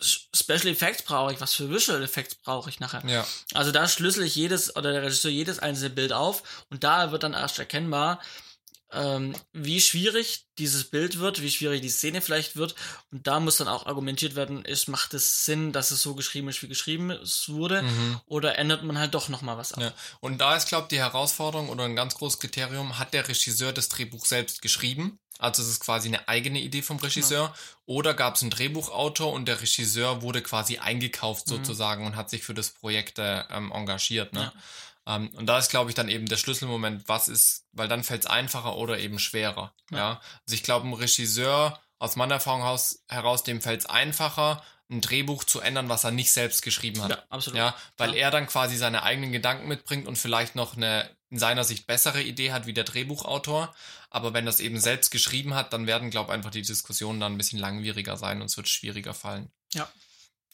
Special 0.01 0.67
Effects 0.67 1.03
brauche 1.03 1.33
ich? 1.33 1.41
Was 1.41 1.53
für 1.53 1.69
Visual 1.69 2.01
Effects 2.03 2.35
brauche 2.35 2.69
ich 2.69 2.79
nachher? 2.79 3.03
Ja. 3.05 3.25
Also 3.53 3.71
da 3.71 3.87
schlüssel 3.87 4.23
ich 4.23 4.35
jedes 4.35 4.75
oder 4.75 4.91
der 4.91 5.03
Regisseur 5.03 5.31
jedes 5.31 5.59
einzelne 5.59 5.89
Bild 5.89 6.13
auf 6.13 6.43
und 6.69 6.83
da 6.83 7.11
wird 7.11 7.23
dann 7.23 7.33
erst 7.33 7.59
erkennbar, 7.59 8.21
ähm, 8.91 9.35
wie 9.53 9.81
schwierig 9.81 10.45
dieses 10.57 10.89
Bild 10.89 11.19
wird, 11.19 11.43
wie 11.43 11.51
schwierig 11.51 11.81
die 11.81 11.89
Szene 11.89 12.21
vielleicht 12.21 12.55
wird 12.55 12.73
und 13.11 13.27
da 13.27 13.39
muss 13.39 13.57
dann 13.57 13.67
auch 13.67 13.85
argumentiert 13.85 14.35
werden, 14.35 14.65
ist, 14.65 14.87
macht 14.87 15.13
es 15.13 15.45
Sinn, 15.45 15.71
dass 15.73 15.91
es 15.91 16.01
so 16.01 16.15
geschrieben 16.15 16.49
ist, 16.49 16.63
wie 16.63 16.67
geschrieben 16.67 17.11
es 17.11 17.49
wurde 17.49 17.83
Mhm. 17.83 18.19
oder 18.25 18.57
ändert 18.57 18.83
man 18.83 18.97
halt 18.97 19.13
doch 19.13 19.29
nochmal 19.29 19.57
was 19.57 19.73
ab? 19.73 19.81
Ja. 19.81 19.93
Und 20.21 20.39
da 20.39 20.55
ist, 20.55 20.69
glaube 20.69 20.85
ich, 20.85 20.89
die 20.89 20.97
Herausforderung 20.99 21.69
oder 21.69 21.83
ein 21.83 21.95
ganz 21.95 22.15
großes 22.15 22.39
Kriterium, 22.39 22.97
hat 22.97 23.13
der 23.13 23.27
Regisseur 23.27 23.73
das 23.73 23.89
Drehbuch 23.89 24.25
selbst 24.25 24.61
geschrieben? 24.63 25.19
Also 25.39 25.63
es 25.63 25.69
ist 25.69 25.79
quasi 25.79 26.09
eine 26.09 26.27
eigene 26.27 26.59
Idee 26.59 26.81
vom 26.83 26.97
Regisseur. 26.97 27.55
Oder 27.85 28.13
gab 28.13 28.35
es 28.35 28.41
einen 28.41 28.51
Drehbuchautor 28.51 29.33
und 29.33 29.45
der 29.47 29.61
Regisseur 29.61 30.21
wurde 30.21 30.41
quasi 30.43 30.77
eingekauft 30.77 31.47
Mhm. 31.47 31.51
sozusagen 31.51 32.05
und 32.05 32.15
hat 32.15 32.29
sich 32.29 32.43
für 32.43 32.53
das 32.53 32.69
Projekt 32.69 33.17
äh, 33.19 33.43
ähm, 33.49 33.71
engagiert. 33.71 34.33
Ne? 34.33 34.51
Ähm, 35.07 35.29
und 35.35 35.47
da 35.47 35.57
ist, 35.57 35.69
glaube 35.71 35.89
ich, 35.89 35.95
dann 35.95 36.09
eben 36.09 36.27
der 36.27 36.37
Schlüsselmoment, 36.37 37.07
was 37.07 37.27
ist, 37.29 37.65
weil 37.71 37.87
dann 37.87 38.03
fällt 38.03 38.25
es 38.25 38.29
einfacher 38.29 38.75
oder 38.75 38.99
eben 38.99 39.17
schwerer. 39.17 39.73
Ja. 39.89 39.97
Ja. 39.97 40.09
Also 40.45 40.53
ich 40.55 40.61
glaube, 40.63 40.87
ein 40.87 40.93
Regisseur, 40.93 41.79
aus 41.97 42.15
meiner 42.15 42.35
Erfahrung 42.35 42.61
aus, 42.63 43.03
heraus, 43.09 43.43
dem 43.43 43.61
fällt 43.61 43.79
es 43.81 43.85
einfacher, 43.87 44.63
ein 44.91 45.01
Drehbuch 45.01 45.43
zu 45.43 45.59
ändern, 45.61 45.87
was 45.87 46.03
er 46.03 46.11
nicht 46.11 46.31
selbst 46.31 46.63
geschrieben 46.63 47.03
hat. 47.03 47.11
Ja, 47.11 47.23
absolut. 47.29 47.57
Ja, 47.59 47.75
weil 47.97 48.11
Ja. 48.15 48.23
er 48.23 48.31
dann 48.31 48.47
quasi 48.47 48.75
seine 48.75 49.03
eigenen 49.03 49.31
Gedanken 49.31 49.67
mitbringt 49.67 50.07
und 50.07 50.17
vielleicht 50.17 50.55
noch 50.55 50.75
eine 50.75 51.09
in 51.31 51.37
seiner 51.37 51.63
Sicht 51.63 51.85
bessere 51.85 52.23
Idee 52.23 52.51
hat 52.51 52.65
wie 52.65 52.73
der 52.73 52.85
Drehbuchautor. 52.85 53.73
Aber 54.09 54.33
wenn 54.33 54.45
das 54.45 54.59
eben 54.59 54.79
selbst 54.79 55.11
geschrieben 55.11 55.53
hat, 55.53 55.71
dann 55.73 55.87
werden, 55.87 56.09
glaube 56.09 56.31
ich, 56.31 56.35
einfach 56.35 56.51
die 56.51 56.61
Diskussionen 56.61 57.19
dann 57.19 57.33
ein 57.33 57.37
bisschen 57.37 57.59
langwieriger 57.59 58.17
sein 58.17 58.41
und 58.41 58.47
es 58.47 58.57
wird 58.57 58.67
schwieriger 58.67 59.13
fallen. 59.13 59.51
Ja. 59.73 59.91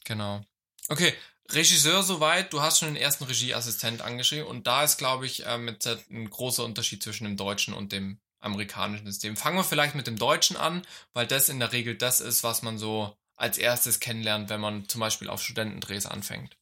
Genau. 0.03 0.43
Okay, 0.89 1.13
Regisseur 1.49 2.03
soweit, 2.03 2.51
du 2.53 2.61
hast 2.61 2.79
schon 2.79 2.89
den 2.89 3.01
ersten 3.01 3.23
Regieassistent 3.23 4.01
angeschrieben 4.01 4.47
und 4.47 4.67
da 4.67 4.83
ist, 4.83 4.97
glaube 4.97 5.25
ich, 5.25 5.39
jetzt 5.39 5.87
ein 5.87 6.29
großer 6.29 6.63
Unterschied 6.63 7.03
zwischen 7.03 7.25
dem 7.25 7.37
deutschen 7.37 7.73
und 7.73 7.91
dem 7.91 8.19
amerikanischen 8.39 9.05
System. 9.05 9.37
Fangen 9.37 9.57
wir 9.57 9.63
vielleicht 9.63 9.95
mit 9.95 10.07
dem 10.07 10.17
deutschen 10.17 10.57
an, 10.57 10.85
weil 11.13 11.25
das 11.25 11.49
in 11.49 11.59
der 11.59 11.71
Regel 11.71 11.95
das 11.95 12.19
ist, 12.19 12.43
was 12.43 12.61
man 12.61 12.77
so 12.77 13.17
als 13.35 13.57
erstes 13.57 13.99
kennenlernt, 13.99 14.49
wenn 14.49 14.61
man 14.61 14.87
zum 14.87 15.01
Beispiel 15.01 15.29
auf 15.29 15.41
Studentendrehs 15.41 16.05
anfängt. 16.05 16.57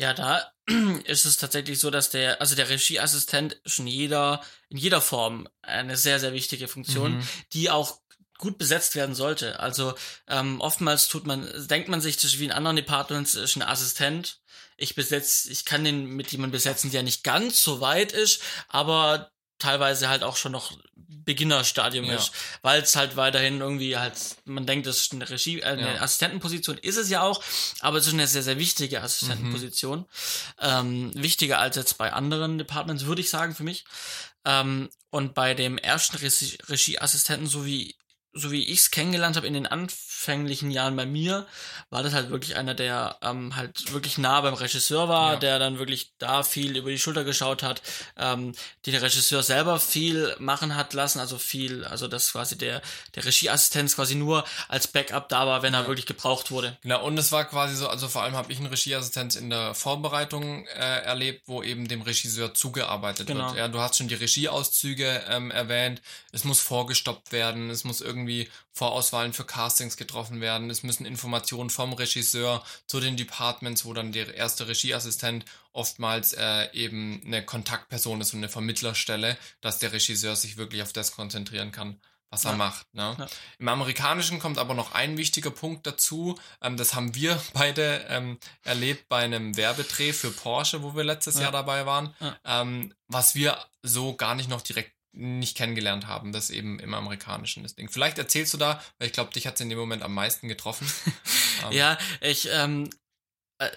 Ja, 0.00 0.14
da 0.14 0.50
ist 1.04 1.26
es 1.26 1.36
tatsächlich 1.36 1.78
so, 1.78 1.90
dass 1.90 2.08
der, 2.10 2.40
also 2.40 2.54
der 2.54 2.68
Regieassistent 2.70 3.52
ist 3.64 3.78
in 3.78 3.86
jeder, 3.86 4.40
in 4.70 4.78
jeder 4.78 5.00
Form 5.02 5.46
eine 5.62 5.96
sehr, 5.96 6.18
sehr 6.18 6.32
wichtige 6.32 6.68
Funktion, 6.68 7.18
Mhm. 7.18 7.28
die 7.52 7.70
auch 7.70 8.00
gut 8.38 8.56
besetzt 8.56 8.94
werden 8.94 9.14
sollte. 9.14 9.60
Also 9.60 9.92
ähm, 10.26 10.62
oftmals 10.62 11.08
tut 11.08 11.26
man, 11.26 11.46
denkt 11.68 11.88
man 11.88 12.00
sich, 12.00 12.16
das 12.16 12.24
ist 12.24 12.38
wie 12.38 12.46
in 12.46 12.52
anderen 12.52 12.76
Departments, 12.76 13.34
ist 13.34 13.56
ein 13.56 13.62
Assistent. 13.62 14.40
Ich 14.78 14.94
besetze, 14.94 15.52
ich 15.52 15.66
kann 15.66 15.84
den 15.84 16.06
mit 16.06 16.32
jemandem 16.32 16.52
besetzen, 16.52 16.90
der 16.90 17.02
nicht 17.02 17.22
ganz 17.22 17.62
so 17.62 17.82
weit 17.82 18.12
ist, 18.12 18.40
aber 18.68 19.30
teilweise 19.58 20.08
halt 20.08 20.22
auch 20.22 20.38
schon 20.38 20.52
noch 20.52 20.72
Beginnerstadium 21.30 22.06
Ja. 22.06 22.16
ist, 22.16 22.32
weil 22.62 22.82
es 22.82 22.96
halt 22.96 23.16
weiterhin 23.16 23.60
irgendwie 23.60 23.96
halt, 23.96 24.14
man 24.44 24.66
denkt, 24.66 24.86
das 24.86 25.00
ist 25.02 25.12
eine 25.12 25.28
Regie, 25.30 25.60
äh, 25.60 25.64
eine 25.66 25.94
Ja. 25.94 26.00
Assistentenposition, 26.02 26.76
ist 26.78 26.96
es 26.96 27.08
ja 27.08 27.22
auch, 27.22 27.40
aber 27.80 27.98
es 27.98 28.06
ist 28.08 28.14
eine 28.14 28.26
sehr, 28.26 28.42
sehr 28.42 28.58
wichtige 28.58 29.00
Assistentenposition. 29.02 30.06
Ähm, 30.60 31.12
wichtiger 31.14 31.58
als 31.60 31.76
jetzt 31.76 31.98
bei 31.98 32.12
anderen 32.12 32.58
Departments, 32.58 33.04
würde 33.04 33.20
ich 33.20 33.30
sagen, 33.30 33.54
für 33.54 33.62
mich. 33.62 33.84
Ähm, 34.44 34.88
und 35.10 35.34
bei 35.34 35.54
dem 35.54 35.78
ersten 35.78 36.16
Regie 36.16 36.58
Regieassistenten, 36.68 37.46
so 37.46 37.64
wie 37.64 37.94
so 38.32 38.50
wie 38.52 38.64
ich 38.64 38.78
es 38.80 38.90
kennengelernt 38.92 39.36
habe 39.36 39.46
in 39.48 39.54
den 39.54 39.66
anfänglichen 40.20 40.70
Jahren 40.70 40.96
bei 40.96 41.06
mir, 41.06 41.46
war 41.88 42.02
das 42.02 42.12
halt 42.12 42.30
wirklich 42.30 42.56
einer, 42.56 42.74
der 42.74 43.16
ähm, 43.22 43.56
halt 43.56 43.92
wirklich 43.92 44.18
nah 44.18 44.40
beim 44.42 44.52
Regisseur 44.54 45.08
war, 45.08 45.32
Ja. 45.34 45.38
der 45.38 45.58
dann 45.58 45.78
wirklich 45.78 46.12
da 46.18 46.42
viel 46.42 46.76
über 46.76 46.90
die 46.90 46.98
Schulter 46.98 47.24
geschaut 47.24 47.62
hat, 47.62 47.80
ähm, 48.18 48.52
die 48.84 48.90
der 48.92 49.00
Regisseur 49.02 49.42
selber 49.42 49.80
viel 49.80 50.34
machen 50.38 50.76
hat 50.76 50.92
lassen, 50.92 51.20
also 51.20 51.38
viel, 51.38 51.84
also 51.84 52.06
dass 52.06 52.32
quasi 52.32 52.58
der, 52.58 52.82
der 53.14 53.24
Regieassistent 53.24 53.94
quasi 53.94 54.14
nur 54.14 54.44
als 54.68 54.88
Backup 54.88 55.28
da 55.30 55.46
war, 55.46 55.62
wenn 55.62 55.72
er 55.74 55.86
wirklich 55.86 56.06
gebraucht 56.06 56.50
wurde. 56.50 56.76
Genau, 56.82 57.02
und 57.04 57.16
es 57.18 57.32
war 57.32 57.46
quasi 57.46 57.74
so, 57.74 57.88
also 57.88 58.06
vor 58.08 58.22
allem 58.22 58.34
habe 58.34 58.52
ich 58.52 58.58
einen 58.58 58.66
Regieassistenz 58.68 59.36
in 59.36 59.48
der 59.48 59.74
Vorbereitung 59.74 60.66
äh, 60.66 61.00
erlebt, 61.02 61.44
wo 61.46 61.62
eben 61.62 61.88
dem 61.88 62.02
Regisseur 62.02 62.52
zugearbeitet 62.52 63.26
Genau. 63.26 63.46
wird. 63.48 63.56
Ja, 63.56 63.68
du 63.68 63.80
hast 63.80 63.96
schon 63.96 64.08
die 64.08 64.14
Regieauszüge 64.16 65.24
ähm, 65.28 65.50
erwähnt, 65.50 66.02
es 66.32 66.44
muss 66.44 66.60
vorgestoppt 66.60 67.32
werden, 67.32 67.70
es 67.70 67.84
muss 67.84 68.00
irgendwie 68.02 68.50
Vorauswahlen 68.72 69.32
für 69.32 69.44
Castings 69.44 69.96
getroffen 69.96 70.40
werden, 70.40 70.70
es 70.70 70.82
müssen 70.82 71.04
Informationen 71.06 71.70
vom 71.70 71.92
Regisseur 71.92 72.64
zu 72.86 73.00
den 73.00 73.16
Departments, 73.16 73.84
wo 73.84 73.92
dann 73.92 74.12
der 74.12 74.34
erste 74.34 74.68
Regieassistent 74.68 75.44
oftmals 75.72 76.32
äh, 76.32 76.72
eben 76.72 77.20
eine 77.24 77.44
Kontaktperson 77.44 78.20
ist 78.20 78.32
und 78.32 78.40
eine 78.40 78.48
Vermittlerstelle, 78.48 79.36
dass 79.60 79.78
der 79.78 79.92
Regisseur 79.92 80.36
sich 80.36 80.56
wirklich 80.56 80.82
auf 80.82 80.92
das 80.92 81.12
konzentrieren 81.12 81.72
kann, 81.72 82.00
was 82.30 82.44
er 82.44 82.52
Ja. 82.52 82.56
macht. 82.56 82.86
Ne? 82.94 83.16
Ja. 83.18 83.26
Im 83.58 83.68
Amerikanischen 83.68 84.38
kommt 84.38 84.56
aber 84.58 84.74
noch 84.74 84.92
ein 84.92 85.16
wichtiger 85.16 85.50
Punkt 85.50 85.86
dazu. 85.86 86.38
Ähm, 86.62 86.76
das 86.76 86.94
haben 86.94 87.14
wir 87.16 87.42
beide 87.54 88.06
ähm, 88.08 88.38
erlebt 88.62 89.08
bei 89.08 89.24
einem 89.24 89.56
Werbedreh 89.56 90.12
für 90.12 90.30
Porsche, 90.30 90.82
wo 90.84 90.94
wir 90.94 91.02
letztes 91.04 91.34
Ja. 91.36 91.42
Jahr 91.42 91.52
dabei 91.52 91.86
waren, 91.86 92.14
ähm, 92.44 92.94
was 93.08 93.34
wir 93.34 93.58
so 93.82 94.14
gar 94.14 94.34
nicht 94.36 94.48
noch 94.48 94.62
direkt 94.62 94.92
nicht 95.12 95.56
kennengelernt 95.56 96.06
haben, 96.06 96.32
das 96.32 96.50
eben 96.50 96.78
im 96.78 96.94
Amerikanischen 96.94 97.62
das 97.62 97.74
Ding. 97.74 97.88
Vielleicht 97.88 98.18
erzählst 98.18 98.54
du 98.54 98.58
da, 98.58 98.80
weil 98.98 99.08
ich 99.08 99.12
glaube, 99.12 99.32
dich 99.32 99.46
hat 99.46 99.54
es 99.54 99.60
in 99.60 99.68
dem 99.68 99.78
Moment 99.78 100.02
am 100.02 100.14
meisten 100.14 100.48
getroffen. 100.48 100.90
Ähm, 101.62 101.72
Ja, 101.72 101.98
ich, 102.22 102.48
ähm, 102.50 102.84
äh, 102.84 102.96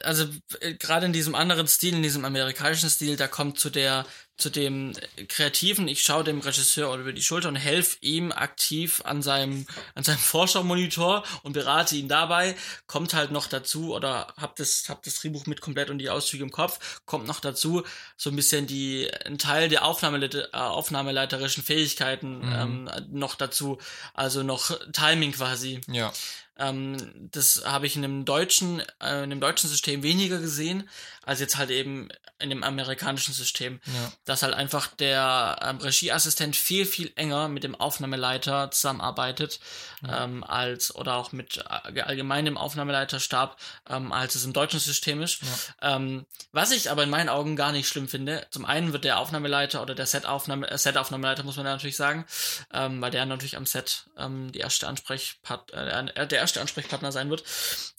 also 0.04 0.26
äh, 0.62 0.74
gerade 0.76 1.06
in 1.06 1.14
diesem 1.14 1.36
anderen 1.36 1.68
Stil, 1.68 1.94
in 1.94 2.04
diesem 2.04 2.24
amerikanischen 2.24 2.90
Stil, 2.90 3.18
da 3.18 3.28
kommt 3.28 3.60
zu 3.60 3.70
der, 3.70 4.06
zu 4.38 4.50
dem 4.50 4.94
äh, 5.18 5.26
Kreativen, 5.26 5.90
ich 5.90 6.04
schaue 6.04 6.24
dem 6.24 6.40
Regisseur 6.40 6.96
über 6.96 7.12
die 7.12 7.22
Schulter 7.22 7.50
und 7.50 7.58
helfe 7.58 7.98
ihm 8.00 8.32
aktiv 8.32 9.02
an 9.04 9.22
seinem, 9.22 9.68
an 9.94 10.04
seinem 10.04 10.18
Vorschau-Monitor 10.20 11.24
und 11.44 11.52
berate 11.52 11.98
ihn 11.98 12.08
dabei, 12.08 12.56
kommt 12.88 13.14
halt 13.14 13.32
noch 13.32 13.48
dazu, 13.48 13.94
oder 13.94 14.34
hab 14.38 14.56
das, 14.56 14.88
hab 14.88 15.04
das 15.04 15.16
Drehbuch 15.16 15.48
mit 15.48 15.60
komplett 15.60 15.90
und 15.90 15.98
die 15.98 16.10
Auszüge 16.10 16.44
im 16.44 16.52
Kopf, 16.52 17.02
kommt 17.06 17.28
noch 17.28 17.42
dazu, 17.42 17.84
so 18.16 18.30
ein 18.30 18.38
bisschen 18.38 18.68
die, 18.68 19.10
ein 19.26 19.38
Teil 19.38 19.68
der 19.68 19.84
Aufnahmeleit 19.84 20.36
äh, 20.36 20.48
aufnahmeleiterischen 20.54 21.64
Fähigkeiten 21.64 22.42
ähm, 22.44 22.90
noch 23.12 23.36
dazu, 23.36 23.80
also 24.14 24.44
noch 24.44 24.80
Timing 24.94 25.34
quasi. 25.34 25.82
ja. 25.88 26.14
Ähm, 26.58 27.30
das 27.32 27.64
habe 27.66 27.88
ich 27.88 27.96
in 27.96 28.02
dem 28.04 28.26
deutschen, 28.26 28.82
äh, 29.02 29.24
in 29.24 29.30
dem 29.32 29.40
deutschen 29.40 29.70
System 29.70 30.04
weniger 30.04 30.40
gesehen, 30.40 30.88
als 31.26 31.40
jetzt 31.40 31.58
halt 31.58 31.70
eben 31.72 32.10
in 32.40 32.50
dem 32.50 32.64
amerikanischen 32.64 33.34
System. 33.34 33.80
Ja. 33.86 34.12
Dass 34.26 34.44
halt 34.44 34.54
einfach 34.54 34.88
der 34.88 35.58
ähm, 35.62 35.78
Regieassistent 35.78 36.56
viel, 36.56 36.86
viel 36.86 37.12
enger 37.16 37.48
mit 37.48 37.64
dem 37.64 37.74
Aufnahmeleiter 37.76 38.70
zusammenarbeitet, 38.72 39.60
Ja. 40.06 40.26
ähm, 40.26 40.44
als 40.44 40.94
oder 40.94 41.16
auch 41.16 41.32
mit 41.32 41.58
äh, 41.58 42.02
allgemein 42.02 42.46
dem 42.46 42.58
Aufnahmeleiterstab, 42.58 43.58
ähm, 43.90 44.12
als 44.12 44.36
es 44.36 44.44
im 44.44 44.52
deutschen 44.54 44.80
System 44.80 45.22
ist. 45.22 45.40
Ähm, 45.82 46.26
was 46.52 46.72
ich 46.72 46.92
aber 46.92 47.04
in 47.04 47.10
meinen 47.10 47.30
Augen 47.30 47.56
gar 47.56 47.72
nicht 47.72 47.88
schlimm 47.88 48.08
finde, 48.10 48.46
zum 48.52 48.66
einen 48.66 48.92
wird 48.94 49.06
der 49.06 49.20
Aufnahmeleiter 49.20 49.82
oder 49.82 49.96
der 49.96 50.06
Set-Aufnahme, 50.06 50.70
äh, 50.70 50.78
Set-Aufnahmeleiter 50.78 51.44
muss 51.44 51.56
man 51.56 51.66
ja 51.66 51.72
natürlich 51.72 51.96
sagen, 51.96 52.26
ähm, 52.74 53.02
weil 53.02 53.12
der 53.12 53.26
natürlich 53.26 53.58
am 53.58 53.66
Set 53.66 54.06
die 54.54 54.60
erste 54.60 54.88
Ansprechpart 54.88 55.72
äh, 55.72 56.28
der 56.28 56.43
erste 56.44 56.62
Ansprechpartner 56.62 57.12
sein 57.12 57.30
wird. 57.30 57.44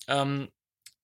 Ähm, 0.08 0.50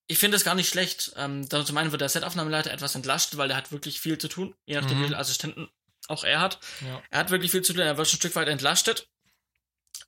ich 0.07 0.19
finde 0.19 0.37
es 0.37 0.45
gar 0.45 0.55
nicht 0.55 0.69
schlecht. 0.69 1.13
Ähm, 1.17 1.49
zum 1.49 1.77
einen 1.77 1.93
wird 1.93 2.01
der 2.01 2.09
Set-Aufnahmeleiter 2.09 2.71
etwas 2.73 2.95
entlastet, 2.95 3.39
weil 3.39 3.49
der 3.49 3.57
hat 3.57 3.73
wirklich 3.73 4.01
viel 4.01 4.19
zu 4.19 4.29
tun, 4.29 4.55
je 4.67 4.75
nachdem, 4.77 4.99
Mhm. 4.99 5.03
wie 5.03 5.07
viele 5.07 5.19
Assistenten 5.19 5.69
auch 6.09 6.25
er 6.25 6.41
hat. 6.41 6.59
Ja. 6.81 7.03
Er 7.11 7.19
hat 7.21 7.31
wirklich 7.31 7.51
viel 7.53 7.63
zu 7.63 7.73
tun, 7.73 7.83
er 7.83 7.97
wird 7.97 8.09
schon 8.09 8.17
ein 8.17 8.21
Stück 8.21 8.35
weit 8.37 8.49
entlastet. 8.49 9.09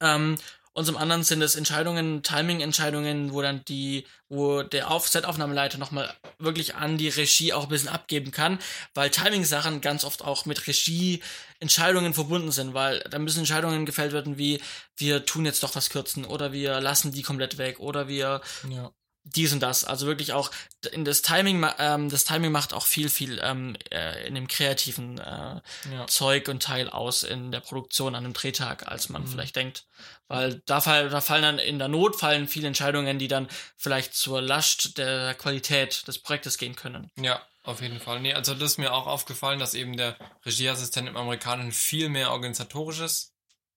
Ähm, 0.00 0.38
und 0.74 0.86
zum 0.86 0.96
anderen 0.96 1.22
sind 1.22 1.42
es 1.42 1.54
Entscheidungen, 1.54 2.22
Timing-Entscheidungen, 2.22 3.32
wo 3.32 3.42
dann 3.42 3.62
die, 3.66 4.06
wo 4.28 4.62
der 4.62 4.90
Auf 4.90 5.06
Set-Aufnahmeleiter 5.06 5.76
nochmal 5.76 6.14
wirklich 6.38 6.74
an 6.76 6.96
die 6.96 7.08
Regie 7.08 7.52
auch 7.52 7.64
ein 7.64 7.68
bisschen 7.68 7.90
abgeben 7.90 8.30
kann, 8.30 8.58
weil 8.94 9.10
Timing-Sachen 9.10 9.82
ganz 9.82 10.04
oft 10.04 10.22
auch 10.22 10.46
mit 10.46 10.66
Regie-Entscheidungen 10.66 12.14
verbunden 12.14 12.52
sind, 12.52 12.72
weil 12.72 13.00
da 13.10 13.18
müssen 13.18 13.40
Entscheidungen 13.40 13.84
gefällt 13.84 14.12
werden 14.12 14.38
wie, 14.38 14.62
wir 14.96 15.26
tun 15.26 15.44
jetzt 15.44 15.62
doch 15.62 15.74
was 15.76 15.90
kürzen 15.90 16.24
oder 16.24 16.52
wir 16.52 16.80
lassen 16.80 17.12
die 17.12 17.22
komplett 17.22 17.58
weg 17.58 17.78
oder 17.78 18.08
wir 18.08 18.40
Ja. 18.70 18.92
Dies 19.24 19.52
und 19.52 19.60
das. 19.60 19.84
Also 19.84 20.06
wirklich 20.06 20.32
auch 20.32 20.50
in 20.92 21.04
das 21.04 21.22
Timing, 21.22 21.64
ähm, 21.78 22.08
das 22.08 22.24
Timing 22.24 22.50
macht 22.50 22.72
auch 22.72 22.86
viel, 22.86 23.08
viel 23.08 23.40
ähm, 23.42 23.76
äh, 23.90 24.26
in 24.26 24.34
dem 24.34 24.48
kreativen 24.48 25.18
äh, 25.18 25.60
Ja. 25.92 26.06
Zeug 26.08 26.48
und 26.48 26.62
Teil 26.62 26.88
aus 26.90 27.22
in 27.22 27.52
der 27.52 27.60
Produktion 27.60 28.14
an 28.14 28.24
einem 28.24 28.32
Drehtag, 28.32 28.88
als 28.88 29.08
man 29.08 29.22
Mhm. 29.22 29.28
vielleicht 29.28 29.56
denkt. 29.56 29.86
Weil 30.28 30.62
da, 30.66 30.80
fall, 30.80 31.08
da 31.08 31.20
fallen 31.20 31.42
dann 31.42 31.58
in 31.58 31.78
der 31.78 31.88
Not 31.88 32.18
fallen 32.18 32.48
viele 32.48 32.66
Entscheidungen, 32.66 33.18
die 33.18 33.28
dann 33.28 33.48
vielleicht 33.76 34.14
zur 34.14 34.40
Last 34.42 34.98
der 34.98 35.34
Qualität 35.34 36.06
des 36.08 36.18
Projektes 36.18 36.58
gehen 36.58 36.74
können. 36.74 37.10
Ja, 37.16 37.40
auf 37.62 37.80
jeden 37.80 38.00
Fall. 38.00 38.18
Nee, 38.20 38.34
also 38.34 38.54
das 38.54 38.72
ist 38.72 38.78
mir 38.78 38.92
auch 38.92 39.06
aufgefallen, 39.06 39.60
dass 39.60 39.74
eben 39.74 39.96
der 39.96 40.16
Regieassistent 40.44 41.08
im 41.08 41.16
Amerikanischen 41.16 41.70
viel 41.72 42.08
mehr 42.08 42.32
organisatorisches 42.32 43.32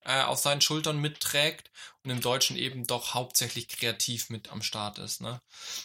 äh, 0.06 0.22
auf 0.22 0.40
seinen 0.40 0.62
Schultern 0.62 0.98
mitträgt 1.00 1.70
und 2.06 2.12
im 2.12 2.22
Deutschen 2.22 2.56
eben 2.56 2.86
doch 2.86 3.14
hauptsächlich 3.14 3.68
kreativ 3.68 4.30
mit 4.30 4.52
am 4.52 4.62
Start 4.62 5.00
ist. 5.00 5.22
Ne? 5.22 5.42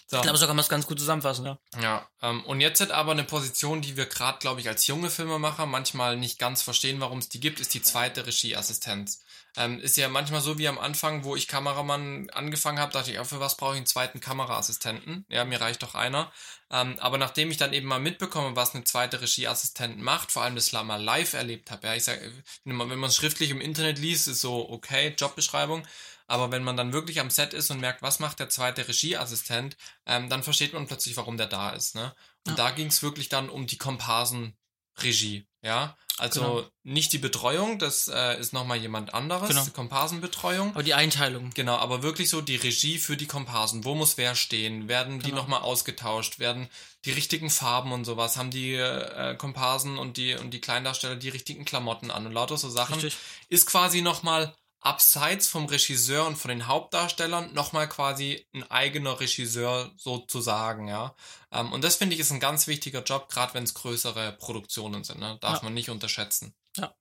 So. 0.06 0.16
Ich 0.16 0.22
glaube, 0.22 0.38
so 0.38 0.46
kann 0.46 0.56
man 0.56 0.62
es 0.62 0.68
ganz 0.68 0.86
gut 0.86 0.98
zusammenfassen, 0.98 1.46
ja. 1.46 1.58
Ja, 1.80 2.08
ähm, 2.22 2.44
und 2.44 2.60
jetzt 2.60 2.80
hat 2.80 2.90
aber 2.90 3.12
eine 3.12 3.24
Position, 3.24 3.80
die 3.80 3.96
wir 3.96 4.06
gerade, 4.06 4.38
glaube 4.38 4.60
ich, 4.60 4.68
als 4.68 4.86
junge 4.86 5.10
Filmemacher 5.10 5.66
manchmal 5.66 6.16
nicht 6.16 6.38
ganz 6.38 6.62
verstehen, 6.62 7.00
warum 7.00 7.18
es 7.18 7.28
die 7.28 7.40
gibt, 7.40 7.58
ist 7.58 7.74
die 7.74 7.82
zweite 7.82 8.26
Regieassistenz. 8.26 9.22
Ähm, 9.56 9.80
ist 9.80 9.96
ja 9.96 10.08
manchmal 10.08 10.40
so 10.40 10.58
wie 10.58 10.68
am 10.68 10.78
Anfang, 10.78 11.24
wo 11.24 11.34
ich 11.34 11.48
Kameramann 11.48 12.30
angefangen 12.30 12.78
habe, 12.78 12.92
dachte 12.92 13.10
ich, 13.10 13.16
ja, 13.16 13.24
für 13.24 13.40
was 13.40 13.56
brauche 13.56 13.72
ich 13.72 13.78
einen 13.78 13.86
zweiten 13.86 14.20
Kameraassistenten? 14.20 15.24
Ja, 15.28 15.44
mir 15.44 15.60
reicht 15.60 15.82
doch 15.82 15.96
einer. 15.96 16.30
Ähm, 16.70 16.96
aber 17.00 17.18
nachdem 17.18 17.50
ich 17.50 17.56
dann 17.56 17.72
eben 17.72 17.88
mal 17.88 17.98
mitbekomme, 17.98 18.54
was 18.54 18.74
eine 18.74 18.84
zweite 18.84 19.20
Regieassistent 19.20 19.98
macht, 19.98 20.30
vor 20.30 20.42
allem 20.42 20.54
das 20.54 20.70
mal 20.72 21.02
live 21.02 21.32
erlebt 21.32 21.72
habe, 21.72 21.88
ja, 21.88 21.94
ich 21.94 22.04
sage, 22.04 22.32
wenn 22.64 22.76
man 22.76 22.90
wenn 22.90 23.00
man 23.00 23.10
es 23.10 23.16
schriftlich 23.16 23.50
im 23.50 23.60
Internet 23.60 23.98
liest, 23.98 24.28
ist 24.28 24.40
so 24.40 24.70
okay, 24.70 25.14
Jobbeschreibung. 25.18 25.82
Aber 26.30 26.50
wenn 26.52 26.62
man 26.62 26.76
dann 26.76 26.92
wirklich 26.92 27.18
am 27.20 27.28
Set 27.30 27.52
ist 27.54 27.70
und 27.70 27.80
merkt, 27.80 28.02
was 28.02 28.20
macht 28.20 28.38
der 28.38 28.48
zweite 28.48 28.86
Regieassistent, 28.86 29.76
ähm, 30.06 30.28
dann 30.30 30.42
versteht 30.42 30.72
man 30.74 30.86
plötzlich, 30.86 31.16
warum 31.16 31.36
der 31.36 31.46
da 31.48 31.70
ist. 31.70 31.94
Ne? 31.96 32.14
Und 32.46 32.56
Ja. 32.56 32.64
da 32.64 32.70
ging 32.70 32.86
es 32.86 33.02
wirklich 33.02 33.28
dann 33.28 33.48
um 33.48 33.66
die 33.66 33.78
Komparsenregie. 33.78 35.46
Ja, 35.62 35.94
also 36.16 36.40
Genau. 36.40 36.66
nicht 36.84 37.12
die 37.12 37.18
Betreuung, 37.18 37.78
das 37.78 38.08
äh, 38.08 38.40
ist 38.40 38.54
nochmal 38.54 38.78
jemand 38.78 39.12
anderes, 39.12 39.48
Genau. 39.48 39.62
die 39.64 39.70
Komparsenbetreuung. 39.72 40.70
Aber 40.70 40.82
die 40.82 40.94
Einteilung. 40.94 41.50
Genau, 41.54 41.76
aber 41.76 42.02
wirklich 42.02 42.30
so 42.30 42.40
die 42.40 42.56
Regie 42.56 42.96
für 42.98 43.16
die 43.18 43.26
Komparsen. 43.26 43.84
Wo 43.84 43.94
muss 43.94 44.16
wer 44.16 44.34
stehen? 44.34 44.88
Werden 44.88 45.18
die 45.20 45.30
Genau. 45.30 45.42
nochmal 45.42 45.60
ausgetauscht? 45.60 46.38
Werden 46.38 46.70
die 47.04 47.10
richtigen 47.12 47.50
Farben 47.50 47.92
und 47.92 48.06
sowas? 48.06 48.38
Haben 48.38 48.50
die 48.50 48.72
äh, 48.74 49.34
Komparsen 49.36 49.98
und 49.98 50.16
die, 50.16 50.34
und 50.34 50.52
die 50.52 50.62
Kleindarsteller 50.62 51.16
die 51.16 51.28
richtigen 51.28 51.66
Klamotten 51.66 52.10
an 52.10 52.24
und 52.26 52.32
lauter 52.32 52.56
so 52.56 52.70
Sachen? 52.70 52.94
Richtig. 52.94 53.16
Ist 53.50 53.66
quasi 53.66 54.00
nochmal 54.00 54.54
abseits 54.80 55.46
vom 55.48 55.66
Regisseur 55.66 56.26
und 56.26 56.36
von 56.36 56.48
den 56.48 56.66
Hauptdarstellern 56.66 57.52
nochmal 57.52 57.88
quasi 57.88 58.46
ein 58.54 58.68
eigener 58.70 59.20
Regisseur 59.20 59.90
sozusagen, 59.96 60.88
ja. 60.88 61.14
Ähm, 61.52 61.72
und 61.72 61.84
das 61.84 61.96
finde 61.96 62.14
ich 62.14 62.20
ist 62.20 62.30
ein 62.32 62.40
ganz 62.40 62.66
wichtiger 62.66 63.02
Job, 63.02 63.28
gerade 63.28 63.54
wenn 63.54 63.64
es 63.64 63.74
größere 63.74 64.32
Produktionen 64.32 65.04
sind, 65.04 65.20
ne? 65.20 65.38
Darf 65.40 65.58
Ja. 65.58 65.64
man 65.64 65.74
nicht 65.74 65.90
unterschätzen. 65.90 66.54
Ja. 66.76 66.94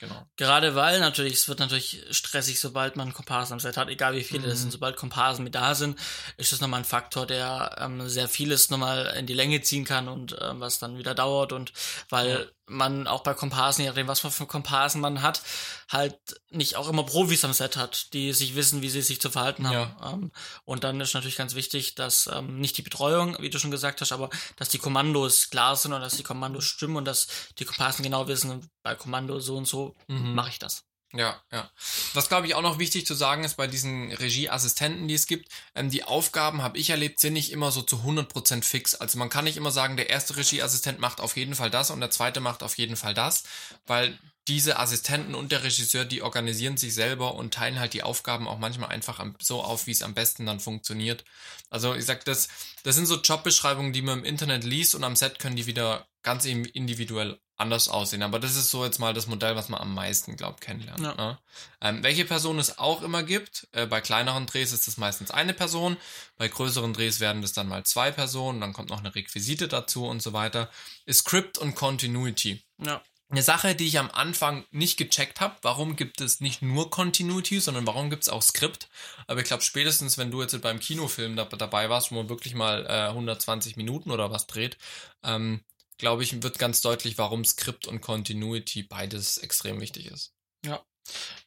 Genau. 0.00 0.26
Gerade 0.36 0.74
weil 0.74 1.00
natürlich, 1.00 1.32
es 1.34 1.48
wird 1.48 1.58
natürlich 1.60 2.04
stressig, 2.10 2.60
sobald 2.60 2.96
man 2.96 3.14
Komparsen 3.14 3.54
am 3.54 3.60
Set 3.60 3.78
hat, 3.78 3.88
egal 3.88 4.14
wie 4.14 4.22
viele 4.24 4.46
das 4.48 4.58
Mhm. 4.58 4.62
sind, 4.64 4.70
sobald 4.72 4.96
Komparsen 4.96 5.44
mit 5.44 5.54
da 5.54 5.74
sind, 5.74 5.98
ist 6.36 6.52
das 6.52 6.60
nochmal 6.60 6.80
ein 6.80 6.84
Faktor, 6.84 7.26
der 7.26 7.76
ähm, 7.78 8.06
sehr 8.06 8.28
vieles 8.28 8.68
nochmal 8.68 9.14
in 9.16 9.26
die 9.26 9.32
Länge 9.32 9.62
ziehen 9.62 9.86
kann 9.86 10.08
und 10.08 10.36
ähm, 10.42 10.60
was 10.60 10.78
dann 10.78 10.98
wieder 10.98 11.14
dauert 11.14 11.52
und 11.54 11.72
weil 12.10 12.28
Ja. 12.30 12.46
Man 12.72 13.06
auch 13.06 13.22
bei 13.22 13.34
Komparsen, 13.34 13.82
je 13.82 13.88
nachdem, 13.88 14.08
was 14.08 14.22
man 14.24 14.32
für 14.32 14.46
Komparsen 14.46 15.00
man 15.00 15.22
hat, 15.22 15.42
halt 15.90 16.16
nicht 16.50 16.76
auch 16.76 16.88
immer 16.88 17.04
Profis 17.04 17.44
am 17.44 17.52
Set 17.52 17.76
hat, 17.76 18.12
die 18.12 18.32
sich 18.32 18.54
wissen, 18.54 18.82
wie 18.82 18.88
sie 18.90 19.02
sich 19.02 19.20
zu 19.20 19.30
verhalten 19.30 19.66
haben. 19.66 19.74
Ja. 19.74 20.12
Ähm, 20.12 20.32
und 20.64 20.84
dann 20.84 21.00
ist 21.00 21.14
natürlich 21.14 21.36
ganz 21.36 21.54
wichtig, 21.54 21.94
dass 21.94 22.28
ähm, 22.32 22.58
nicht 22.58 22.76
die 22.78 22.82
Betreuung, 22.82 23.36
wie 23.40 23.50
du 23.50 23.58
schon 23.58 23.70
gesagt 23.70 24.00
hast, 24.00 24.12
aber 24.12 24.30
dass 24.56 24.68
die 24.68 24.78
Kommandos 24.78 25.50
klar 25.50 25.76
sind 25.76 25.92
und 25.92 26.00
dass 26.00 26.16
die 26.16 26.22
Kommandos 26.22 26.64
stimmen 26.64 26.96
und 26.96 27.04
dass 27.04 27.26
die 27.58 27.64
Komparsen 27.64 28.02
genau 28.02 28.26
wissen, 28.28 28.68
bei 28.82 28.94
Kommando 28.94 29.38
so 29.40 29.56
und 29.56 29.66
so 29.66 29.94
Mhm. 30.08 30.34
mache 30.34 30.50
ich 30.50 30.58
das. 30.58 30.84
Ja, 31.14 31.38
ja. 31.52 31.70
Was 32.14 32.28
glaube 32.28 32.46
ich 32.46 32.54
auch 32.54 32.62
noch 32.62 32.78
wichtig 32.78 33.06
zu 33.06 33.14
sagen 33.14 33.44
ist 33.44 33.56
bei 33.56 33.66
diesen 33.66 34.12
Regieassistenten, 34.12 35.08
die 35.08 35.14
es 35.14 35.26
gibt, 35.26 35.50
ähm, 35.74 35.90
die 35.90 36.04
Aufgaben, 36.04 36.62
habe 36.62 36.78
ich 36.78 36.88
erlebt, 36.88 37.20
sind 37.20 37.34
nicht 37.34 37.52
immer 37.52 37.70
so 37.70 37.82
zu 37.82 37.98
100% 37.98 38.64
fix. 38.64 38.94
Also 38.94 39.18
man 39.18 39.28
kann 39.28 39.44
nicht 39.44 39.58
immer 39.58 39.70
sagen, 39.70 39.98
der 39.98 40.08
erste 40.08 40.36
Regieassistent 40.36 41.00
macht 41.00 41.20
auf 41.20 41.36
jeden 41.36 41.54
Fall 41.54 41.70
das 41.70 41.90
und 41.90 42.00
der 42.00 42.10
zweite 42.10 42.40
macht 42.40 42.62
auf 42.62 42.78
jeden 42.78 42.96
Fall 42.96 43.12
das, 43.12 43.44
weil 43.86 44.18
diese 44.48 44.78
Assistenten 44.78 45.34
und 45.34 45.52
der 45.52 45.62
Regisseur, 45.62 46.04
die 46.04 46.22
organisieren 46.22 46.76
sich 46.76 46.94
selber 46.94 47.34
und 47.34 47.54
teilen 47.54 47.78
halt 47.78 47.92
die 47.92 48.02
Aufgaben 48.02 48.48
auch 48.48 48.58
manchmal 48.58 48.88
einfach 48.88 49.24
so 49.40 49.62
auf, 49.62 49.86
wie 49.86 49.92
es 49.92 50.02
am 50.02 50.14
besten 50.14 50.46
dann 50.46 50.60
funktioniert. 50.60 51.24
Also 51.70 51.94
ich 51.94 52.06
sag, 52.06 52.24
das, 52.24 52.48
das 52.82 52.96
sind 52.96 53.06
so 53.06 53.20
Jobbeschreibungen, 53.20 53.92
die 53.92 54.02
man 54.02 54.20
im 54.20 54.24
Internet 54.24 54.64
liest 54.64 54.94
und 54.94 55.04
am 55.04 55.14
Set 55.14 55.38
können 55.38 55.56
die 55.56 55.66
wieder 55.66 56.06
ganz 56.22 56.44
individuell 56.44 57.38
anders 57.62 57.88
aussehen. 57.88 58.22
Aber 58.22 58.38
das 58.38 58.56
ist 58.56 58.70
so 58.70 58.84
jetzt 58.84 58.98
mal 58.98 59.14
das 59.14 59.26
Modell, 59.26 59.56
was 59.56 59.68
man 59.68 59.80
am 59.80 59.94
meisten, 59.94 60.36
glaubt, 60.36 60.60
kennenlernt. 60.60 61.00
Ja. 61.00 61.14
Ne? 61.14 61.38
Ähm, 61.80 62.02
welche 62.02 62.24
Person 62.24 62.58
es 62.58 62.78
auch 62.78 63.02
immer 63.02 63.22
gibt, 63.22 63.68
äh, 63.72 63.86
bei 63.86 64.00
kleineren 64.00 64.46
Drehs 64.46 64.72
ist 64.72 64.86
das 64.86 64.98
meistens 64.98 65.30
eine 65.30 65.54
Person, 65.54 65.96
bei 66.36 66.48
größeren 66.48 66.92
Drehs 66.92 67.20
werden 67.20 67.40
das 67.40 67.52
dann 67.54 67.68
mal 67.68 67.84
zwei 67.84 68.10
Personen, 68.10 68.60
dann 68.60 68.72
kommt 68.72 68.90
noch 68.90 69.00
eine 69.00 69.14
Requisite 69.14 69.68
dazu 69.68 70.06
und 70.06 70.22
so 70.22 70.32
weiter, 70.32 70.70
ist 71.06 71.20
Script 71.20 71.56
und 71.56 71.74
Continuity. 71.74 72.62
Ja. 72.78 73.00
Eine 73.32 73.42
Sache, 73.42 73.74
die 73.74 73.86
ich 73.86 73.98
am 73.98 74.10
Anfang 74.10 74.66
nicht 74.72 74.98
gecheckt 74.98 75.40
habe, 75.40 75.56
warum 75.62 75.96
gibt 75.96 76.20
es 76.20 76.40
nicht 76.40 76.60
nur 76.60 76.90
Continuity, 76.90 77.60
sondern 77.60 77.86
warum 77.86 78.10
gibt 78.10 78.24
es 78.24 78.28
auch 78.28 78.42
Skript? 78.42 78.90
Aber 79.26 79.40
ich 79.40 79.46
glaube, 79.46 79.62
spätestens, 79.62 80.18
wenn 80.18 80.30
du 80.30 80.42
jetzt 80.42 80.60
beim 80.60 80.78
Kinofilm 80.78 81.34
da, 81.36 81.46
dabei 81.46 81.88
warst, 81.88 82.10
wo 82.10 82.16
man 82.16 82.28
wirklich 82.28 82.54
mal 82.54 82.84
äh, 82.84 83.08
120 83.08 83.78
Minuten 83.78 84.10
oder 84.10 84.30
was 84.30 84.46
dreht, 84.46 84.76
ähm, 85.22 85.62
glaube 86.02 86.24
ich, 86.24 86.42
wird 86.42 86.58
ganz 86.58 86.80
deutlich, 86.80 87.16
warum 87.16 87.44
Skript 87.44 87.86
und 87.86 88.00
Continuity 88.00 88.82
beides 88.82 89.38
extrem 89.38 89.80
wichtig 89.80 90.06
ist. 90.06 90.32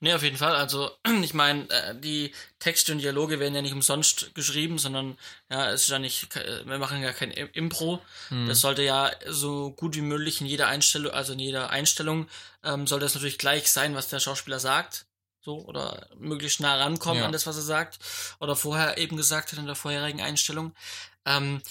Nee, 0.01 0.13
auf 0.13 0.21
jeden 0.23 0.35
Fall. 0.35 0.53
Also, 0.55 0.91
ich 1.23 1.33
meine, 1.33 1.69
äh, 1.69 1.95
die 1.99 2.33
Texte 2.59 2.91
und 2.91 2.99
Dialoge 2.99 3.39
werden 3.39 3.55
ja 3.55 3.61
nicht 3.61 3.71
umsonst 3.73 4.35
geschrieben, 4.35 4.77
sondern 4.77 5.17
ja, 5.49 5.71
es 5.71 5.83
ist 5.83 5.89
ja 5.89 5.97
nicht, 5.99 6.29
ke- 6.29 6.63
wir 6.65 6.77
machen 6.77 7.01
ja 7.01 7.13
kein 7.13 7.31
Im- 7.31 7.49
Impro. 7.53 8.01
Hm. 8.27 8.47
Das 8.47 8.59
sollte 8.59 8.83
ja 8.83 9.11
so 9.27 9.71
gut 9.71 9.95
wie 9.95 10.01
möglich 10.01 10.41
in 10.41 10.47
jeder 10.47 10.67
Einstellung, 10.67 11.13
also 11.13 11.31
in 11.33 11.39
jeder 11.39 11.69
Einstellung, 11.69 12.27
ähm, 12.63 12.85
sollte 12.85 13.05
es 13.05 13.13
natürlich 13.15 13.37
gleich 13.37 13.71
sein, 13.71 13.95
was 13.95 14.09
der 14.09 14.19
Schauspieler 14.19 14.59
sagt. 14.59 15.05
So, 15.41 15.63
oder 15.65 16.09
möglichst 16.17 16.59
nah 16.59 16.75
rankommen 16.75 17.19
Ja. 17.19 17.25
an 17.25 17.31
das, 17.31 17.47
was 17.47 17.55
er 17.55 17.61
sagt. 17.61 17.99
Oder 18.41 18.55
vorher 18.57 18.97
eben 18.97 19.15
gesagt 19.15 19.51
hat 19.53 19.59
in 19.59 19.67
der 19.67 19.75
vorherigen 19.75 20.19
Einstellung. 20.21 20.75
Ähm, 21.25 21.61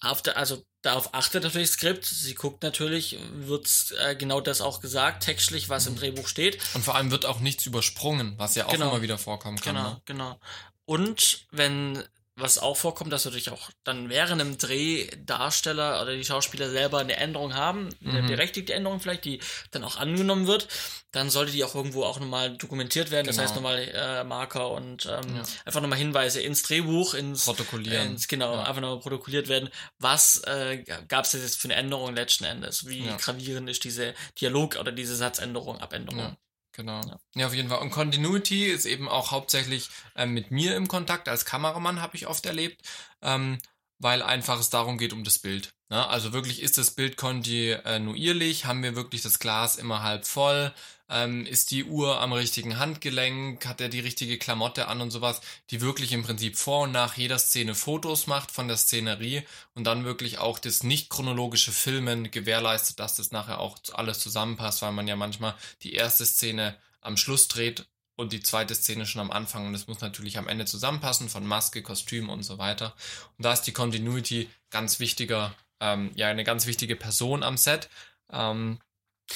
auf 0.00 0.22
der, 0.22 0.36
also 0.38 0.64
darauf 0.82 1.14
achtet 1.14 1.42
natürlich 1.44 1.68
das 1.68 1.74
Skript. 1.74 2.04
Sie 2.04 2.34
guckt 2.34 2.62
natürlich, 2.62 3.18
wird 3.32 3.68
äh, 4.00 4.14
genau 4.16 4.40
das 4.40 4.60
auch 4.60 4.80
gesagt, 4.80 5.24
textlich, 5.24 5.68
was 5.68 5.86
im 5.86 5.96
Drehbuch 5.96 6.28
steht. 6.28 6.58
Und 6.74 6.84
vor 6.84 6.94
allem 6.94 7.10
wird 7.10 7.26
auch 7.26 7.40
nichts 7.40 7.66
übersprungen, 7.66 8.34
was 8.36 8.54
ja 8.54 8.66
auch 8.66 8.72
Genau. 8.72 8.90
immer 8.90 9.02
wieder 9.02 9.18
vorkommen 9.18 9.58
kann. 9.58 9.74
Genau, 9.76 9.90
Ne? 9.90 10.02
genau. 10.04 10.40
Und 10.84 11.46
wenn 11.50 12.02
was 12.40 12.58
auch 12.58 12.76
vorkommt, 12.76 13.12
dass 13.12 13.24
natürlich 13.24 13.50
auch 13.50 13.70
dann 13.84 14.08
während 14.08 14.40
dem 14.40 14.58
Dreh 14.58 15.08
Darsteller 15.24 16.00
oder 16.02 16.14
die 16.14 16.24
Schauspieler 16.24 16.70
selber 16.70 16.98
eine 16.98 17.16
Änderung 17.16 17.54
haben, 17.54 17.88
eine 18.04 18.22
Mhm. 18.22 18.26
berechtigte 18.26 18.74
Änderung 18.74 19.00
vielleicht, 19.00 19.24
die 19.24 19.40
dann 19.70 19.84
auch 19.84 19.96
angenommen 19.96 20.46
wird, 20.46 20.68
dann 21.12 21.30
sollte 21.30 21.52
die 21.52 21.64
auch 21.64 21.74
irgendwo 21.74 22.04
auch 22.04 22.20
nochmal 22.20 22.56
dokumentiert 22.56 23.10
werden. 23.10 23.26
Das 23.26 23.36
Genau. 23.36 23.46
heißt 23.46 23.54
nochmal 23.56 23.78
äh, 23.94 24.24
Marker 24.24 24.70
und 24.70 25.06
ähm, 25.06 25.36
Ja. 25.36 25.42
einfach 25.64 25.80
nochmal 25.80 25.98
Hinweise 25.98 26.40
ins 26.40 26.62
Drehbuch, 26.62 27.14
ins 27.14 27.44
Protokollieren. 27.44 28.12
ins, 28.12 28.28
genau, 28.28 28.54
Ja. 28.54 28.64
einfach 28.64 28.80
nochmal 28.82 29.00
protokolliert 29.00 29.48
werden. 29.48 29.68
Was 29.98 30.42
äh, 30.46 30.84
gab 31.08 31.24
es 31.24 31.32
jetzt 31.32 31.60
für 31.60 31.66
eine 31.68 31.74
Änderung 31.76 32.14
letzten 32.14 32.44
Endes? 32.44 32.86
Wie 32.86 33.06
Ja. 33.06 33.16
gravierend 33.16 33.68
ist 33.70 33.84
diese 33.84 34.14
Dialog 34.40 34.76
oder 34.76 34.92
diese 34.92 35.16
Satzänderung, 35.16 35.78
Abänderung? 35.80 36.36
Genau. 36.78 37.00
Ja. 37.00 37.18
Ja. 37.34 37.46
auf 37.48 37.54
jeden 37.54 37.68
Fall. 37.70 37.80
Und 37.80 37.90
Continuity 37.90 38.66
ist 38.66 38.86
eben 38.86 39.08
auch 39.08 39.32
hauptsächlich 39.32 39.90
ähm, 40.14 40.32
mit 40.32 40.52
mir 40.52 40.76
im 40.76 40.86
Kontakt. 40.86 41.28
Als 41.28 41.44
Kameramann 41.44 42.00
habe 42.00 42.16
ich 42.16 42.28
oft 42.28 42.46
erlebt, 42.46 42.82
ähm, 43.20 43.58
weil 43.98 44.22
einfach 44.22 44.60
es 44.60 44.70
darum 44.70 44.96
geht 44.96 45.12
um 45.12 45.24
das 45.24 45.40
Bild. 45.40 45.74
Ne? 45.90 46.06
Also 46.06 46.32
wirklich 46.32 46.62
ist 46.62 46.78
das 46.78 46.90
Bild 46.90 47.16
kontinuierlich, 47.16 48.64
haben 48.66 48.82
wir 48.82 48.94
wirklich 48.96 49.22
das 49.22 49.38
Glas 49.38 49.76
immer 49.76 50.02
halb 50.02 50.26
voll, 50.26 50.72
ähm, 51.08 51.46
ist 51.46 51.70
die 51.70 51.84
Uhr 51.84 52.20
am 52.20 52.32
richtigen 52.32 52.78
Handgelenk, 52.78 53.66
hat 53.66 53.80
er 53.80 53.88
die 53.88 54.00
richtige 54.00 54.38
Klamotte 54.38 54.88
an 54.88 55.00
und 55.00 55.10
sowas, 55.10 55.40
die 55.70 55.80
wirklich 55.80 56.12
im 56.12 56.22
Prinzip 56.22 56.58
vor 56.58 56.82
und 56.82 56.92
nach 56.92 57.16
jeder 57.16 57.38
Szene 57.38 57.74
Fotos 57.74 58.26
macht 58.26 58.50
von 58.50 58.68
der 58.68 58.76
Szenerie 58.76 59.42
und 59.74 59.84
dann 59.84 60.04
wirklich 60.04 60.38
auch 60.38 60.58
das 60.58 60.82
nicht 60.82 61.08
chronologische 61.08 61.72
Filmen 61.72 62.30
gewährleistet, 62.30 62.98
dass 63.00 63.16
das 63.16 63.32
nachher 63.32 63.60
auch 63.60 63.78
alles 63.94 64.18
zusammenpasst, 64.18 64.82
weil 64.82 64.92
man 64.92 65.08
ja 65.08 65.16
manchmal 65.16 65.54
die 65.82 65.94
erste 65.94 66.26
Szene 66.26 66.76
am 67.00 67.16
Schluss 67.16 67.48
dreht 67.48 67.86
und 68.16 68.32
die 68.32 68.42
zweite 68.42 68.74
Szene 68.74 69.06
schon 69.06 69.22
am 69.22 69.30
Anfang 69.30 69.66
und 69.66 69.72
das 69.72 69.86
muss 69.86 70.00
natürlich 70.00 70.36
am 70.36 70.48
Ende 70.48 70.66
zusammenpassen 70.66 71.28
von 71.28 71.46
Maske, 71.46 71.82
Kostüm 71.82 72.28
und 72.28 72.42
so 72.42 72.58
weiter. 72.58 72.94
Und 73.38 73.44
da 73.44 73.52
ist 73.52 73.62
die 73.62 73.72
Continuity 73.72 74.50
ganz 74.70 74.98
wichtiger, 74.98 75.54
ähm, 75.80 76.10
ja, 76.14 76.28
eine 76.28 76.44
ganz 76.44 76.66
wichtige 76.66 76.96
Person 76.96 77.42
am 77.42 77.56
Set. 77.56 77.88
Ähm, 78.32 78.78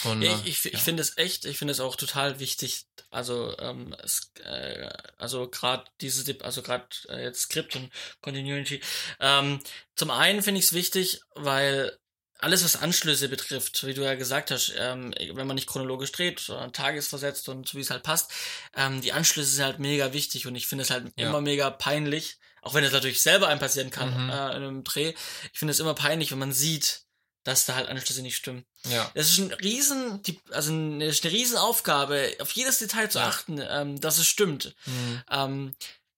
und, 0.04 0.22
äh, 0.22 0.32
ich, 0.44 0.46
ich, 0.46 0.64
ja. 0.64 0.70
ich 0.72 0.80
finde 0.80 1.02
es 1.02 1.18
echt, 1.18 1.44
ich 1.44 1.58
finde 1.58 1.72
es 1.72 1.80
auch 1.80 1.96
total 1.96 2.40
wichtig, 2.40 2.86
also 3.10 3.56
ähm, 3.58 3.94
es, 4.02 4.32
äh, 4.42 4.88
also 5.18 5.48
gerade 5.48 5.84
diese, 6.00 6.40
also 6.42 6.62
gerade 6.62 6.86
äh, 7.08 7.22
jetzt 7.22 7.42
Skript 7.42 7.76
und 7.76 7.90
Continuity. 8.22 8.80
Ähm, 9.20 9.60
zum 9.94 10.10
einen 10.10 10.42
finde 10.42 10.60
ich 10.60 10.66
es 10.66 10.72
wichtig, 10.72 11.20
weil 11.34 11.98
alles, 12.38 12.64
was 12.64 12.76
Anschlüsse 12.76 13.28
betrifft, 13.28 13.86
wie 13.86 13.94
du 13.94 14.02
ja 14.02 14.14
gesagt 14.14 14.50
hast, 14.50 14.72
ähm, 14.76 15.14
wenn 15.34 15.46
man 15.46 15.54
nicht 15.54 15.68
chronologisch 15.68 16.10
dreht, 16.10 16.40
sondern 16.40 16.72
tagesversetzt 16.72 17.48
und 17.48 17.68
so 17.68 17.76
wie 17.78 17.82
es 17.82 17.90
halt 17.90 18.02
passt, 18.02 18.32
ähm, 18.76 19.00
die 19.00 19.12
Anschlüsse 19.12 19.50
sind 19.50 19.64
halt 19.64 19.78
mega 19.78 20.12
wichtig 20.12 20.46
und 20.46 20.56
ich 20.56 20.66
finde 20.66 20.82
es 20.82 20.90
halt 20.90 21.12
Ja. 21.16 21.28
immer 21.28 21.40
mega 21.40 21.70
peinlich, 21.70 22.38
auch 22.62 22.72
wenn 22.74 22.84
es 22.84 22.92
natürlich 22.92 23.20
selber 23.20 23.48
einem 23.48 23.60
passieren 23.60 23.90
kann 23.90 24.24
Mhm. 24.24 24.30
äh, 24.30 24.34
in 24.56 24.62
einem 24.62 24.84
Dreh. 24.84 25.12
Ich 25.52 25.58
finde 25.58 25.72
es 25.72 25.80
immer 25.80 25.94
peinlich, 25.94 26.30
wenn 26.32 26.38
man 26.38 26.52
sieht, 26.52 27.02
dass 27.44 27.66
da 27.66 27.74
halt 27.74 27.88
Anschlüsse 27.88 28.22
nicht 28.22 28.36
stimmen. 28.36 28.64
ja, 28.88 29.10
Das 29.14 29.28
ist 29.30 29.38
ein 29.38 29.52
riesen, 29.52 30.22
die- 30.22 30.40
also 30.52 30.72
eine, 30.72 31.04
eine 31.04 31.32
Riesenaufgabe, 31.32 32.36
auf 32.40 32.50
jedes 32.52 32.78
Detail 32.78 33.10
zu 33.10 33.18
Ja. 33.18 33.28
achten, 33.28 33.60
ähm, 33.68 34.00
dass 34.00 34.18
es 34.18 34.26
stimmt. 34.26 34.74
Mhm. 34.86 35.22
Ähm, 35.30 35.74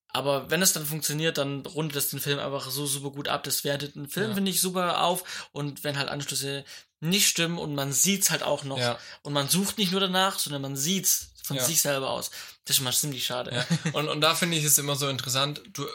aber 0.09 0.51
wenn 0.51 0.63
es 0.63 0.73
dann 0.73 0.87
funktioniert, 0.87 1.39
dann 1.39 1.65
rundet 1.67 1.97
es 1.97 2.09
den 2.11 2.21
Film 2.21 2.39
einfach 2.39 2.71
so 2.71 2.87
super 2.87 3.11
gut 3.11 3.29
ab. 3.29 3.43
Das 3.45 3.65
wertet 3.65 3.97
den 3.97 4.09
Film, 4.09 4.29
Ja. 4.31 4.35
finde 4.35 4.51
ich, 4.51 4.61
super 4.61 5.03
auf. 5.03 5.49
Und 5.53 5.83
wenn 5.83 5.99
halt 5.99 6.09
Anschlüsse 6.09 6.65
nicht 7.01 7.27
stimmen 7.29 7.59
und 7.59 7.75
man 7.75 7.93
sieht's 7.93 8.31
halt 8.31 8.43
auch 8.43 8.65
noch. 8.65 8.79
ja. 8.79 8.99
Und 9.23 9.33
man 9.33 9.49
sucht 9.49 9.77
nicht 9.79 9.93
nur 9.93 10.01
danach, 10.01 10.39
sondern 10.39 10.63
man 10.63 10.77
sieht's 10.77 11.31
von 11.43 11.57
Ja. 11.57 11.65
sich 11.65 11.81
selber 11.83 12.11
aus. 12.11 12.31
Das 12.65 12.71
ist 12.71 12.77
schon 12.77 12.85
mal 12.85 12.93
ziemlich 12.93 13.27
schade. 13.27 13.53
Ja. 13.55 13.67
Und, 13.99 14.09
und 14.09 14.21
da 14.23 14.35
finde 14.35 14.57
ich 14.57 14.65
es 14.65 14.79
immer 14.79 14.97
so 14.97 15.09
interessant, 15.09 15.61
du, 15.73 15.87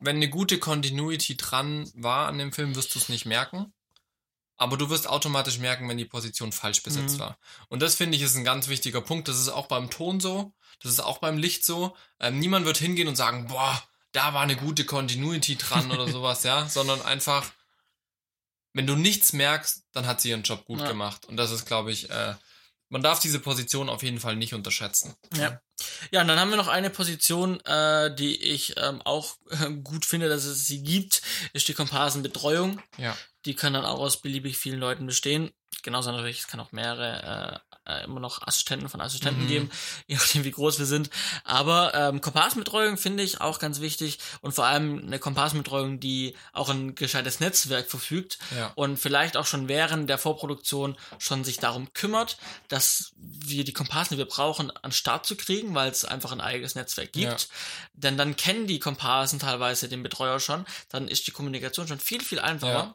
wenn 0.00 0.16
eine 0.16 0.28
gute 0.28 0.58
Continuity 0.58 1.36
dran 1.36 1.90
war 1.94 2.28
an 2.28 2.38
dem 2.38 2.52
Film, 2.52 2.74
wirst 2.76 2.94
du 2.94 2.98
es 2.98 3.08
nicht 3.08 3.26
merken. 3.26 3.72
Aber 4.56 4.76
du 4.76 4.90
wirst 4.90 5.08
automatisch 5.08 5.58
merken, 5.58 5.88
wenn 5.88 5.98
die 5.98 6.04
Position 6.04 6.50
falsch 6.50 6.82
besetzt 6.82 7.14
Mhm. 7.16 7.20
war. 7.20 7.38
Und 7.68 7.80
das 7.80 7.94
finde 7.94 8.16
ich 8.16 8.22
ist 8.22 8.34
ein 8.34 8.44
ganz 8.44 8.66
wichtiger 8.68 9.00
Punkt. 9.00 9.28
Das 9.28 9.38
ist 9.38 9.48
auch 9.48 9.66
beim 9.66 9.88
Ton 9.90 10.18
so. 10.20 10.52
Das 10.80 10.90
ist 10.92 11.00
auch 11.00 11.18
beim 11.18 11.38
Licht 11.38 11.64
so. 11.64 11.96
Ähm, 12.18 12.38
niemand 12.40 12.66
wird 12.66 12.76
hingehen 12.78 13.06
und 13.08 13.14
sagen, 13.16 13.46
boah, 13.46 13.80
da 14.12 14.34
war 14.34 14.42
eine 14.42 14.56
gute 14.56 14.84
Continuity 14.84 15.56
dran 15.56 15.92
oder 15.92 16.08
sowas, 16.12 16.42
ja. 16.42 16.68
Sondern 16.68 17.02
einfach, 17.02 17.48
wenn 18.72 18.86
du 18.86 18.96
nichts 18.96 19.32
merkst, 19.32 19.84
dann 19.92 20.06
hat 20.06 20.20
sie 20.20 20.30
ihren 20.30 20.42
Job 20.42 20.64
gut 20.64 20.80
Ja. 20.80 20.88
gemacht. 20.88 21.26
Und 21.26 21.36
das 21.36 21.50
ist, 21.52 21.66
glaube 21.66 21.92
ich, 21.92 22.10
äh, 22.10 22.34
man 22.88 23.02
darf 23.02 23.20
diese 23.20 23.38
Position 23.38 23.88
auf 23.88 24.02
jeden 24.02 24.20
Fall 24.20 24.36
nicht 24.36 24.54
unterschätzen. 24.54 25.14
Ja. 25.34 25.60
Ja, 26.10 26.22
und 26.22 26.28
dann 26.28 26.40
haben 26.40 26.50
wir 26.50 26.56
noch 26.56 26.68
eine 26.68 26.90
Position, 26.90 27.60
äh, 27.60 28.14
die 28.14 28.36
ich 28.36 28.74
ähm, 28.78 29.00
auch 29.02 29.36
äh, 29.50 29.70
gut 29.70 30.04
finde, 30.04 30.28
dass 30.28 30.44
es 30.44 30.66
sie 30.66 30.82
gibt, 30.82 31.22
ist 31.52 31.68
die 31.68 31.74
Komparsenbetreuung. 31.74 32.82
Ja. 32.96 33.16
Die 33.44 33.54
kann 33.54 33.74
dann 33.74 33.84
auch 33.84 34.00
aus 34.00 34.20
beliebig 34.20 34.56
vielen 34.56 34.80
Leuten 34.80 35.06
bestehen. 35.06 35.50
Genauso 35.82 36.10
natürlich, 36.10 36.40
es 36.40 36.48
kann 36.48 36.60
auch 36.60 36.72
mehrere, 36.72 37.62
äh, 37.88 38.04
immer 38.04 38.20
noch 38.20 38.46
Assistenten 38.46 38.88
von 38.88 39.00
Assistenten 39.00 39.44
Mhm. 39.44 39.48
geben, 39.48 39.70
je 40.06 40.16
nachdem 40.16 40.44
wie 40.44 40.50
groß 40.50 40.78
wir 40.78 40.86
sind. 40.86 41.10
Aber 41.44 41.94
ähm, 41.94 42.20
Komparsenbetreuung 42.20 42.96
finde 42.98 43.22
ich 43.22 43.40
auch 43.40 43.58
ganz 43.58 43.80
wichtig 43.80 44.18
und 44.40 44.52
vor 44.52 44.66
allem 44.66 44.98
eine 45.06 45.18
Komparsenbetreuung, 45.18 46.00
die 46.00 46.36
auch 46.52 46.68
ein 46.68 46.94
gescheites 46.94 47.40
Netzwerk 47.40 47.88
verfügt 47.90 48.38
Ja. 48.56 48.72
und 48.74 48.98
vielleicht 48.98 49.36
auch 49.36 49.46
schon 49.46 49.68
während 49.68 50.08
der 50.10 50.18
Vorproduktion 50.18 50.96
schon 51.18 51.44
sich 51.44 51.58
darum 51.58 51.92
kümmert, 51.94 52.38
dass 52.68 53.12
wir 53.16 53.64
die 53.64 53.72
Komparsen, 53.72 54.16
die 54.16 54.18
wir 54.18 54.28
brauchen, 54.28 54.70
an 54.70 54.90
den 54.90 54.92
Start 54.92 55.26
zu 55.26 55.36
kriegen, 55.36 55.74
weil 55.74 55.90
es 55.90 56.04
einfach 56.04 56.32
ein 56.32 56.40
eigenes 56.40 56.74
Netzwerk 56.74 57.12
gibt. 57.12 57.42
Ja. 57.42 57.48
Denn 57.94 58.16
dann 58.16 58.36
kennen 58.36 58.66
die 58.66 58.78
Komparsen 58.78 59.38
teilweise 59.38 59.88
den 59.88 60.02
Betreuer 60.02 60.40
schon, 60.40 60.64
dann 60.90 61.08
ist 61.08 61.26
die 61.26 61.30
Kommunikation 61.32 61.88
schon 61.88 61.98
viel, 62.00 62.22
viel 62.22 62.38
einfacher. 62.40 62.94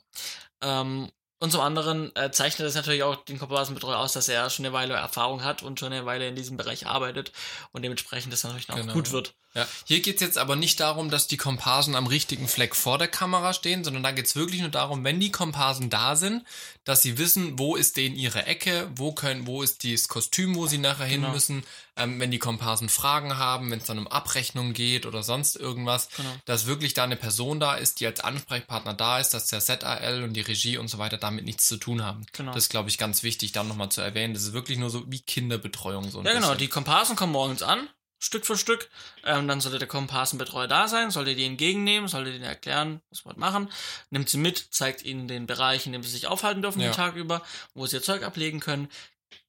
Ähm, 0.61 1.11
und 1.43 1.51
zum 1.51 1.59
anderen 1.59 2.15
äh, 2.15 2.31
zeichnet 2.31 2.65
es 2.69 2.73
natürlich 2.73 3.03
auch 3.03 3.17
den 3.17 3.37
Komparsenbetreuer 3.37 3.97
aus, 3.97 4.13
dass 4.13 4.29
er 4.29 4.49
schon 4.49 4.65
eine 4.65 4.71
Weile 4.71 4.93
Erfahrung 4.93 5.43
hat 5.43 5.61
und 5.61 5.77
schon 5.77 5.91
eine 5.91 6.05
Weile 6.05 6.25
in 6.25 6.37
diesem 6.37 6.55
Bereich 6.55 6.87
arbeitet 6.87 7.33
und 7.73 7.81
dementsprechend 7.83 8.31
das 8.31 8.45
natürlich 8.45 8.69
auch 8.69 8.77
Genau. 8.77 8.93
gut 8.93 9.11
wird. 9.11 9.35
Ja, 9.55 9.67
hier 9.85 9.99
geht's 10.01 10.21
jetzt 10.21 10.37
aber 10.37 10.55
nicht 10.55 10.79
darum, 10.79 11.09
dass 11.11 11.27
die 11.27 11.37
Komparsen 11.37 11.95
am 11.95 12.07
richtigen 12.07 12.47
Fleck 12.47 12.75
vor 12.75 12.97
der 12.97 13.07
Kamera 13.07 13.53
stehen, 13.53 13.83
sondern 13.83 14.01
da 14.03 14.11
geht's 14.11 14.35
wirklich 14.35 14.61
nur 14.61 14.69
darum, 14.71 15.03
wenn 15.03 15.19
die 15.19 15.31
Komparsen 15.31 15.89
da 15.89 16.15
sind, 16.15 16.43
dass 16.85 17.01
sie 17.01 17.17
wissen, 17.17 17.59
wo 17.59 17.75
ist 17.75 17.97
denen 17.97 18.15
ihre 18.15 18.45
Ecke, 18.45 18.89
wo 18.95 19.11
können, 19.13 19.45
wo 19.45 19.61
ist 19.61 19.83
dieses 19.83 20.07
Kostüm, 20.07 20.55
wo 20.55 20.65
sie 20.67 20.79
nachher 20.79 21.05
hin 21.05 21.21
Genau. 21.21 21.33
müssen, 21.33 21.63
ähm, 21.95 22.19
wenn 22.19 22.31
die 22.31 22.39
Komparsen 22.39 22.89
Fragen 22.89 23.37
haben, 23.37 23.69
wenn 23.69 23.77
es 23.79 23.85
dann 23.85 23.99
um 23.99 24.07
Abrechnung 24.07 24.73
geht 24.73 25.05
oder 25.05 25.21
sonst 25.21 25.55
irgendwas, 25.55 26.09
Genau. 26.17 26.35
dass 26.45 26.65
wirklich 26.65 26.93
da 26.95 27.03
eine 27.03 27.15
Person 27.15 27.59
da 27.59 27.75
ist, 27.75 27.99
die 27.99 28.07
als 28.07 28.19
Ansprechpartner 28.21 28.95
da 28.95 29.19
ist, 29.19 29.29
dass 29.35 29.47
der 29.47 29.59
ZAL 29.61 30.23
und 30.23 30.33
die 30.33 30.41
Regie 30.41 30.77
und 30.77 30.87
so 30.87 30.97
weiter 30.97 31.17
damit 31.17 31.45
nichts 31.45 31.67
zu 31.67 31.77
tun 31.77 32.03
haben. 32.03 32.25
Genau. 32.33 32.53
Das 32.53 32.63
ist, 32.63 32.69
glaube 32.69 32.89
ich, 32.89 32.97
ganz 32.97 33.21
wichtig, 33.21 33.51
da 33.51 33.63
nochmal 33.63 33.89
zu 33.89 34.01
erwähnen. 34.01 34.33
Das 34.33 34.41
ist 34.43 34.53
wirklich 34.53 34.79
nur 34.79 34.89
so 34.89 35.03
wie 35.07 35.19
Kinderbetreuung 35.21 36.09
so 36.09 36.23
Ja, 36.23 36.33
genau. 36.33 36.39
bisschen. 36.47 36.57
Die 36.57 36.67
Komparsen 36.69 37.15
kommen 37.15 37.31
morgens 37.33 37.61
an, 37.61 37.87
Stück 38.23 38.45
für 38.45 38.57
Stück. 38.57 38.89
Ähm, 39.25 39.47
dann 39.47 39.59
sollte 39.59 39.79
der 39.79 39.87
Komparsenbetreuer 39.87 40.67
da 40.67 40.87
sein, 40.87 41.11
sollte 41.11 41.35
die 41.35 41.45
entgegennehmen, 41.45 42.07
sollte 42.07 42.31
denen 42.31 42.45
erklären, 42.45 43.01
was 43.09 43.25
wir 43.25 43.33
machen. 43.37 43.69
Nimmt 44.11 44.29
sie 44.29 44.37
mit, 44.37 44.57
zeigt 44.71 45.03
ihnen 45.03 45.27
den 45.27 45.45
Bereich, 45.45 45.85
in 45.85 45.91
dem 45.91 46.03
sie 46.03 46.09
sich 46.09 46.27
aufhalten 46.27 46.61
dürfen 46.61 46.79
Ja. 46.79 46.89
den 46.89 46.95
Tag 46.95 47.15
über, 47.15 47.41
wo 47.73 47.85
sie 47.85 47.97
ihr 47.97 48.01
Zeug 48.01 48.23
ablegen 48.23 48.59
können. 48.59 48.87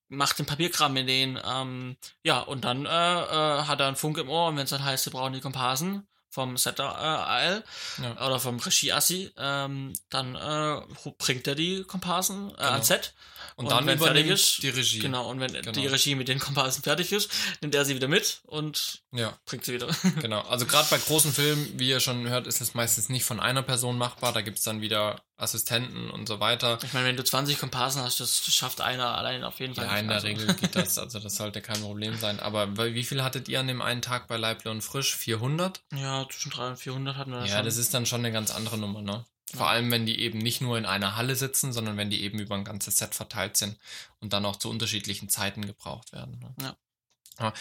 Macht 0.08 0.38
den 0.38 0.46
Papierkram 0.46 0.92
mit 0.92 1.08
denen. 1.08 1.40
Ähm, 1.44 1.96
ja, 2.24 2.40
und 2.40 2.64
dann 2.64 2.84
äh, 2.84 2.88
äh, 2.88 3.62
hat 3.64 3.80
er 3.80 3.86
einen 3.86 3.96
Funk 3.96 4.18
im 4.18 4.28
Ohr 4.28 4.48
und 4.48 4.56
wenn 4.56 4.64
es 4.64 4.70
dann 4.70 4.84
heißt, 4.84 5.04
sie 5.04 5.10
brauchen 5.10 5.32
die 5.32 5.40
Komparsen 5.40 6.06
vom 6.34 6.56
Setter 6.56 6.84
äh, 6.84 7.46
AL 7.46 7.64
Ja. 8.02 8.26
oder 8.26 8.40
vom 8.40 8.58
Regie-Assi, 8.58 9.30
ähm, 9.38 9.92
dann 10.10 10.34
äh, 10.34 11.10
bringt 11.18 11.46
er 11.46 11.54
die 11.54 11.84
Komparsen 11.84 12.50
äh, 12.58 12.62
ans 12.62 12.88
Set. 12.88 13.14
und, 13.56 13.70
dann 13.70 13.86
wenn 13.86 13.98
fertig 13.98 14.22
übernimmt 14.24 14.40
ist, 14.40 14.62
die 14.64 14.68
Regie. 14.70 14.98
Genau, 14.98 15.30
und 15.30 15.38
wenn 15.38 15.52
Genau. 15.52 15.70
die 15.72 15.86
Regie 15.86 16.16
mit 16.16 16.26
den 16.26 16.40
Komparsen 16.40 16.82
fertig 16.82 17.12
ist, 17.12 17.30
nimmt 17.60 17.74
er 17.76 17.84
sie 17.84 17.94
wieder 17.94 18.08
mit 18.08 18.40
und 18.46 19.02
Ja. 19.12 19.38
bringt 19.46 19.64
sie 19.64 19.74
wieder. 19.74 19.86
Genau, 20.20 20.40
also 20.40 20.66
gerade 20.66 20.88
bei 20.90 20.98
großen 20.98 21.32
Filmen, 21.32 21.78
wie 21.78 21.88
ihr 21.90 22.00
schon 22.00 22.28
hört, 22.28 22.46
ist 22.48 22.60
es 22.60 22.74
meistens 22.74 23.08
nicht 23.08 23.24
von 23.24 23.38
einer 23.38 23.62
Person 23.62 23.96
machbar. 23.96 24.32
Da 24.32 24.40
gibt's 24.42 24.62
dann 24.62 24.80
wieder 24.80 25.22
Assistenten 25.36 26.10
und 26.10 26.28
so 26.28 26.38
weiter. 26.40 26.78
Ich 26.84 26.92
meine, 26.92 27.06
wenn 27.08 27.16
du 27.16 27.24
20 27.24 27.58
Komparsen 27.58 28.02
hast, 28.02 28.20
das 28.20 28.44
schafft 28.54 28.80
einer 28.80 29.16
allein 29.18 29.42
auf 29.42 29.58
jeden 29.60 29.74
Fall. 29.74 29.86
Ja, 29.86 29.96
in 29.98 30.06
der 30.06 30.16
Also, 30.16 30.28
Regel 30.28 30.54
geht 30.54 30.76
das, 30.76 30.96
also 30.98 31.18
das 31.18 31.34
sollte 31.36 31.60
kein 31.60 31.80
Problem 31.80 32.16
sein. 32.18 32.38
Aber 32.40 32.76
wie 32.94 33.04
viel 33.04 33.22
hattet 33.22 33.48
ihr 33.48 33.58
an 33.60 33.66
dem 33.66 33.82
einen 33.82 34.00
Tag 34.02 34.28
bei 34.28 34.36
Leible 34.36 34.70
und 34.70 34.82
Frisch? 34.82 35.14
400? 35.16 35.82
Ja, 35.94 36.26
zwischen 36.30 36.50
300 36.50 36.70
und 36.72 36.76
400 36.78 37.16
hatten 37.16 37.30
wir 37.32 37.40
das 37.40 37.50
Ja, 37.50 37.56
schon. 37.56 37.64
das 37.64 37.76
ist 37.76 37.92
dann 37.94 38.06
schon 38.06 38.20
eine 38.20 38.32
ganz 38.32 38.50
andere 38.52 38.78
Nummer, 38.78 39.02
ne? 39.02 39.24
Vor 39.52 39.68
allem, 39.68 39.90
wenn 39.92 40.04
die 40.06 40.18
eben 40.20 40.38
nicht 40.38 40.60
nur 40.60 40.78
in 40.78 40.86
einer 40.86 41.14
Halle 41.16 41.36
sitzen, 41.36 41.72
sondern 41.72 41.96
wenn 41.96 42.10
die 42.10 42.22
eben 42.22 42.38
über 42.40 42.56
ein 42.56 42.64
ganzes 42.64 42.96
Set 42.96 43.14
verteilt 43.14 43.56
sind 43.56 43.78
und 44.20 44.32
dann 44.32 44.44
auch 44.46 44.56
zu 44.56 44.68
unterschiedlichen 44.68 45.28
Zeiten 45.28 45.64
gebraucht 45.64 46.12
werden. 46.12 46.40
Ne? 46.40 46.54
Ja. 46.60 46.76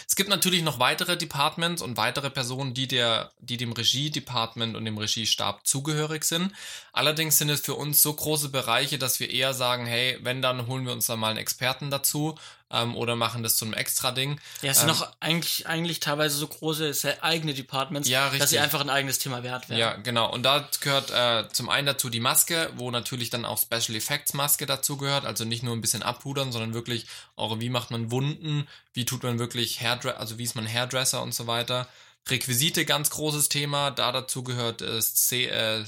Es 0.06 0.14
gibt 0.14 0.30
natürlich 0.30 0.62
noch 0.62 0.78
weitere 0.78 1.16
Departments 1.16 1.82
und 1.82 1.96
weitere 1.96 2.30
Personen, 2.30 2.74
die 2.74 2.86
der, 2.86 3.32
die 3.40 3.56
dem 3.56 3.72
Regie-Department 3.72 4.76
und 4.76 4.84
dem 4.84 4.96
Regiestab 4.96 5.66
zugehörig 5.66 6.24
sind. 6.24 6.52
Allerdings 6.92 7.38
sind 7.38 7.50
es 7.50 7.60
für 7.60 7.74
uns 7.74 8.00
so 8.00 8.12
große 8.14 8.50
Bereiche, 8.50 8.98
dass 8.98 9.18
wir 9.18 9.30
eher 9.30 9.52
sagen, 9.52 9.84
hey, 9.86 10.18
wenn, 10.22 10.42
dann 10.42 10.68
holen 10.68 10.86
wir 10.86 10.92
uns 10.92 11.06
da 11.06 11.16
mal 11.16 11.30
einen 11.30 11.38
Experten 11.38 11.90
dazu, 11.90 12.36
ähm, 12.70 12.96
oder 12.96 13.16
machen 13.16 13.42
das 13.42 13.56
zu 13.56 13.64
einem 13.64 13.74
extra 13.74 14.10
Ding. 14.10 14.40
Ja, 14.62 14.72
es 14.72 14.80
sind 14.80 14.88
ähm, 14.88 14.96
auch 14.96 15.08
eigentlich, 15.20 15.66
eigentlich 15.66 16.00
teilweise 16.00 16.36
so 16.36 16.46
große 16.46 17.22
eigene 17.22 17.54
Departments, 17.54 18.08
ja, 18.08 18.30
dass 18.30 18.50
sie 18.50 18.58
einfach 18.58 18.80
ein 18.80 18.90
eigenes 18.90 19.18
Thema 19.18 19.42
wert 19.42 19.68
werden. 19.68 19.78
Ja, 19.78 19.94
genau. 19.96 20.32
Und 20.32 20.42
da 20.42 20.68
gehört 20.80 21.10
äh, 21.10 21.48
zum 21.52 21.68
einen 21.68 21.86
dazu 21.86 22.10
die 22.10 22.20
Maske, 22.20 22.70
wo 22.76 22.90
natürlich 22.90 23.30
dann 23.30 23.44
auch 23.44 23.58
Special 23.58 23.96
Effects 23.96 24.34
Maske 24.34 24.66
dazu 24.66 24.96
gehört, 24.96 25.24
also 25.24 25.44
nicht 25.44 25.62
nur 25.62 25.74
ein 25.74 25.80
bisschen 25.80 26.02
abpudern, 26.02 26.52
sondern 26.52 26.74
wirklich 26.74 27.06
auch, 27.36 27.60
wie 27.60 27.70
macht 27.70 27.90
man 27.90 28.10
Wunden, 28.10 28.66
wie 28.92 29.04
tut 29.04 29.22
man 29.22 29.38
wirklich 29.38 29.80
Hairdresser, 29.80 30.18
also 30.18 30.38
wie 30.38 30.44
ist 30.44 30.56
man 30.56 30.66
Hairdresser 30.66 31.22
und 31.22 31.34
so 31.34 31.46
weiter. 31.46 31.88
Requisite, 32.28 32.86
ganz 32.86 33.10
großes 33.10 33.50
Thema. 33.50 33.90
Da 33.90 34.10
dazu 34.10 34.42
gehört 34.42 34.80
äh, 34.80 34.98
äh, 34.98 35.84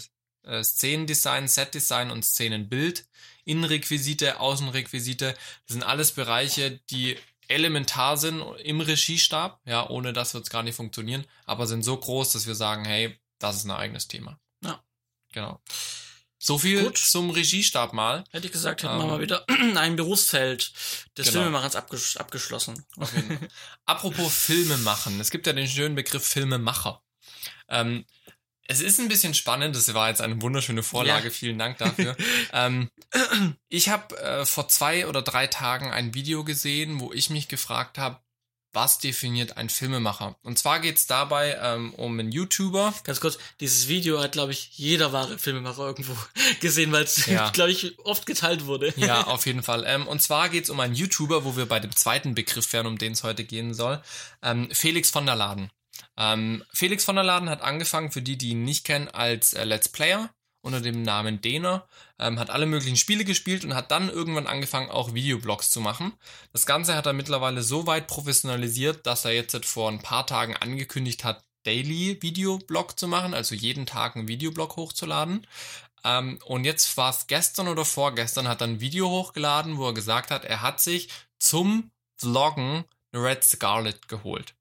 äh, 0.47 0.63
Szenendesign, 0.63 1.49
Setdesign 1.49 2.11
und 2.11 2.25
Szenenbild. 2.25 3.07
Innenrequisite, 3.45 4.41
Außenrequisite. 4.41 5.35
Das 5.67 5.73
sind 5.75 5.83
alles 5.83 6.13
Bereiche, 6.13 6.81
die 6.91 7.17
elementar 7.49 8.17
sind 8.17 8.43
im 8.65 8.81
Regiestab. 8.81 9.61
Ja, 9.65 9.89
ohne 9.89 10.13
das 10.13 10.35
wird 10.35 10.45
es 10.45 10.51
gar 10.51 10.63
nicht 10.63 10.75
funktionieren. 10.75 11.25
Aber 11.45 11.67
sind 11.67 11.83
so 11.83 11.97
groß, 11.97 12.33
dass 12.33 12.47
wir 12.47 12.55
sagen, 12.55 12.85
hey, 12.85 13.19
das 13.39 13.57
ist 13.57 13.65
ein 13.65 13.71
eigenes 13.71 14.09
Thema. 14.09 14.39
Ja. 14.65 14.83
Genau. 15.33 15.61
So 16.39 16.59
viel 16.59 16.85
Gut. 16.85 16.99
zum 16.99 17.31
Regiestab 17.31 17.93
mal. 17.93 18.25
Hätte 18.31 18.47
ich 18.47 18.53
gesagt, 18.53 18.83
hätten 18.83 18.95
ähm, 18.95 19.01
wir 19.01 19.07
mal 19.07 19.21
wieder 19.21 19.45
ein 19.77 19.97
Berufsfeld 19.97 20.73
des 21.17 21.29
genau. 21.29 21.41
Filmemachens 21.41 21.77
abges 21.77 22.17
abgeschlossen. 22.17 22.85
Apropos 23.87 24.35
Filme 24.35 24.77
machen. 24.79 25.19
Es 25.19 25.31
gibt 25.31 25.47
ja 25.47 25.53
den 25.53 25.69
schönen 25.69 25.95
Begriff 25.95 26.27
Filmemacher. 26.27 27.03
Ähm, 27.69 28.05
es 28.69 28.81
ist 28.81 29.01
ein 29.01 29.09
bisschen 29.09 29.35
spannend, 29.35 29.77
das 29.77 29.93
war 29.95 30.09
jetzt 30.09 30.21
eine 30.21 30.41
wunderschöne 30.43 30.83
Vorlage, 30.83 31.27
ja. 31.27 31.31
vielen 31.31 31.59
Dank 31.59 31.79
dafür. 31.79 32.17
ähm, 32.53 32.91
ich 33.69 33.89
habe 33.89 34.17
äh, 34.19 34.47
vor 34.47 34.69
zwei 34.69 35.07
oder 35.07 35.23
drei 35.23 35.47
Tagen 35.47 35.91
ein 35.91 36.15
Video 36.15 36.45
gesehen, 36.45 37.01
wo 37.01 37.13
ich 37.13 37.31
mich 37.31 37.49
gefragt 37.49 37.99
habe, 37.99 38.19
was 38.77 38.99
definiert 38.99 39.57
ein 39.57 39.71
Filmemacher? 39.71 40.37
Und 40.43 40.59
zwar 40.59 40.81
geht 40.81 40.99
es 40.99 41.07
dabei 41.07 41.59
ähm, 41.63 41.95
um 41.95 42.21
einen 42.21 42.31
YouTuber. 42.31 42.93
Ganz 43.05 43.21
kurz, 43.21 43.39
dieses 43.59 43.89
Video 43.89 44.21
hat, 44.21 44.33
glaube 44.33 44.53
ich, 44.53 44.69
jeder 44.77 45.15
wahre 45.15 45.39
Filmemacher 45.39 45.87
irgendwo 45.87 46.15
gesehen, 46.61 46.93
weil 46.93 47.05
es, 47.05 47.25
ja. 47.25 47.49
glaube 47.55 47.71
ich, 47.71 47.99
oft 48.01 48.27
geteilt 48.27 48.67
wurde. 48.67 48.93
Ja, 48.97 49.29
auf 49.29 49.47
jeden 49.47 49.63
Fall. 49.63 49.85
Ähm, 49.87 50.07
und 50.07 50.21
zwar 50.21 50.51
geht 50.51 50.65
es 50.65 50.71
um 50.71 50.79
einen 50.79 50.95
YouTuber, 50.95 51.45
wo 51.47 51.57
wir 51.57 51.65
bei 51.65 51.81
dem 51.81 51.97
zweiten 51.97 52.35
Begriff 52.35 52.71
wären, 52.75 52.87
um 52.87 52.99
den 52.99 53.13
es 53.13 53.25
heute 53.25 53.45
gehen 53.45 53.73
soll. 53.73 54.03
Ähm, 54.43 54.69
Felix 54.71 55.09
von 55.11 55.25
der 55.25 55.37
Laden. 55.37 55.71
Ähm, 56.17 56.65
Felix 56.73 57.05
von 57.05 57.17
der 57.17 57.25
Laden 57.25 57.51
hat 57.51 57.63
angefangen, 57.63 58.13
für 58.13 58.23
die, 58.23 58.39
die 58.39 58.51
ihn 58.51 58.65
nicht 58.65 58.85
kennen, 58.85 59.09
als 59.09 59.53
äh, 59.53 59.65
Let's 59.65 59.89
Player 59.89 60.31
unter 60.67 60.81
dem 60.81 61.03
Namen 61.03 61.41
Dena, 61.41 61.87
ähm, 62.19 62.41
hat 62.41 62.51
alle 62.51 62.67
möglichen 62.67 62.97
Spiele 62.97 63.25
gespielt 63.25 63.65
und 63.65 63.75
hat 63.75 63.93
dann 63.93 64.11
irgendwann 64.11 64.49
angefangen, 64.49 64.91
auch 64.91 65.15
Videoblogs 65.15 65.71
zu 65.71 65.81
machen. 65.81 66.13
Das 66.53 66.67
Ganze 66.67 66.97
hat 66.97 67.07
er 67.07 67.13
mittlerweile 67.13 67.63
so 67.63 67.87
weit 67.87 68.09
professionalisiert, 68.09 69.07
dass 69.07 69.25
er 69.25 69.33
jetzt 69.33 69.65
vor 69.65 69.89
ein 69.89 70.03
paar 70.03 70.27
Tagen 70.27 70.57
angekündigt 70.57 71.23
hat, 71.23 71.45
Daily 71.63 72.19
Videoblog 72.21 72.99
zu 72.99 73.09
machen, 73.09 73.33
also 73.33 73.55
jeden 73.55 73.87
Tag 73.87 74.17
einen 74.17 74.29
Videoblog 74.29 74.77
hochzuladen. 74.77 75.47
Ähm, 76.05 76.39
und 76.45 76.65
jetzt 76.65 76.97
war 76.97 77.11
es 77.11 77.27
gestern 77.27 77.69
oder 77.69 77.85
vorgestern, 77.85 78.49
hat 78.49 78.61
er 78.61 78.69
ein 78.69 78.81
Video 78.81 79.09
hochgeladen, 79.09 79.77
wo 79.77 79.87
er 79.87 79.95
gesagt 79.95 80.31
hat, 80.31 80.45
er 80.45 80.63
hat 80.63 80.81
sich 80.81 81.09
zum 81.39 81.91
Vloggen 82.17 82.85
Red 83.13 83.45
Scarlet 83.45 84.09
geholt. 84.09 84.55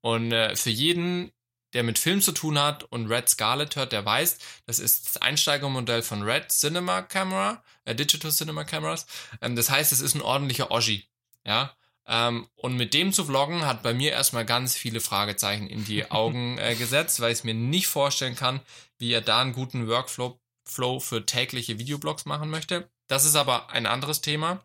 Und 0.00 0.32
äh, 0.32 0.54
für 0.56 0.70
jeden, 0.70 1.32
der 1.72 1.82
mit 1.82 1.98
Film 1.98 2.20
zu 2.20 2.32
tun 2.32 2.58
hat 2.58 2.84
und 2.84 3.08
Red 3.08 3.28
Scarlet 3.28 3.76
hört, 3.76 3.92
der 3.92 4.04
weiß, 4.04 4.38
das 4.66 4.78
ist 4.78 5.06
das 5.06 5.16
Einsteigermodell 5.18 6.02
von 6.02 6.22
Red 6.22 6.50
Cinema 6.50 7.02
Camera, 7.02 7.62
äh, 7.84 7.94
Digital 7.94 8.30
Cinema 8.30 8.64
Cameras. 8.64 9.06
Ähm, 9.40 9.56
das 9.56 9.70
heißt, 9.70 9.92
es 9.92 10.00
ist 10.00 10.14
ein 10.14 10.22
ordentlicher 10.22 10.70
Oschi. 10.70 11.04
Ja. 11.44 11.74
Ähm, 12.06 12.48
und 12.54 12.76
mit 12.76 12.94
dem 12.94 13.12
zu 13.12 13.24
vloggen 13.24 13.66
hat 13.66 13.82
bei 13.82 13.92
mir 13.92 14.12
erstmal 14.12 14.46
ganz 14.46 14.74
viele 14.76 15.00
Fragezeichen 15.00 15.66
in 15.66 15.84
die 15.84 16.10
Augen 16.10 16.58
äh, 16.58 16.74
gesetzt, 16.74 17.20
weil 17.20 17.32
ich 17.32 17.38
es 17.38 17.44
mir 17.44 17.54
nicht 17.54 17.86
vorstellen 17.86 18.36
kann, 18.36 18.60
wie 18.98 19.12
er 19.12 19.20
da 19.20 19.40
einen 19.40 19.52
guten 19.52 19.88
Workflow 19.88 20.40
Flow 20.68 21.00
für 21.00 21.24
tägliche 21.24 21.78
Videoblogs 21.78 22.26
machen 22.26 22.50
möchte. 22.50 22.90
Das 23.06 23.24
ist 23.24 23.36
aber 23.36 23.70
ein 23.70 23.86
anderes 23.86 24.20
Thema. 24.20 24.60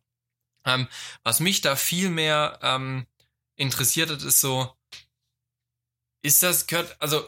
Ähm, 0.65 0.87
was 1.23 1.39
mich 1.39 1.61
da 1.61 1.75
viel 1.75 2.09
mehr 2.09 2.59
ähm, 2.61 3.05
interessiert 3.55 4.09
hat, 4.09 4.21
ist 4.21 4.41
so, 4.41 4.71
ist 6.23 6.41
das, 6.41 6.65
gehört, 6.65 6.95
also, 6.99 7.23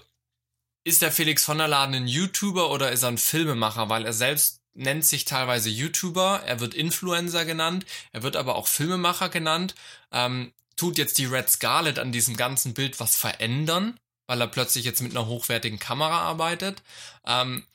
ist 0.83 1.01
der 1.01 1.11
Felix 1.11 1.43
von 1.43 1.57
der 1.59 1.67
Laden 1.67 1.95
ein 1.95 2.07
YouTuber 2.07 2.71
oder 2.71 2.91
ist 2.91 3.03
er 3.03 3.09
ein 3.09 3.17
Filmemacher? 3.17 3.89
Weil 3.89 4.05
er 4.05 4.13
selbst 4.13 4.61
nennt 4.73 5.05
sich 5.05 5.25
teilweise 5.25 5.69
YouTuber, 5.69 6.41
er 6.45 6.59
wird 6.59 6.73
Influencer 6.73 7.45
genannt, 7.45 7.85
er 8.11 8.23
wird 8.23 8.35
aber 8.35 8.55
auch 8.55 8.67
Filmemacher 8.67 9.29
genannt. 9.29 9.75
Ähm, 10.11 10.53
tut 10.75 10.97
jetzt 10.97 11.17
die 11.17 11.25
Red 11.25 11.49
Scarlet 11.49 11.99
an 11.99 12.11
diesem 12.11 12.35
ganzen 12.35 12.73
Bild 12.73 12.99
was 12.99 13.15
verändern, 13.15 13.99
weil 14.27 14.41
er 14.41 14.47
plötzlich 14.47 14.85
jetzt 14.85 15.01
mit 15.01 15.11
einer 15.11 15.27
hochwertigen 15.27 15.79
Kamera 15.79 16.19
arbeitet. 16.19 16.83
Ähm, 17.25 17.65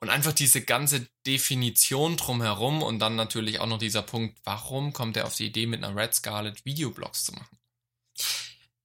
und 0.00 0.10
einfach 0.10 0.32
diese 0.32 0.62
ganze 0.62 1.06
Definition 1.26 2.16
drumherum 2.16 2.82
und 2.82 3.00
dann 3.00 3.16
natürlich 3.16 3.58
auch 3.58 3.66
noch 3.66 3.78
dieser 3.78 4.02
Punkt, 4.02 4.38
warum 4.44 4.92
kommt 4.92 5.16
er 5.16 5.26
auf 5.26 5.34
die 5.34 5.46
Idee, 5.46 5.66
mit 5.66 5.82
einer 5.82 5.96
Red 5.96 6.14
Scarlet 6.14 6.64
Videoblogs 6.64 7.24
zu 7.24 7.32
machen? 7.32 7.58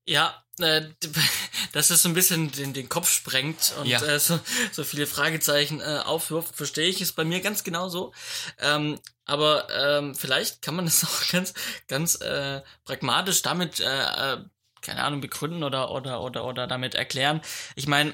Ja, 0.06 0.44
äh, 0.60 0.84
dass 1.72 1.90
es 1.90 2.04
so 2.04 2.10
ein 2.10 2.14
bisschen 2.14 2.52
den, 2.52 2.74
den 2.74 2.90
Kopf 2.90 3.10
sprengt 3.10 3.74
und 3.80 3.88
ja. 3.88 4.02
äh, 4.04 4.20
so, 4.20 4.40
so 4.72 4.84
viele 4.84 5.08
Fragezeichen 5.08 5.82
äh, 5.82 6.02
aufwirft, 6.06 6.56
verstehe 6.56 6.88
ich, 6.88 7.02
ist 7.02 7.14
bei 7.14 7.24
mir 7.24 7.42
ganz 7.42 7.64
genauso. 7.64 8.14
Ähm, 8.60 9.00
aber 9.26 9.68
ähm, 9.72 10.16
vielleicht 10.16 10.62
kann 10.62 10.76
man 10.76 10.86
das 10.86 11.04
auch 11.06 11.32
ganz, 11.32 11.54
ganz 11.88 12.16
äh, 12.22 12.62
pragmatisch 12.86 13.42
damit, 13.42 13.80
äh, 13.80 14.34
äh, 14.34 14.38
keine 14.82 15.04
Ahnung, 15.04 15.22
begründen 15.22 15.64
oder, 15.64 15.92
oder, 15.92 16.22
oder, 16.22 16.46
oder 16.46 16.68
damit 16.68 16.96
erklären. 16.96 17.42
Ich 17.76 17.88
meine, 17.88 18.14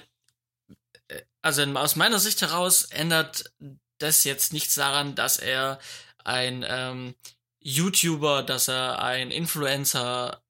äh, 1.07 1.21
also 1.41 1.63
aus 1.63 1.95
meiner 1.95 2.19
Sicht 2.19 2.41
heraus 2.41 2.83
ändert 2.83 3.51
das 3.97 4.23
jetzt 4.23 4.53
nichts 4.53 4.75
daran, 4.75 5.15
dass 5.15 5.37
er 5.37 5.79
ein 6.23 6.65
ähm, 6.67 7.15
YouTuber, 7.59 8.43
dass 8.43 8.67
er 8.69 9.01
ein 9.01 9.31
Influencer 9.31 10.41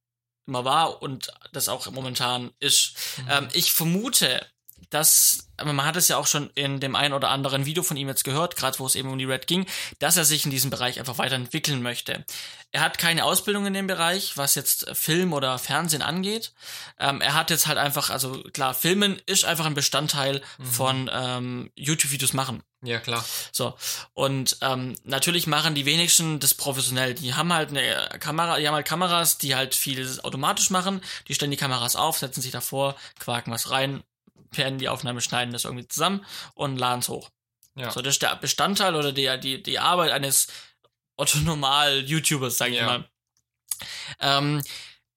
immer 0.50 0.66
war 0.66 1.02
und 1.02 1.32
das 1.54 1.70
auch 1.70 1.90
momentan 1.92 2.52
ist. 2.60 2.96
Mhm. 3.18 3.28
Ähm, 3.30 3.48
ich 3.54 3.72
vermute, 3.72 4.46
dass, 4.90 5.50
man 5.64 5.86
hat 5.86 5.96
es 5.96 6.08
ja 6.08 6.18
auch 6.18 6.26
schon 6.26 6.50
in 6.56 6.80
dem 6.80 6.96
einen 6.96 7.14
oder 7.14 7.30
anderen 7.30 7.66
Video 7.66 7.84
von 7.84 7.96
ihm 7.96 8.08
jetzt 8.08 8.24
gehört, 8.24 8.56
gerade 8.56 8.80
wo 8.80 8.86
es 8.86 8.96
eben 8.96 9.10
um 9.12 9.20
die 9.20 9.26
Red 9.26 9.46
ging, 9.46 9.66
dass 10.00 10.18
er 10.18 10.26
sich 10.26 10.46
in 10.46 10.52
diesem 10.52 10.72
Bereich 10.72 11.00
einfach 11.00 11.18
weiterentwickeln 11.20 11.82
möchte. 11.82 12.26
Er 12.72 12.82
hat 12.82 12.98
keine 12.98 13.24
Ausbildung 13.24 13.66
in 13.68 13.74
dem 13.74 13.88
Bereich, 13.88 14.36
was 14.36 14.56
jetzt 14.56 14.90
Film 14.94 15.34
oder 15.34 15.60
Fernsehen 15.60 16.02
angeht. 16.02 16.54
Ähm, 17.00 17.22
er 17.22 17.36
hat 17.36 17.52
jetzt 17.52 17.68
halt 17.68 17.78
einfach, 17.78 18.10
also 18.10 18.42
klar, 18.54 18.74
Filmen 18.74 19.22
ist 19.26 19.46
einfach 19.46 19.66
ein 19.66 19.76
Bestandteil 19.76 20.42
mhm. 20.58 20.66
von 20.66 21.10
ähm, 21.14 21.72
YouTube-Videos 21.76 22.34
machen. 22.34 22.64
Ja, 22.82 23.00
klar. 23.00 23.26
So. 23.52 23.76
Und 24.14 24.58
ähm, 24.62 24.96
natürlich 25.04 25.48
machen 25.48 25.76
die 25.76 25.86
wenigsten 25.86 26.40
das 26.40 26.54
professionell. 26.54 27.14
Die 27.14 27.34
haben 27.34 27.52
halt 27.52 27.70
eine 27.70 28.10
Kamera, 28.20 28.58
die 28.58 28.68
haben 28.68 28.76
halt 28.76 28.88
Kameras, 28.88 29.38
die 29.38 29.56
halt 29.56 29.76
viel 29.76 30.20
automatisch 30.24 30.70
machen. 30.70 31.02
Die 31.28 31.36
stellen 31.36 31.52
die 31.52 31.58
Kameras 31.58 31.98
auf, 31.98 32.18
setzen 32.18 32.42
sich 32.42 32.52
davor, 32.52 32.96
quaken 33.20 33.52
was 33.52 33.72
rein, 33.72 34.04
werden 34.52 34.80
die 34.80 34.88
Aufnahme, 34.88 35.20
schneiden 35.20 35.52
das 35.52 35.66
irgendwie 35.66 35.88
zusammen 35.88 36.26
und 36.56 36.78
laden 36.78 37.02
es 37.02 37.10
hoch. 37.10 37.30
Ja. 37.76 37.92
So, 37.92 38.02
das 38.02 38.16
ist 38.16 38.22
der 38.22 38.36
Bestandteil 38.38 38.96
oder 38.96 39.12
die, 39.12 39.40
die, 39.40 39.62
die 39.62 39.80
Arbeit 39.80 40.12
eines 40.12 40.48
Otto-Normal-YouTubers, 41.18 42.58
sag 42.58 42.70
ich 42.70 42.78
ja. 42.78 42.86
mal. 42.86 43.10
Ähm, 44.22 44.64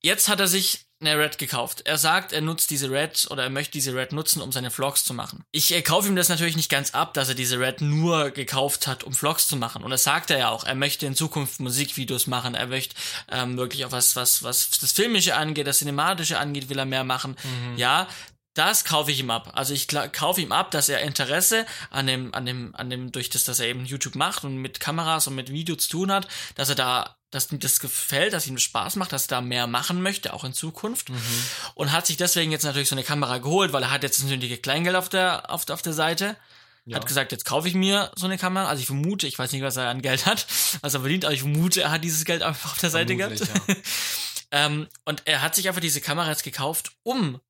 jetzt 0.00 0.28
hat 0.28 0.40
er 0.40 0.48
sich 0.48 0.86
eine 1.02 1.18
Red 1.18 1.38
gekauft. 1.38 1.82
Er 1.84 1.98
sagt, 1.98 2.32
er 2.32 2.40
nutzt 2.40 2.70
diese 2.70 2.90
Red 2.90 3.26
oder 3.30 3.44
er 3.44 3.50
möchte 3.50 3.72
diese 3.72 3.94
Red 3.94 4.12
nutzen, 4.12 4.40
um 4.40 4.52
seine 4.52 4.70
Vlogs 4.70 5.04
zu 5.04 5.14
machen. 5.14 5.44
Ich 5.52 5.72
äh, 5.74 5.82
kaufe 5.82 6.08
ihm 6.08 6.16
das 6.16 6.28
natürlich 6.28 6.56
nicht 6.56 6.70
ganz 6.70 6.94
ab, 6.94 7.14
dass 7.14 7.28
er 7.28 7.34
diese 7.34 7.60
Red 7.60 7.80
nur 7.80 8.30
gekauft 8.30 8.86
hat, 8.86 9.04
um 9.04 9.12
Vlogs 9.12 9.46
zu 9.46 9.56
machen. 9.56 9.82
Und 9.82 9.90
das 9.90 10.04
sagt 10.04 10.30
er 10.30 10.38
ja 10.38 10.48
auch. 10.48 10.64
Er 10.64 10.74
möchte 10.74 11.06
in 11.06 11.14
Zukunft 11.14 11.60
Musikvideos 11.60 12.26
machen. 12.26 12.54
Er 12.54 12.66
möchte 12.66 12.94
ähm, 13.30 13.56
wirklich 13.56 13.84
auch 13.84 13.92
was, 13.92 14.16
was, 14.16 14.42
was 14.42 14.70
das 14.70 14.92
Filmische 14.92 15.36
angeht, 15.36 15.66
das 15.66 15.78
Cinematische 15.78 16.38
angeht, 16.38 16.68
will 16.68 16.78
er 16.78 16.84
mehr 16.86 17.04
machen. 17.04 17.36
Mhm. 17.42 17.76
Ja, 17.76 18.08
das 18.54 18.84
kaufe 18.84 19.10
ich 19.10 19.20
ihm 19.20 19.30
ab. 19.30 19.52
Also 19.54 19.72
ich 19.72 19.88
kaufe 19.88 20.40
ihm 20.40 20.52
ab, 20.52 20.70
dass 20.70 20.88
er 20.88 21.00
Interesse 21.00 21.64
an 21.90 22.06
dem, 22.06 22.34
an 22.34 22.44
dem, 22.44 22.74
an 22.74 22.90
dem, 22.90 23.10
durch 23.10 23.30
das, 23.30 23.44
dass 23.44 23.60
er 23.60 23.68
eben 23.68 23.86
YouTube 23.86 24.14
macht 24.14 24.44
und 24.44 24.56
mit 24.58 24.78
Kameras 24.78 25.26
und 25.26 25.34
mit 25.34 25.50
Video 25.50 25.76
zu 25.76 25.88
tun 25.88 26.12
hat, 26.12 26.28
dass 26.54 26.68
er 26.68 26.74
da, 26.74 27.16
dass 27.32 27.50
ihm 27.50 27.58
das 27.58 27.80
gefällt, 27.80 28.34
dass 28.34 28.46
ihm 28.46 28.54
das 28.54 28.62
Spaß 28.62 28.96
macht, 28.96 29.12
dass 29.12 29.24
er 29.24 29.28
da 29.28 29.40
mehr 29.40 29.66
machen 29.66 30.02
möchte, 30.02 30.34
auch 30.34 30.44
in 30.44 30.52
Zukunft. 30.52 31.08
Mhm. 31.08 31.16
Und 31.74 31.90
hat 31.90 32.06
sich 32.06 32.18
deswegen 32.18 32.52
jetzt 32.52 32.62
natürlich 32.62 32.88
so 32.88 32.94
eine 32.94 33.04
Kamera 33.04 33.38
geholt, 33.38 33.72
weil 33.72 33.82
er 33.82 33.90
hat 33.90 34.02
jetzt 34.02 34.22
das 34.22 34.28
nötige 34.28 34.58
Kleingeld 34.58 34.94
auf 34.94 35.08
der, 35.08 35.50
auf, 35.50 35.68
auf 35.70 35.82
der 35.82 35.94
Seite. 35.94 36.36
Ja. 36.84 36.96
Hat 36.96 37.06
gesagt, 37.06 37.32
jetzt 37.32 37.46
kaufe 37.46 37.68
ich 37.68 37.74
mir 37.74 38.12
so 38.16 38.26
eine 38.26 38.36
Kamera. 38.36 38.68
Also 38.68 38.80
ich 38.80 38.86
vermute, 38.86 39.26
ich 39.26 39.38
weiß 39.38 39.50
nicht, 39.52 39.62
was 39.62 39.76
er 39.76 39.88
an 39.88 40.02
Geld 40.02 40.26
hat, 40.26 40.46
was 40.82 40.92
er 40.92 41.00
verdient, 41.00 41.24
aber 41.24 41.32
ich 41.32 41.40
vermute, 41.40 41.80
er 41.80 41.90
hat 41.90 42.04
dieses 42.04 42.24
Geld 42.26 42.42
einfach 42.42 42.72
auf 42.72 42.78
der 42.78 42.90
Seite 42.90 43.16
gehabt. 43.16 43.40
Ja. 43.40 43.76
ähm, 44.50 44.88
und 45.06 45.22
er 45.24 45.40
hat 45.40 45.54
sich 45.54 45.68
einfach 45.68 45.80
diese 45.80 46.02
Kamera 46.02 46.28
jetzt 46.28 46.44
gekauft, 46.44 46.92
um 47.02 47.40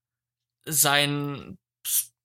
sein, 0.64 1.58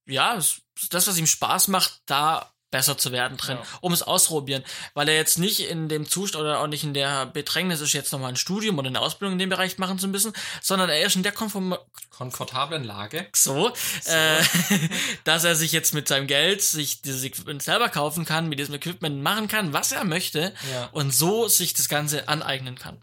ja, 0.05 0.35
das, 0.35 1.07
was 1.07 1.17
ihm 1.17 1.25
Spaß 1.25 1.69
macht, 1.69 2.01
da 2.05 2.53
besser 2.69 2.97
zu 2.97 3.11
werden 3.11 3.37
drin, 3.37 3.57
Ja. 3.57 3.63
um 3.81 3.93
es 3.93 4.03
auszuprobieren, 4.03 4.63
weil 4.93 5.07
er 5.07 5.15
jetzt 5.15 5.39
nicht 5.39 5.61
in 5.61 5.87
dem 5.87 6.07
Zustand 6.09 6.43
oder 6.43 6.59
auch 6.59 6.67
nicht 6.67 6.83
in 6.83 6.93
der 6.93 7.25
Bedrängnis 7.25 7.79
ist, 7.81 7.93
jetzt 7.93 8.11
nochmal 8.11 8.29
ein 8.29 8.35
Studium 8.35 8.77
oder 8.77 8.89
eine 8.89 8.99
Ausbildung 8.99 9.33
in 9.33 9.39
dem 9.39 9.49
Bereich 9.49 9.77
machen 9.77 9.99
zu 9.99 10.07
müssen, 10.09 10.33
sondern 10.61 10.89
er 10.89 11.01
ist 11.05 11.15
in 11.15 11.23
der 11.23 11.31
Konform 11.31 11.77
Komfortablen 12.09 12.83
Lage. 12.83 13.27
so, 13.33 13.71
Äh, 14.05 14.41
dass 15.23 15.43
er 15.43 15.55
sich 15.55 15.71
jetzt 15.71 15.93
mit 15.93 16.07
seinem 16.07 16.27
Geld 16.27 16.61
sich 16.61 17.01
dieses 17.01 17.23
Equipment 17.23 17.61
selber 17.63 17.89
kaufen 17.89 18.25
kann, 18.25 18.49
mit 18.49 18.59
diesem 18.59 18.73
Equipment 18.75 19.21
machen 19.21 19.47
kann, 19.47 19.71
was 19.73 19.91
er 19.91 20.03
möchte 20.03 20.53
Ja. 20.73 20.89
und 20.91 21.13
so 21.13 21.47
sich 21.47 21.73
das 21.73 21.87
Ganze 21.89 22.27
aneignen 22.27 22.77
kann. 22.77 23.01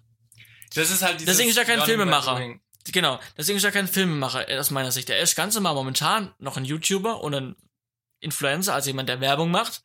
Das 0.75 0.91
ist 0.91 1.03
halt 1.03 1.27
Deswegen 1.27 1.49
ist 1.51 1.57
er 1.57 1.65
kein 1.65 1.81
Filmemacher. 1.83 2.41
Genau, 2.93 3.19
deswegen 3.39 3.57
ist 3.57 3.65
er 3.65 3.71
kein 3.73 3.89
Filmemacher 3.89 4.49
äh, 4.51 4.59
aus 4.59 4.71
meiner 4.71 4.93
Sicht. 4.93 5.09
Er 5.09 5.19
ist 5.21 5.37
ganz 5.37 5.55
normal 5.55 5.75
momentan 5.75 6.35
noch 6.39 6.57
ein 6.59 6.65
YouTuber 6.67 7.23
und 7.23 7.35
ein 7.35 7.57
Influencer, 8.25 8.75
also 8.75 8.89
jemand, 8.91 9.09
der 9.09 9.21
Werbung 9.21 9.51
macht, 9.51 9.83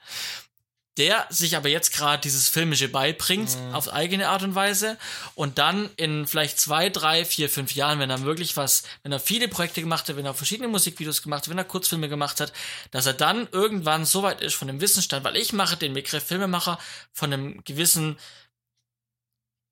der 0.97 1.25
sich 1.29 1.55
aber 1.55 1.69
jetzt 1.69 1.93
gerade 1.93 2.19
dieses 2.21 2.49
Filmische 2.49 2.89
beibringt, 2.89 3.55
Mhm. 3.57 3.73
auf 3.73 3.87
eigene 3.93 4.27
Art 4.27 4.43
und 4.43 4.53
Weise 4.55 4.97
und 5.35 5.57
dann 5.57 5.89
in 5.95 6.27
vielleicht 6.27 6.59
zwei, 6.59 6.89
drei, 6.89 7.23
vier, 7.23 7.49
fünf 7.49 7.73
Jahren, 7.73 7.99
wenn 7.99 8.09
er 8.09 8.23
wirklich 8.23 8.57
was, 8.57 8.83
wenn 9.03 9.13
er 9.13 9.19
viele 9.21 9.47
Projekte 9.47 9.79
gemacht 9.79 10.09
hat, 10.09 10.17
wenn 10.17 10.25
er 10.25 10.33
verschiedene 10.33 10.67
Musikvideos 10.67 11.21
gemacht 11.21 11.43
hat, 11.43 11.49
wenn 11.49 11.57
er 11.57 11.63
Kurzfilme 11.63 12.09
gemacht 12.09 12.41
hat, 12.41 12.51
dass 12.91 13.05
er 13.05 13.13
dann 13.13 13.47
irgendwann 13.53 14.03
so 14.05 14.23
weit 14.23 14.41
ist 14.41 14.55
von 14.55 14.67
dem 14.67 14.81
Wissensstand, 14.81 15.23
weil 15.23 15.37
ich 15.37 15.53
mache 15.53 15.77
den 15.77 15.93
Begriff 15.93 16.23
Filmemacher 16.25 16.77
von 17.13 17.31
einem 17.31 17.63
gewissen 17.63 18.17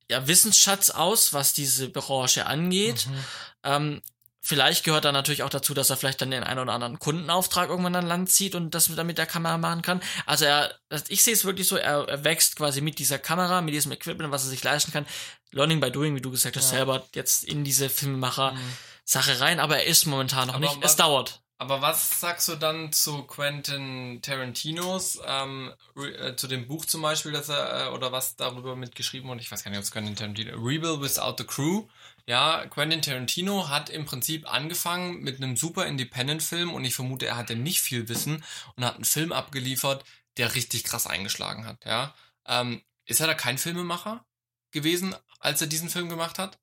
ja, 0.09 0.25
Wissensschatz 0.27 0.89
aus, 0.91 1.33
was 1.33 1.51
diese 1.51 1.89
Branche 1.89 2.45
angeht. 2.45 3.05
Mhm. 3.07 3.25
Ähm, 3.63 4.01
vielleicht 4.47 4.85
gehört 4.85 5.03
da 5.03 5.11
natürlich 5.11 5.43
auch 5.43 5.49
dazu, 5.49 5.73
dass 5.73 5.89
er 5.89 5.97
vielleicht 5.97 6.21
dann 6.21 6.31
den 6.31 6.43
einen 6.43 6.59
oder 6.61 6.71
anderen 6.71 6.99
Kundenauftrag 6.99 7.69
irgendwann 7.69 7.95
an 7.95 8.07
Land 8.07 8.31
zieht 8.31 8.55
und 8.55 8.73
das 8.73 8.87
dann 8.95 9.05
mit 9.05 9.17
der 9.17 9.25
Kamera 9.25 9.57
machen 9.57 9.81
kann. 9.81 10.01
Also 10.25 10.45
er, 10.45 10.73
ich 11.09 11.21
sehe 11.23 11.33
es 11.33 11.43
wirklich 11.43 11.67
so, 11.67 11.75
er, 11.75 12.07
er 12.07 12.23
wächst 12.23 12.55
quasi 12.55 12.79
mit 12.79 12.97
dieser 12.97 13.19
Kamera, 13.19 13.59
mit 13.61 13.73
diesem 13.73 13.91
Equipment, 13.91 14.31
was 14.31 14.45
er 14.45 14.49
sich 14.49 14.63
leisten 14.63 14.93
kann. 14.93 15.05
Learning 15.51 15.81
by 15.81 15.91
doing, 15.91 16.15
wie 16.15 16.21
du 16.21 16.31
gesagt 16.31 16.55
hast, 16.55 16.71
Ja. 16.71 16.77
selber 16.77 17.05
jetzt 17.13 17.43
in 17.43 17.63
diese 17.65 17.89
Filmemacher-Sache 17.89 19.39
rein, 19.41 19.59
aber 19.59 19.77
er 19.77 19.85
ist 19.85 20.05
momentan 20.05 20.47
noch 20.47 20.55
Aber 20.55 20.65
nicht. 20.65 20.77
was- 20.81 20.91
Es 20.91 20.95
dauert. 20.97 21.41
Aber 21.59 21.81
was 21.81 22.19
sagst 22.19 22.47
du 22.49 22.55
dann 22.55 22.93
zu 22.93 23.23
Quentin 23.23 24.21
Tarantinos, 24.21 25.19
ähm, 25.25 25.73
äh, 25.95 26.35
zu 26.35 26.47
dem 26.47 26.67
Buch 26.67 26.85
zum 26.85 27.01
Beispiel, 27.01 27.31
dass 27.31 27.49
er, 27.49 27.87
äh, 27.87 27.89
oder 27.89 28.11
was 28.11 28.35
darüber 28.35 28.75
mitgeschrieben 28.75 29.27
wurde? 29.27 29.41
Ich 29.41 29.51
weiß 29.51 29.63
gar 29.63 29.71
nicht, 29.71 29.79
ob 29.79 29.83
es 29.83 29.89
Quentin 29.89 30.15
Tarantino, 30.15 30.55
Rebel 30.55 31.01
Without 31.01 31.33
the 31.39 31.45
Crew. 31.45 31.87
Ja, 32.27 32.65
Quentin 32.67 33.01
Tarantino 33.01 33.69
hat 33.69 33.89
im 33.89 34.05
Prinzip 34.05 34.51
angefangen 34.51 35.21
mit 35.21 35.37
einem 35.37 35.55
super 35.55 35.85
Independent-Film 35.87 36.73
und 36.73 36.83
ich 36.83 36.93
vermute, 36.93 37.25
er 37.25 37.37
hatte 37.37 37.55
nicht 37.55 37.79
viel 37.79 38.09
Wissen 38.09 38.43
und 38.75 38.83
hat 38.85 38.95
einen 38.95 39.05
Film 39.05 39.31
abgeliefert, 39.31 40.03
der 40.35 40.53
richtig 40.53 40.83
krass 40.83 41.07
eingeschlagen 41.07 41.65
hat, 41.65 41.85
ja. 41.85 42.13
Ähm, 42.45 42.81
ist 43.05 43.21
er 43.21 43.27
da 43.27 43.33
kein 43.33 43.57
Filmemacher 43.57 44.25
gewesen, 44.71 45.15
als 45.39 45.61
er 45.61 45.67
diesen 45.67 45.89
Film 45.89 46.09
gemacht 46.09 46.37
hat? 46.37 46.59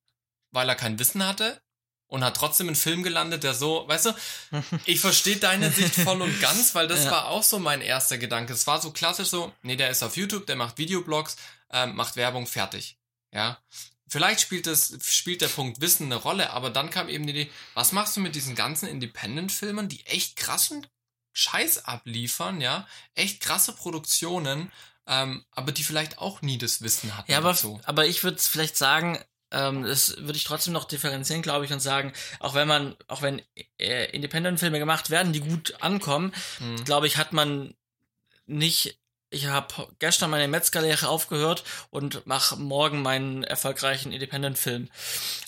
Weil 0.50 0.68
er 0.68 0.74
kein 0.74 0.98
Wissen 0.98 1.26
hatte? 1.26 1.60
Und 2.06 2.22
hat 2.22 2.36
trotzdem 2.36 2.66
einen 2.66 2.76
Film 2.76 3.02
gelandet, 3.02 3.42
der 3.42 3.54
so, 3.54 3.88
weißt 3.88 4.06
du, 4.06 4.14
ich 4.84 5.00
verstehe 5.00 5.36
deine 5.36 5.70
Sicht 5.70 5.94
voll 5.94 6.20
und 6.20 6.40
ganz, 6.42 6.74
weil 6.74 6.86
das 6.86 7.04
Ja. 7.06 7.10
war 7.10 7.28
auch 7.28 7.42
so 7.42 7.58
mein 7.58 7.80
erster 7.80 8.18
Gedanke. 8.18 8.52
Es 8.52 8.66
war 8.66 8.80
so 8.80 8.92
klassisch 8.92 9.28
so, 9.28 9.52
nee, 9.62 9.74
der 9.76 9.88
ist 9.88 10.02
auf 10.02 10.16
YouTube, 10.16 10.46
der 10.46 10.56
macht 10.56 10.76
Videoblogs, 10.76 11.36
ähm, 11.70 11.96
macht 11.96 12.16
Werbung, 12.16 12.46
fertig. 12.46 12.98
Ja. 13.32 13.58
Vielleicht 14.06 14.40
spielt 14.40 14.66
das, 14.66 14.96
spielt 15.02 15.40
der 15.40 15.48
Punkt 15.48 15.80
Wissen 15.80 16.04
eine 16.06 16.16
Rolle, 16.16 16.50
aber 16.50 16.70
dann 16.70 16.90
kam 16.90 17.08
eben 17.08 17.26
die 17.26 17.32
Idee, 17.32 17.50
was 17.74 17.92
machst 17.92 18.16
du 18.16 18.20
mit 18.20 18.34
diesen 18.34 18.54
ganzen 18.54 18.86
Independent-Filmen, 18.88 19.88
die 19.88 20.04
echt 20.06 20.36
krassen 20.36 20.86
Scheiß 21.32 21.86
abliefern, 21.86 22.60
ja, 22.60 22.86
echt 23.14 23.40
krasse 23.40 23.72
Produktionen, 23.72 24.70
ähm, 25.06 25.44
aber 25.50 25.72
die 25.72 25.82
vielleicht 25.84 26.18
auch 26.18 26.42
nie 26.42 26.58
das 26.58 26.80
Wissen 26.82 27.16
hatten 27.16 27.30
Ja, 27.32 27.38
aber, 27.38 27.50
dazu. 27.50 27.80
aber 27.84 28.06
ich 28.06 28.22
würde 28.22 28.38
vielleicht 28.40 28.76
sagen, 28.76 29.18
ähm, 29.50 29.82
das 29.84 30.16
würde 30.18 30.36
ich 30.36 30.44
trotzdem 30.44 30.72
noch 30.74 30.84
differenzieren, 30.84 31.42
glaube 31.42 31.64
ich, 31.64 31.72
und 31.72 31.80
sagen, 31.80 32.12
auch 32.40 32.54
wenn 32.54 32.68
man, 32.68 32.96
auch 33.08 33.22
wenn 33.22 33.42
äh, 33.78 34.10
Independent-Filme 34.10 34.78
gemacht 34.78 35.10
werden, 35.10 35.32
die 35.32 35.40
gut 35.40 35.74
ankommen, 35.80 36.32
Mhm. 36.60 36.84
glaube 36.84 37.06
ich, 37.06 37.16
hat 37.16 37.32
man 37.32 37.74
nicht. 38.46 38.98
Ich 39.34 39.46
habe 39.46 39.88
gestern 39.98 40.30
meine 40.30 40.46
Metzgerlehre 40.46 41.08
aufgehört 41.08 41.64
und 41.90 42.24
mache 42.24 42.54
morgen 42.56 43.02
meinen 43.02 43.42
erfolgreichen 43.42 44.12
Independent-Film. 44.12 44.88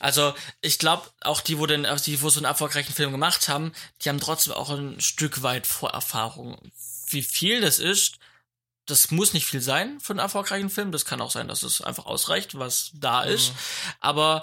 Also 0.01 0.35
ich 0.61 0.81
glaube, 0.81 1.09
auch 1.21 1.41
die, 1.41 1.59
wo, 1.61 1.67
den, 1.67 1.87
also 1.87 2.05
die, 2.05 2.21
wo 2.21 2.29
so 2.29 2.41
einen 2.41 2.47
erfolgreichen 2.47 2.93
Film 2.93 3.13
gemacht 3.13 3.49
haben, 3.49 3.73
die 4.03 4.09
haben 4.09 4.19
trotzdem 4.19 4.55
auch 4.55 4.71
ein 4.71 5.01
Stück 5.01 5.45
weit 5.45 5.69
Vorerfahrung. 5.69 6.59
Wie 7.09 7.23
viel 7.23 7.61
das 7.61 7.79
ist, 7.79 8.19
das 8.87 9.13
muss 9.13 9.35
nicht 9.35 9.47
viel 9.47 9.61
sein 9.61 10.01
für 10.01 10.15
einen 10.15 10.19
erfolgreichen 10.19 10.71
Film. 10.71 10.91
Das 10.91 11.05
kann 11.05 11.21
auch 11.21 11.31
sein, 11.31 11.47
dass 11.47 11.63
es 11.63 11.81
einfach 11.81 12.07
ausreicht, 12.07 12.59
was 12.59 12.91
da 12.95 13.23
ist. 13.23 13.51
Mhm. 13.51 13.57
Aber 14.01 14.43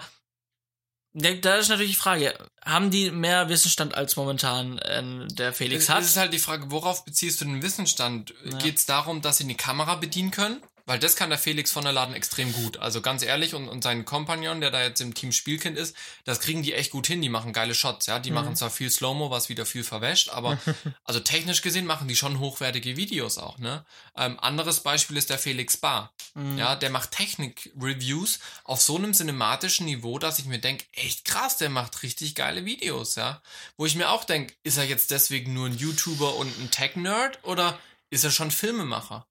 da 1.14 1.56
ist 1.58 1.70
natürlich 1.70 1.92
die 1.92 1.98
Frage, 1.98 2.34
haben 2.66 2.90
die 2.90 3.12
mehr 3.12 3.50
Wissensstand 3.50 3.94
als 3.96 4.16
momentan 4.16 4.80
äh, 4.80 5.28
der 5.28 5.54
Felix 5.54 5.84
Es 5.84 5.90
hat? 5.90 6.02
ist 6.04 6.18
halt 6.18 6.34
die 6.34 6.40
Frage, 6.40 6.72
worauf 6.72 7.06
beziehst 7.06 7.42
du 7.42 7.46
den 7.46 7.62
Wissensstand? 7.62 8.34
Ja. 8.46 8.58
Geht 8.58 8.78
es 8.78 8.86
darum, 8.86 9.22
dass 9.22 9.38
sie 9.38 9.44
eine 9.44 9.56
Kamera 9.56 9.96
bedienen 9.96 10.32
können? 10.32 10.62
Weil 10.86 11.00
das 11.00 11.16
kann 11.16 11.30
der 11.30 11.40
Felix 11.40 11.72
von 11.72 11.84
der 11.86 11.94
Laden 11.94 12.14
extrem 12.14 12.52
gut. 12.52 12.78
Also 12.78 13.02
ganz 13.02 13.24
ehrlich, 13.24 13.54
und, 13.56 13.70
und 13.70 13.84
sein 13.84 14.04
Kompagnon, 14.04 14.60
der 14.60 14.70
da 14.70 14.82
jetzt 14.84 15.00
im 15.00 15.14
Team 15.14 15.32
Spielkind 15.32 15.78
ist, 15.78 15.96
das 16.26 16.42
kriegen 16.42 16.62
die 16.62 16.74
echt 16.74 16.92
gut 16.92 17.08
hin. 17.08 17.22
Die 17.22 17.30
machen 17.30 17.54
geile 17.54 17.74
Shots, 17.74 18.08
ja. 18.08 18.20
Die 18.20 18.30
Mhm. 18.32 18.36
machen 18.36 18.56
zwar 18.56 18.70
viel 18.70 18.90
Slow-Mo, 18.90 19.32
was 19.32 19.48
wieder 19.48 19.66
viel 19.66 19.84
verwäscht, 19.86 20.30
aber 20.30 20.58
also 21.06 21.20
technisch 21.22 21.62
gesehen 21.62 21.86
machen 21.86 22.08
die 22.08 22.16
schon 22.18 22.40
hochwertige 22.40 22.98
Videos 22.98 23.38
auch, 23.38 23.58
ne? 23.60 23.86
Ähm, 24.18 24.38
anderes 24.40 24.82
Beispiel 24.82 25.16
ist 25.18 25.30
der 25.30 25.40
Felix 25.40 25.78
Bar. 25.78 26.14
Mhm. 26.34 26.58
Ja, 26.58 26.76
der 26.76 26.90
macht 26.90 27.12
Technik-Reviews 27.12 28.40
auf 28.64 28.82
so 28.82 28.98
einem 28.98 29.14
cinematischen 29.14 29.86
Niveau, 29.86 30.20
dass 30.20 30.40
ich 30.40 30.46
mir 30.46 30.60
denke, 30.60 30.86
echt 30.94 31.26
krass, 31.26 31.58
der 31.58 31.70
macht 31.70 32.04
richtig 32.04 32.36
geile 32.36 32.66
Videos, 32.66 33.16
ja. 33.16 33.42
Wo 33.78 33.86
ich 33.86 33.96
mir 33.96 34.10
auch 34.10 34.24
denke, 34.24 34.54
ist 34.64 34.78
er 34.78 34.84
jetzt 34.86 35.12
deswegen 35.12 35.54
nur 35.54 35.68
ein 35.68 35.78
YouTuber 35.78 36.36
und 36.36 36.48
ein 36.60 36.72
Tech-Nerd 36.72 37.40
oder 37.44 37.80
ist 38.10 38.24
er 38.24 38.32
schon 38.32 38.52
Filmemacher? 38.52 39.26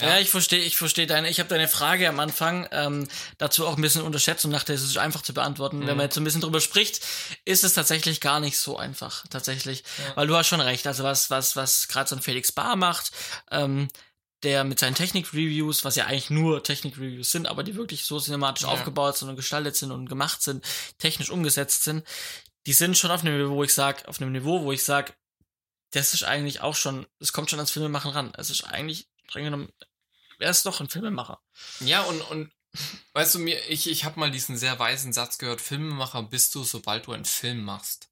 Ja, 0.00 0.18
ich 0.18 0.30
verstehe, 0.30 0.60
ich 0.60 0.76
verstehe 0.76 1.06
deine, 1.08 1.28
ich 1.28 1.40
habe 1.40 1.48
deine 1.48 1.66
Frage 1.66 2.08
am 2.08 2.20
Anfang 2.20 2.68
ähm, 2.70 3.08
dazu 3.38 3.66
auch 3.66 3.76
ein 3.76 3.82
bisschen 3.82 4.02
unterschätzt 4.02 4.44
und 4.44 4.52
dachte, 4.52 4.72
es 4.72 4.82
ist 4.84 4.96
einfach 4.96 5.22
zu 5.22 5.34
beantworten. 5.34 5.80
Wenn 5.80 5.86
Mhm. 5.88 5.96
man 5.96 6.04
jetzt 6.04 6.14
so 6.14 6.20
ein 6.20 6.24
bisschen 6.24 6.40
drüber 6.40 6.60
spricht, 6.60 7.04
ist 7.44 7.64
es 7.64 7.74
tatsächlich 7.74 8.20
gar 8.20 8.38
nicht 8.38 8.58
so 8.58 8.76
einfach, 8.76 9.26
tatsächlich. 9.28 9.82
Ja. 10.06 10.16
Weil 10.16 10.26
du 10.28 10.36
hast 10.36 10.46
schon 10.46 10.60
recht, 10.60 10.86
also 10.86 11.02
was, 11.02 11.30
was, 11.30 11.56
was 11.56 11.88
gerade 11.88 12.08
so 12.08 12.14
ein 12.16 12.22
Felix 12.22 12.52
Bar 12.52 12.76
macht, 12.76 13.10
ähm, 13.50 13.88
der 14.44 14.62
mit 14.62 14.78
seinen 14.78 14.94
Technik-Reviews, 14.94 15.84
was 15.84 15.96
ja 15.96 16.06
eigentlich 16.06 16.30
nur 16.30 16.62
Technik-Reviews 16.62 17.32
sind, 17.32 17.48
aber 17.48 17.64
die 17.64 17.74
wirklich 17.74 18.04
so 18.04 18.20
cinematisch 18.20 18.62
Ja. 18.62 18.68
aufgebaut 18.68 19.16
sind 19.16 19.28
und 19.30 19.34
gestaltet 19.36 19.74
sind 19.74 19.90
und 19.90 20.08
gemacht 20.08 20.42
sind, 20.42 20.64
technisch 20.98 21.30
umgesetzt 21.30 21.82
sind, 21.82 22.06
die 22.66 22.72
sind 22.72 22.96
schon 22.96 23.10
auf 23.10 23.22
einem 23.22 23.36
Niveau, 23.36 23.56
wo 23.56 23.64
ich 23.64 23.74
sag, 23.74 24.06
auf 24.06 24.20
einem 24.20 24.30
Niveau, 24.30 24.62
wo 24.62 24.70
ich 24.70 24.84
sag, 24.84 25.16
das 25.90 26.14
ist 26.14 26.22
eigentlich 26.22 26.60
auch 26.60 26.76
schon, 26.76 27.06
es 27.18 27.32
kommt 27.32 27.50
schon 27.50 27.58
ans 27.58 27.72
Filmemachen 27.72 28.12
ran. 28.12 28.32
Es 28.36 28.50
ist 28.50 28.62
eigentlich 28.62 29.08
streng 29.26 29.44
genommen, 29.44 29.68
er 30.38 30.50
ist 30.50 30.66
doch 30.66 30.80
ein 30.80 30.88
Filmemacher. 30.88 31.40
Ja, 31.80 32.02
und, 32.02 32.20
und 32.22 32.52
weißt 33.14 33.34
du, 33.34 33.38
mir, 33.40 33.58
ich, 33.68 33.88
ich 33.88 34.04
habe 34.04 34.20
mal 34.20 34.30
diesen 34.30 34.56
sehr 34.56 34.78
weisen 34.78 35.12
Satz 35.12 35.38
gehört, 35.38 35.60
Filmemacher 35.60 36.22
bist 36.22 36.54
du, 36.54 36.64
sobald 36.64 37.06
du 37.06 37.12
einen 37.12 37.24
Film 37.24 37.62
machst. 37.62 38.08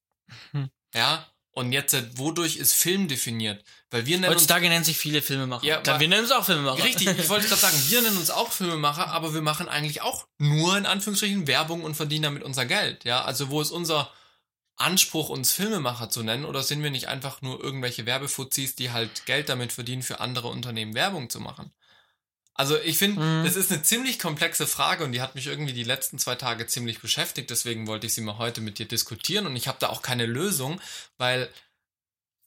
Hm. 0.53 0.71
Ja, 0.95 1.27
und 1.53 1.73
jetzt, 1.73 1.95
äh, 1.95 2.05
wodurch 2.19 2.57
ist 2.57 2.75
Film 2.75 3.09
definiert? 3.09 3.65
Weil 3.91 4.05
wir 4.05 4.19
nennen 4.19 4.31
uns 4.33 4.43
Heutzutage 4.43 4.69
nennen 4.69 4.85
sich 4.85 4.99
viele 4.99 5.23
Filmemacher. 5.23 5.65
Ja, 5.65 5.79
aber- 5.79 6.01
wir 6.01 6.09
nennen 6.09 6.23
uns 6.23 6.33
auch 6.33 6.45
Filmemacher. 6.45 6.85
Richtig, 6.85 7.09
ich 7.09 7.29
wollte 7.31 7.49
gerade 7.49 7.61
sagen, 7.61 7.83
wir 7.89 8.03
nennen 8.03 8.19
uns 8.19 8.31
auch 8.31 8.53
Filmemacher, 8.53 9.09
aber 9.09 9.33
wir 9.33 9.41
machen 9.41 9.69
eigentlich 9.69 10.03
auch 10.03 10.27
nur 10.39 10.77
in 10.77 10.85
Anführungsstrichen 10.85 11.47
Werbung 11.47 11.83
und 11.83 11.95
verdienen 11.95 12.25
damit 12.25 12.43
unser 12.43 12.67
Geld. 12.67 13.05
Ja, 13.05 13.25
also 13.25 13.49
wo 13.49 13.63
ist 13.63 13.71
unser 13.71 14.13
Anspruch, 14.77 15.31
uns 15.31 15.53
Filmemacher 15.53 16.11
zu 16.11 16.23
nennen? 16.23 16.45
Oder 16.45 16.63
sind 16.63 16.83
wir 16.83 16.91
nicht 16.91 17.09
einfach 17.09 17.41
nur 17.41 17.63
irgendwelche 17.63 18.05
Werbefuzis, 18.05 18.75
die 18.77 18.91
halt 18.91 19.25
Geld 19.25 19.49
damit 19.49 19.73
verdienen, 19.73 20.03
für 20.03 20.21
andere 20.21 20.49
Unternehmen 20.49 20.95
Werbung 20.95 21.31
zu 21.31 21.41
machen? 21.41 21.73
Also 22.57 22.79
ich 22.79 22.97
finde, 22.99 23.21
Mhm. 23.23 23.45
das 23.45 23.57
ist 23.57 23.71
eine 23.71 23.83
ziemlich 23.83 24.19
komplexe 24.19 24.67
Frage 24.67 25.05
und 25.05 25.13
die 25.13 25.21
hat 25.21 25.35
mich 25.35 25.47
irgendwie 25.47 25.73
die 25.75 25.83
letzten 25.85 26.19
zwei 26.19 26.37
Tage 26.37 26.67
ziemlich 26.67 27.01
beschäftigt. 27.01 27.51
Deswegen 27.51 27.87
wollte 27.87 28.07
ich 28.07 28.15
sie 28.15 28.23
mal 28.23 28.39
heute 28.39 28.61
mit 28.61 28.79
dir 28.79 28.87
diskutieren 28.89 29.47
und 29.47 29.57
ich 29.57 29.69
habe 29.69 29.79
da 29.79 29.89
auch 29.91 30.03
keine 30.03 30.27
Lösung, 30.27 30.81
weil 31.19 31.51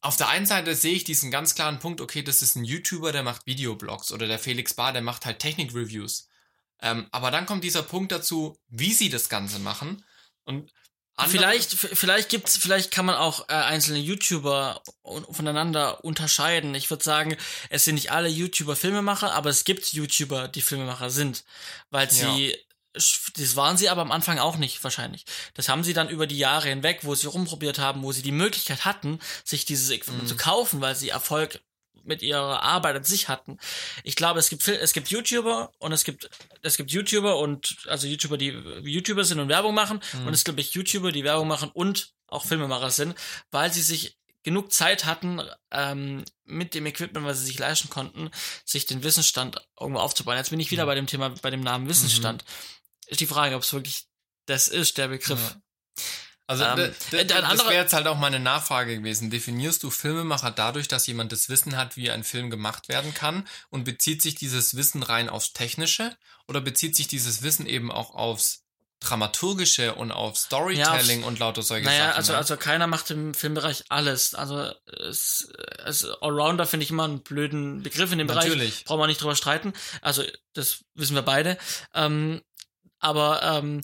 auf 0.02 0.16
der 0.16 0.30
einen 0.30 0.46
Seite 0.46 0.76
sehe 0.76 0.94
ich 0.96 1.04
diesen 1.04 1.30
ganz 1.30 1.56
klaren 1.56 1.80
Punkt, 1.80 2.02
okay, 2.02 2.24
das 2.24 2.42
ist 2.42 2.56
ein 2.56 2.64
YouTuber, 2.64 3.12
der 3.12 3.24
macht 3.24 3.46
Videoblogs 3.46 4.12
oder 4.12 4.28
der 4.28 4.40
Felix 4.40 4.74
Bar, 4.74 4.94
der 4.94 5.02
macht 5.02 5.26
halt 5.26 5.40
Technik-Reviews. 5.40 6.28
Ähm, 6.82 7.08
aber 7.12 7.32
dann 7.32 7.46
kommt 7.46 7.64
dieser 7.66 7.84
Punkt 7.84 8.12
dazu, 8.12 8.58
wie 8.70 8.94
sie 8.94 9.10
das 9.10 9.28
Ganze 9.28 9.60
machen. 9.60 10.04
Und 10.46 10.72
andere- 11.20 11.38
Vielleicht, 11.40 11.72
vielleicht 11.74 12.30
gibt's, 12.30 12.58
vielleicht 12.58 12.92
kann 12.92 13.06
man 13.06 13.16
auch 13.16 13.48
äh, 13.50 13.54
einzelne 13.54 14.00
YouTuber 14.00 14.82
voneinander 15.32 16.04
unterscheiden. 16.04 16.74
Ich 16.76 16.90
würde 16.90 17.04
sagen, 17.04 17.38
es 17.70 17.86
sind 17.86 17.96
nicht 17.96 18.12
alle 18.12 18.30
YouTuber 18.30 18.76
Filmemacher, 18.76 19.34
aber 19.34 19.50
es 19.50 19.64
gibt 19.64 19.94
YouTuber, 19.94 20.48
die 20.48 20.62
Filmemacher 20.62 21.10
sind, 21.10 21.44
weil 21.90 22.10
sie 22.12 22.56
das 23.36 23.56
waren 23.56 23.78
sie 23.78 23.88
aber 23.88 24.02
am 24.02 24.12
Anfang 24.12 24.40
auch 24.40 24.58
nicht 24.58 24.84
wahrscheinlich. 24.84 25.24
Das 25.54 25.70
haben 25.70 25.84
sie 25.84 25.94
dann 25.94 26.10
über 26.10 26.26
die 26.26 26.40
Jahre 26.40 26.70
hinweg, 26.70 27.02
wo 27.04 27.14
sie 27.14 27.28
rumprobiert 27.28 27.78
haben, 27.78 28.02
wo 28.02 28.12
sie 28.12 28.24
die 28.24 28.32
Möglichkeit 28.32 28.84
hatten, 28.84 29.20
sich 29.46 29.64
dieses 29.64 29.92
Equipment 29.92 30.24
Mhm. 30.24 30.28
zu 30.28 30.36
kaufen, 30.36 30.82
weil 30.82 30.96
sie 30.96 31.10
Erfolg 31.10 31.62
mit 32.10 32.22
ihrer 32.22 32.62
Arbeit 32.62 32.98
an 32.98 33.04
sich 33.06 33.30
hatten. 33.30 33.58
Ich 34.04 34.16
glaube, 34.16 34.40
es 34.40 34.50
gibt 34.50 34.68
es 34.68 34.92
gibt 34.92 35.08
YouTuber 35.08 35.72
und 35.80 35.94
es 35.94 36.04
gibt 36.04 36.30
es 36.62 36.76
gibt 36.76 36.92
YouTuber 36.92 37.38
und 37.40 37.78
also 37.88 38.08
YouTuber, 38.08 38.38
die 38.38 38.50
YouTuber 38.84 39.24
sind 39.24 39.40
und 39.40 39.48
Werbung 39.48 39.74
machen 39.74 40.02
mhm. 40.14 40.28
und 40.28 40.34
es 40.34 40.44
gibt 40.44 40.60
YouTuber, 40.60 41.14
die 41.14 41.24
Werbung 41.24 41.48
machen 41.48 41.72
und 41.74 42.14
auch 42.28 42.46
Filmemacher 42.46 42.92
sind, 42.92 43.16
weil 43.52 43.72
sie 43.72 43.82
sich 43.82 44.18
genug 44.44 44.72
Zeit 44.72 45.06
hatten, 45.06 45.42
ähm, 45.72 46.24
mit 46.46 46.74
dem 46.74 46.86
Equipment, 46.86 47.26
was 47.26 47.40
sie 47.40 47.46
sich 47.46 47.60
leisten 47.60 47.90
konnten, 47.90 48.32
sich 48.66 48.86
den 48.86 49.04
Wissensstand 49.04 49.62
irgendwo 49.80 50.00
aufzubauen. 50.00 50.38
Jetzt 50.38 50.50
bin 50.50 50.60
ich 50.60 50.72
wieder 50.72 50.84
mhm. 50.84 50.88
bei 50.88 50.96
dem 50.96 51.08
Thema, 51.08 51.30
bei 51.42 51.50
dem 51.50 51.62
Namen 51.62 51.90
Wissensstand. 51.90 52.44
Mhm. 52.44 53.12
Ist 53.12 53.20
die 53.20 53.28
Frage, 53.28 53.56
ob 53.56 53.64
es 53.64 53.74
wirklich 53.74 54.06
das 54.46 54.68
ist, 54.68 54.98
der 54.98 55.10
Begriff. 55.10 55.40
Ja. 55.40 56.04
Also 56.50 56.64
ähm, 56.64 56.92
das 57.12 57.12
wäre 57.12 57.76
jetzt 57.76 57.94
halt 57.94 58.08
auch 58.08 58.18
meine 58.18 58.40
Nachfrage 58.40 58.98
gewesen. 58.98 59.30
Definierst 59.30 59.84
du 59.84 59.92
Filmemacher 59.92 60.50
dadurch, 60.50 60.88
dass 60.88 61.06
jemand 61.06 61.32
das 61.32 61.48
Wissen 61.48 61.78
hat, 61.78 61.96
wie 61.96 62.10
ein 62.10 62.24
Film 62.24 62.50
gemacht 62.50 62.90
werden 62.90 63.14
kann? 63.14 63.48
Und 63.70 63.84
bezieht 63.84 64.24
sich 64.24 64.34
dieses 64.34 64.76
Wissen 64.76 65.04
rein 65.04 65.30
aufs 65.30 65.54
Technische? 65.54 66.18
Oder 66.48 66.60
bezieht 66.60 66.96
sich 66.96 67.08
dieses 67.08 67.44
Wissen 67.44 67.68
eben 67.68 67.92
auch 67.92 68.16
aufs 68.16 68.64
Dramaturgische 69.00 69.94
und 69.94 70.12
auf 70.12 70.38
Storytelling 70.38 71.22
ja, 71.22 71.28
und 71.28 71.38
lauter 71.38 71.62
solche 71.62 71.86
naja, 71.86 72.08
Sachen? 72.08 72.18
Also, 72.18 72.32
ne? 72.32 72.38
also 72.40 72.58
keiner 72.58 72.88
macht 72.88 73.12
im 73.12 73.36
Filmbereich 73.36 73.84
alles. 73.90 74.34
Also 74.34 74.72
es, 74.88 75.54
es 75.86 76.04
Allrounder 76.20 76.66
finde 76.66 76.84
ich 76.84 76.90
immer 76.90 77.04
einen 77.04 77.22
blöden 77.22 77.84
Begriff 77.84 78.12
in 78.12 78.18
dem 78.18 78.26
Natürlich. 78.26 78.58
Bereich. 78.58 78.86
Brauchen 78.86 79.02
wir 79.02 79.06
nicht 79.06 79.22
drüber 79.22 79.36
streiten. 79.36 79.74
Also 80.02 80.24
das 80.54 80.84
wissen 80.96 81.14
wir 81.14 81.22
beide. 81.22 81.60
Ähm, 81.94 82.42
aber 82.98 83.44
ähm, 83.44 83.84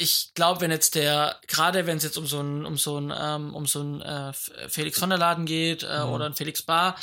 ich 0.00 0.32
glaube, 0.34 0.60
wenn 0.60 0.70
jetzt 0.70 0.94
der, 0.94 1.40
gerade 1.48 1.86
wenn 1.86 1.96
es 1.96 2.04
jetzt 2.04 2.16
um 2.16 2.26
so 2.26 2.40
ein, 2.40 2.64
um 2.64 2.78
so 2.78 2.98
ein, 2.98 3.12
ähm, 3.16 3.54
um 3.54 3.66
so 3.66 3.82
ein 3.82 4.00
äh, 4.00 4.32
Felix 4.68 4.98
von 4.98 5.10
der 5.10 5.18
Laden 5.18 5.44
geht 5.44 5.82
äh, 5.82 6.04
mhm. 6.04 6.10
oder 6.10 6.26
ein 6.26 6.34
Felix 6.34 6.62
Bar, 6.62 6.96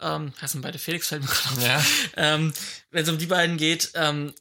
ähm, 0.00 0.34
heißen 0.40 0.60
beide 0.60 0.78
Felix, 0.78 1.08
fällt 1.08 1.22
mir 1.22 1.28
gerade 1.28 1.62
ja. 1.62 1.84
ähm, 2.16 2.52
wenn 2.90 3.02
es 3.04 3.08
um 3.08 3.16
die 3.16 3.26
beiden 3.26 3.56
geht, 3.56 3.92
ähm, 3.94 4.34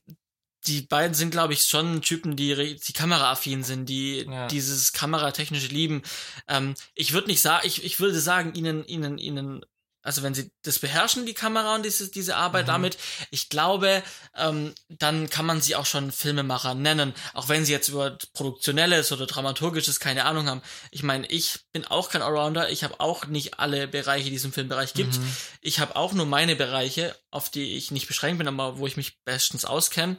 die 0.68 0.82
beiden 0.82 1.16
sind, 1.16 1.32
glaube 1.32 1.54
ich, 1.54 1.64
schon 1.64 2.02
Typen, 2.02 2.36
die 2.36 2.78
die 2.78 2.94
Kameraaffin 2.94 3.64
sind, 3.64 3.88
die 3.88 4.28
ja. 4.30 4.48
dieses 4.48 4.94
kameratechnische 4.94 5.68
lieben. 5.68 6.04
Ähm, 6.48 6.76
ich 6.94 7.14
würde 7.14 7.28
nicht 7.28 7.42
sagen, 7.42 7.66
ich, 7.66 7.84
ich 7.84 8.00
würde 8.00 8.20
sagen, 8.20 8.54
ihnen, 8.54 8.86
ihnen, 8.86 9.18
ihnen 9.18 9.66
also 10.04 10.24
wenn 10.24 10.34
sie 10.34 10.52
das 10.64 10.80
beherrschen, 10.80 11.26
die 11.26 11.34
Kamera 11.34 11.76
und 11.76 11.84
diese, 11.84 12.10
diese 12.10 12.36
Arbeit 12.36 12.66
mhm. 12.66 12.72
damit, 12.72 12.98
ich 13.30 13.50
glaube, 13.50 14.04
ähm, 14.36 14.74
dann 14.90 15.30
kann 15.30 15.46
man 15.46 15.62
sie 15.62 15.76
auch 15.76 15.86
schon 15.86 16.12
Filmemacher 16.12 16.74
nennen, 16.74 17.14
auch 17.34 17.50
wenn 17.50 17.66
sie 17.66 17.72
jetzt 17.72 17.90
über 17.90 18.18
Produktionelles 18.34 19.12
oder 19.12 19.28
Dramaturgisches 19.28 20.00
keine 20.00 20.26
Ahnung 20.26 20.48
haben. 20.48 20.62
Ich 20.90 21.04
meine, 21.04 21.28
ich 21.28 21.60
bin 21.72 21.86
auch 21.86 22.10
kein 22.10 22.22
Allrounder, 22.22 22.70
ich 22.70 22.84
habe 22.84 23.00
auch 23.00 23.28
nicht 23.28 23.60
alle 23.60 23.88
Bereiche, 23.88 24.30
die 24.30 24.36
es 24.36 24.46
im 24.46 24.54
Filmbereich 24.54 24.94
gibt. 24.94 25.18
Mhm. 25.18 25.36
Ich 25.62 25.80
habe 25.80 25.96
auch 25.96 26.14
nur 26.14 26.26
meine 26.26 26.56
Bereiche, 26.56 27.16
auf 27.30 27.50
die 27.50 27.76
ich 27.76 27.92
nicht 27.92 28.08
beschränkt 28.08 28.40
bin, 28.40 28.48
aber 28.48 28.78
wo 28.78 28.88
ich 28.88 28.98
mich 28.98 29.20
bestens 29.24 29.66
auskenne 29.66 30.18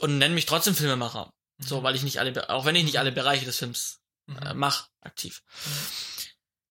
und 0.00 0.18
nenne 0.18 0.34
mich 0.34 0.46
trotzdem 0.46 0.74
Filmemacher. 0.74 1.32
Mhm. 1.58 1.66
So, 1.66 1.82
weil 1.82 1.94
ich 1.94 2.02
nicht 2.02 2.18
alle, 2.18 2.48
auch 2.50 2.64
wenn 2.64 2.76
ich 2.76 2.84
nicht 2.84 2.98
alle 2.98 3.12
Bereiche 3.12 3.44
des 3.44 3.58
Films 3.58 4.00
äh, 4.28 4.54
mhm. 4.54 4.60
mache, 4.60 4.86
aktiv. 5.00 5.42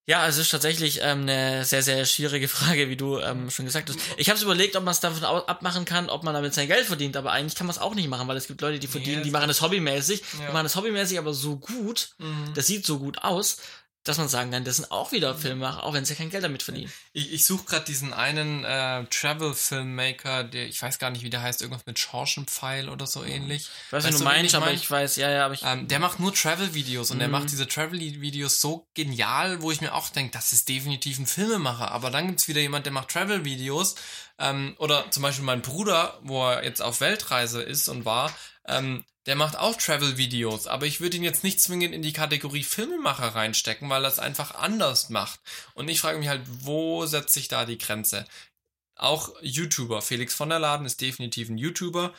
Ja, 0.07 0.27
es 0.27 0.37
ist 0.37 0.49
tatsächlich 0.49 0.99
ähm, 1.03 1.21
eine 1.21 1.63
sehr, 1.63 1.83
sehr 1.83 2.05
schwierige 2.05 2.47
Frage, 2.47 2.89
wie 2.89 2.97
du 2.97 3.19
ähm, 3.19 3.51
schon 3.51 3.65
gesagt 3.65 3.89
hast. 3.89 3.99
Ich 4.17 4.29
habe 4.29 4.37
es 4.37 4.43
überlegt, 4.43 4.75
ob 4.75 4.83
man 4.83 4.93
es 4.93 4.99
davon 4.99 5.23
abmachen 5.23 5.85
kann, 5.85 6.09
ob 6.09 6.23
man 6.23 6.33
damit 6.33 6.55
sein 6.55 6.67
Geld 6.67 6.87
verdient, 6.87 7.15
aber 7.15 7.31
eigentlich 7.31 7.55
kann 7.55 7.67
man 7.67 7.75
es 7.75 7.81
auch 7.81 7.93
nicht 7.93 8.09
machen, 8.09 8.27
weil 8.27 8.35
es 8.35 8.47
gibt 8.47 8.61
Leute, 8.61 8.79
die 8.79 8.87
verdienen, 8.87 9.19
nee, 9.19 9.25
die 9.25 9.31
machen 9.31 9.47
das 9.47 9.61
hobbymäßig, 9.61 10.21
ja. 10.39 10.47
die 10.47 10.53
machen 10.53 10.63
das 10.63 10.75
hobbymäßig, 10.75 11.19
aber 11.19 11.35
so 11.35 11.57
gut, 11.57 12.09
mhm. 12.17 12.51
das 12.55 12.65
sieht 12.65 12.83
so 12.83 12.97
gut 12.97 13.19
aus, 13.23 13.57
dass 14.03 14.17
man 14.17 14.27
sagen 14.27 14.49
kann, 14.49 14.63
das 14.63 14.77
sind 14.77 14.91
auch 14.91 15.11
wieder 15.11 15.35
Filmemacher, 15.35 15.83
auch 15.83 15.93
wenn 15.93 16.05
sie 16.05 16.15
kein 16.15 16.31
Geld 16.31 16.43
damit 16.43 16.63
verdienen. 16.63 16.91
Ich, 17.13 17.31
ich 17.33 17.45
suche 17.45 17.65
gerade 17.65 17.85
diesen 17.85 18.13
einen 18.13 18.63
äh, 18.63 19.05
Travel-Filmmaker, 19.05 20.43
der, 20.43 20.67
ich 20.67 20.81
weiß 20.81 20.97
gar 20.97 21.11
nicht, 21.11 21.23
wie 21.23 21.29
der 21.29 21.43
heißt, 21.43 21.61
irgendwas 21.61 21.85
mit 21.85 21.99
Schorschenpfeil 21.99 22.89
oder 22.89 23.05
so 23.05 23.23
ähnlich. 23.23 23.69
Ich 23.85 23.93
weiß, 23.93 24.05
nicht, 24.05 24.19
du 24.19 24.23
meinst, 24.23 24.55
aber 24.55 24.71
ich 24.71 24.89
weiß, 24.89 25.17
ja, 25.17 25.29
ja, 25.29 25.45
aber 25.45 25.53
ich. 25.53 25.61
Ähm, 25.63 25.87
der 25.87 25.99
macht 25.99 26.19
nur 26.19 26.33
Travel-Videos 26.33 27.11
und 27.11 27.19
der 27.19 27.27
mhm. 27.27 27.33
macht 27.33 27.51
diese 27.51 27.67
Travel-Videos 27.67 28.59
so 28.59 28.87
genial, 28.95 29.61
wo 29.61 29.71
ich 29.71 29.81
mir 29.81 29.93
auch 29.93 30.09
denke, 30.09 30.31
das 30.31 30.51
ist 30.51 30.67
definitiv 30.67 31.19
ein 31.19 31.27
Filmemacher. 31.27 31.91
Aber 31.91 32.09
dann 32.09 32.27
gibt's 32.27 32.47
wieder 32.47 32.61
jemand, 32.61 32.85
der 32.87 32.93
macht 32.93 33.09
Travel-Videos. 33.09 33.95
Ähm, 34.39 34.73
oder 34.79 35.11
zum 35.11 35.21
Beispiel 35.21 35.45
mein 35.45 35.61
Bruder, 35.61 36.17
wo 36.23 36.49
er 36.49 36.63
jetzt 36.63 36.81
auf 36.81 37.01
Weltreise 37.01 37.61
ist 37.61 37.87
und 37.87 38.05
war, 38.05 38.33
ähm, 38.65 39.05
der 39.27 39.35
macht 39.35 39.55
auch 39.55 39.75
Travel-Videos, 39.75 40.65
aber 40.67 40.87
ich 40.87 40.99
würde 40.99 41.17
ihn 41.17 41.23
jetzt 41.23 41.43
nicht 41.43 41.61
zwingend 41.61 41.93
in 41.93 42.01
die 42.01 42.13
Kategorie 42.13 42.63
Filmemacher 42.63 43.35
reinstecken, 43.35 43.87
weil 43.89 44.03
er 44.03 44.09
es 44.09 44.19
einfach 44.19 44.55
anders 44.55 45.09
macht. 45.09 45.39
Und 45.75 45.89
ich 45.89 46.01
frage 46.01 46.17
mich 46.17 46.27
halt, 46.27 46.41
wo 46.47 47.05
setzt 47.05 47.33
sich 47.33 47.47
da 47.47 47.65
die 47.65 47.77
Grenze? 47.77 48.25
Auch 48.95 49.31
YouTuber. 49.41 50.01
Felix 50.01 50.33
von 50.33 50.49
der 50.49 50.59
Laden 50.59 50.85
ist 50.85 51.01
definitiv 51.01 51.49
ein 51.49 51.57
YouTuber. 51.57 52.13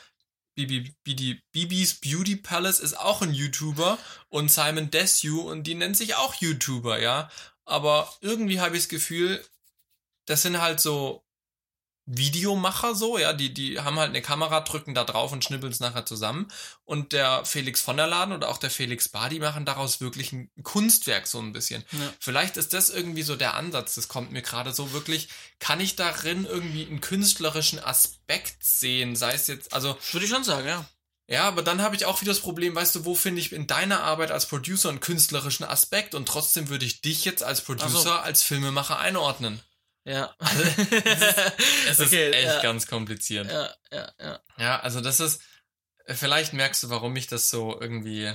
Bibi, 0.54 0.94
Bibi, 1.02 1.42
Bibis 1.50 1.94
Beauty 2.00 2.36
Palace 2.36 2.80
ist 2.80 2.98
auch 2.98 3.22
ein 3.22 3.34
YouTuber. 3.34 3.98
Und 4.28 4.50
Simon 4.50 4.90
Desue 4.90 5.42
und 5.42 5.64
die 5.64 5.74
nennt 5.74 5.96
sich 5.96 6.14
auch 6.14 6.34
YouTuber, 6.34 7.00
ja. 7.00 7.30
Aber 7.64 8.12
irgendwie 8.20 8.60
habe 8.60 8.76
ich 8.76 8.84
das 8.84 8.88
Gefühl, 8.88 9.44
das 10.26 10.42
sind 10.42 10.60
halt 10.60 10.80
so 10.80 11.24
Videomacher 12.06 12.94
so, 12.94 13.16
ja, 13.16 13.32
die, 13.32 13.54
die 13.54 13.78
haben 13.80 13.98
halt 13.98 14.08
eine 14.08 14.22
Kamera, 14.22 14.60
drücken 14.60 14.94
da 14.94 15.04
drauf 15.04 15.30
und 15.30 15.44
schnippeln 15.44 15.72
es 15.72 15.80
nachher 15.80 16.04
zusammen. 16.04 16.48
Und 16.84 17.12
der 17.12 17.44
Felix 17.44 17.80
von 17.80 17.96
der 17.96 18.08
Laden 18.08 18.34
oder 18.34 18.48
auch 18.48 18.58
der 18.58 18.70
Felix 18.70 19.08
Bar, 19.08 19.28
die 19.28 19.38
machen 19.38 19.64
daraus 19.64 20.00
wirklich 20.00 20.32
ein 20.32 20.50
Kunstwerk 20.62 21.28
so 21.28 21.38
ein 21.38 21.52
bisschen. 21.52 21.84
Ja. 21.92 22.12
Vielleicht 22.18 22.56
ist 22.56 22.72
das 22.72 22.90
irgendwie 22.90 23.22
so 23.22 23.36
der 23.36 23.54
Ansatz, 23.54 23.94
das 23.94 24.08
kommt 24.08 24.32
mir 24.32 24.42
gerade 24.42 24.72
so 24.72 24.92
wirklich, 24.92 25.28
kann 25.60 25.80
ich 25.80 25.94
darin 25.94 26.44
irgendwie 26.44 26.86
einen 26.86 27.00
künstlerischen 27.00 27.78
Aspekt 27.78 28.64
sehen, 28.64 29.14
sei 29.14 29.34
es 29.34 29.46
jetzt, 29.46 29.72
also. 29.72 29.96
Würde 30.10 30.26
ich 30.26 30.32
schon 30.32 30.44
sagen, 30.44 30.66
ja. 30.66 30.84
Ja, 31.28 31.44
aber 31.44 31.62
dann 31.62 31.80
habe 31.80 31.94
ich 31.96 32.04
auch 32.04 32.20
wieder 32.20 32.32
das 32.32 32.40
Problem, 32.40 32.74
weißt 32.74 32.96
du, 32.96 33.04
wo 33.04 33.14
finde 33.14 33.40
ich 33.40 33.52
in 33.52 33.66
deiner 33.66 34.02
Arbeit 34.02 34.32
als 34.32 34.46
Producer 34.46 34.88
einen 34.88 35.00
künstlerischen 35.00 35.64
Aspekt 35.64 36.14
und 36.14 36.26
trotzdem 36.26 36.68
würde 36.68 36.84
ich 36.84 37.00
dich 37.00 37.24
jetzt 37.24 37.42
als 37.42 37.60
Producer, 37.60 37.98
so. 37.98 38.10
als 38.10 38.42
Filmemacher 38.42 38.98
einordnen. 38.98 39.62
Ja. 40.04 40.34
Also, 40.38 40.62
es 41.88 41.98
ist, 41.98 42.06
okay, 42.06 42.30
echt 42.32 42.46
ja. 42.46 42.62
ganz 42.62 42.86
kompliziert. 42.86 43.50
Ja, 43.50 43.74
ja, 43.92 44.12
ja. 44.20 44.40
Ja, 44.58 44.80
also 44.80 45.00
das 45.00 45.20
ist, 45.20 45.42
vielleicht 46.06 46.52
merkst 46.52 46.82
du, 46.82 46.90
warum 46.90 47.14
ich 47.16 47.26
das 47.26 47.50
so 47.50 47.80
irgendwie. 47.80 48.32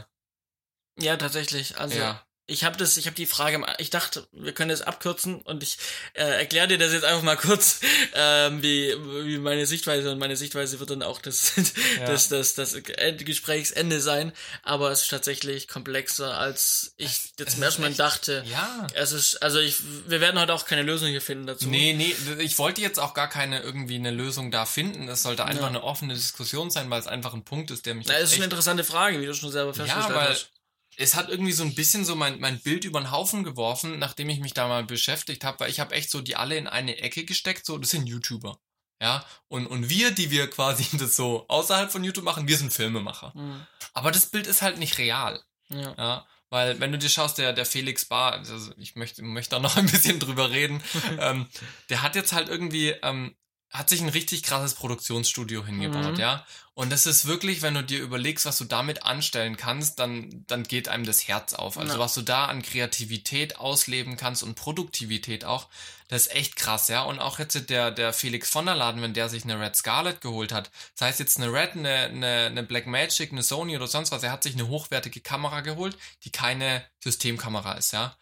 Ja, 0.99 1.18
tatsächlich. 1.18 1.78
Also, 1.78 1.97
ja 1.97 2.26
ich 2.50 2.64
habe 2.64 2.78
das, 2.78 2.95
ich 2.95 3.06
habe 3.08 3.16
die 3.16 3.26
Frage, 3.26 3.62
ich 3.78 3.89
dachte, 3.89 4.26
wir 4.32 4.54
können 4.54 4.70
das 4.70 4.82
abkürzen 4.82 5.41
und 5.41 5.64
ich 5.64 5.78
äh, 6.14 6.24
erkläre 6.24 6.70
dir 6.70 6.78
das 6.78 6.93
jetzt 6.93 7.04
einfach 7.04 7.22
mal 7.22 7.36
kurz, 7.38 7.82
ähm, 8.14 8.64
wie, 8.64 8.95
wie 9.26 9.38
meine 9.38 9.66
Sichtweise 9.66 10.12
und 10.12 10.18
meine 10.18 10.38
Sichtweise 10.38 10.80
wird 10.80 10.89
dann 10.89 11.04
auch 11.04 11.22
das, 11.22 11.52
ja. 12.00 12.06
das, 12.06 12.30
das, 12.30 12.56
das 12.56 12.78
Gesprächsende 13.18 14.00
sein, 14.00 14.32
aber 14.64 14.91
es 14.91 15.04
ist 15.04 15.10
tatsächlich 15.10 15.68
komplexer, 15.68 16.38
als 16.38 16.93
ich 16.95 17.34
jetzt 17.38 17.56
zum 17.56 17.64
ersten 17.64 17.82
Mal 17.82 17.93
dachte. 17.93 18.45
Ja. 18.50 18.88
Es 18.93 19.12
ist, 19.12 19.43
also 19.43 19.60
ich, 19.60 19.76
wir 20.08 20.22
werden 20.22 20.39
heute 20.39 20.54
auch 20.54 20.66
keine 20.66 20.84
Lösung 20.84 21.10
hier 21.10 21.22
finden 21.22 21.48
dazu. 21.48 21.68
Nee, 21.68 21.93
nee, 21.93 22.16
ich 22.39 22.58
wollte 22.58 22.80
jetzt 22.80 23.00
auch 23.00 23.14
gar 23.14 23.30
keine 23.30 23.60
irgendwie 23.60 23.95
eine 23.95 24.12
Lösung 24.12 24.52
da 24.52 24.66
finden. 24.66 25.10
Es 25.10 25.24
sollte 25.24 25.43
einfach 25.43 25.64
ja. 25.64 25.68
eine 25.68 25.84
offene 25.84 26.14
Diskussion 26.14 26.72
sein, 26.72 26.89
weil 26.89 27.02
es 27.02 27.08
einfach 27.08 27.34
ein 27.34 27.43
Punkt 27.43 27.72
ist, 27.72 27.86
der 27.86 27.93
mich. 27.93 28.08
Na, 28.08 28.16
es 28.16 28.32
ist 28.32 28.36
eine 28.36 28.45
interessante 28.45 28.86
Frage, 28.86 29.20
wie 29.20 29.26
du 29.26 29.34
schon 29.34 29.52
selber 29.52 29.74
festgestellt 29.74 30.10
ja, 30.10 30.16
weil, 30.16 30.30
hast 30.30 30.57
es 30.98 31.16
hat 31.16 31.30
irgendwie 31.30 31.52
so 31.52 31.64
ein 31.64 31.76
bisschen 31.76 32.04
so 32.04 32.16
mein, 32.16 32.39
mein 32.39 32.60
Bild 32.60 32.84
über 32.84 33.00
den 33.00 33.12
Haufen 33.12 33.43
geworfen, 33.43 34.00
nachdem 34.00 34.30
ich 34.30 34.39
mich 34.39 34.54
da 34.54 34.68
mal 34.68 34.84
beschäftigt 34.84 35.43
habe, 35.43 35.60
weil 35.60 35.70
ich 35.70 35.80
habe 35.80 35.95
echt 35.95 36.10
so 36.10 36.22
die 36.22 36.36
alle 36.36 36.58
in 36.58 36.68
eine 36.68 36.98
Ecke 36.98 37.24
gesteckt, 37.24 37.66
so, 37.66 37.78
das 37.78 37.91
sind 37.91 38.08
YouTuber. 38.08 38.60
Ja, 39.00 39.24
und, 39.48 39.68
und 39.68 39.89
wir, 39.89 40.10
die 40.10 40.32
wir 40.32 40.50
quasi 40.50 40.86
das 40.98 41.16
so 41.16 41.45
außerhalb 41.48 41.91
von 41.91 42.04
YouTube 42.04 42.26
machen, 42.26 42.48
wir 42.48 42.58
sind 42.58 42.74
Filmemacher. 42.74 43.32
Mhm. 43.36 43.66
Aber 43.93 44.12
das 44.12 44.26
Bild 44.26 44.48
ist 44.48 44.64
halt 44.64 44.80
nicht 44.80 44.98
real. 44.98 45.41
Ja. 45.70 45.95
ja. 45.98 46.28
Weil, 46.50 46.80
wenn 46.80 46.91
du 46.91 46.98
dir 46.98 47.10
schaust, 47.10 47.38
der, 47.38 47.54
der 47.54 47.66
Felix 47.66 48.06
Bar, 48.06 48.34
also 48.34 48.72
ich 48.78 48.95
möchte, 48.95 49.22
möchte 49.22 49.56
da 49.56 49.60
noch 49.60 49.76
ein 49.76 49.86
bisschen 49.86 50.20
drüber 50.20 50.50
reden, 50.50 50.82
ähm, 51.20 51.45
der 51.89 52.02
hat 52.02 52.16
jetzt 52.16 52.34
halt 52.34 52.50
irgendwie 52.50 52.89
ähm, 53.04 53.36
hat 53.70 53.89
sich 53.89 54.01
ein 54.01 54.09
richtig 54.09 54.43
krasses 54.43 54.74
Produktionsstudio 54.76 55.65
hingebaut, 55.65 56.13
mhm. 56.13 56.20
ja. 56.20 56.45
Und 56.74 56.91
das 56.91 57.07
ist 57.07 57.26
wirklich, 57.26 57.63
wenn 57.63 57.74
du 57.74 57.84
dir 57.84 57.99
überlegst, 57.99 58.45
was 58.45 58.59
du 58.59 58.63
damit 58.63 59.03
anstellen 59.03 59.57
kannst, 59.57 59.97
dann, 59.97 60.45
dann 60.45 60.63
geht 60.63 60.89
einem 60.89 61.05
das 61.05 61.28
Herz 61.28 61.53
auf. 61.53 61.78
Also 61.78 61.93
ja. 61.93 61.99
was 61.99 62.13
du 62.13 62.22
da 62.22 62.45
an 62.45 62.61
Kreativität 62.61 63.57
ausleben 63.57 64.15
kannst 64.15 64.43
und 64.43 64.53
Produktivität 64.53 65.43
auch, 65.43 65.68
das 66.07 66.28
ist 66.28 66.36
echt 66.36 66.55
krass, 66.55 66.88
ja. 66.88 67.01
Und 67.01 67.20
auch 67.20 67.39
jetzt 67.39 67.70
der, 67.70 67.91
der 67.91 68.13
Felix 68.13 68.49
von 68.49 68.68
der 68.68 68.76
Laden, 68.76 69.01
wenn 69.01 69.13
der 69.13 69.28
sich 69.28 69.43
eine 69.43 69.59
Red 69.59 69.76
Scarlet 69.76 70.22
geholt 70.22 70.51
hat, 70.51 70.70
das 70.95 71.07
heißt 71.07 71.20
jetzt 71.20 71.38
eine 71.38 71.51
Red, 71.51 71.72
eine, 71.74 71.89
eine, 71.89 72.45
eine 72.45 72.63
Black 72.63 72.86
Magic, 72.86 73.32
eine 73.32 73.43
Sony 73.43 73.76
oder 73.76 73.88
sonst 73.88 74.11
was, 74.11 74.24
er 74.24 74.32
hat 74.32 74.43
sich 74.43 74.53
eine 74.53 74.68
hochwertige 74.68 75.20
Kamera 75.20 75.61
geholt, 75.61 75.97
die 76.24 76.32
keine 76.32 76.86
Systemkamera 77.03 77.74
ist, 77.74 77.91
ja. 77.91 78.15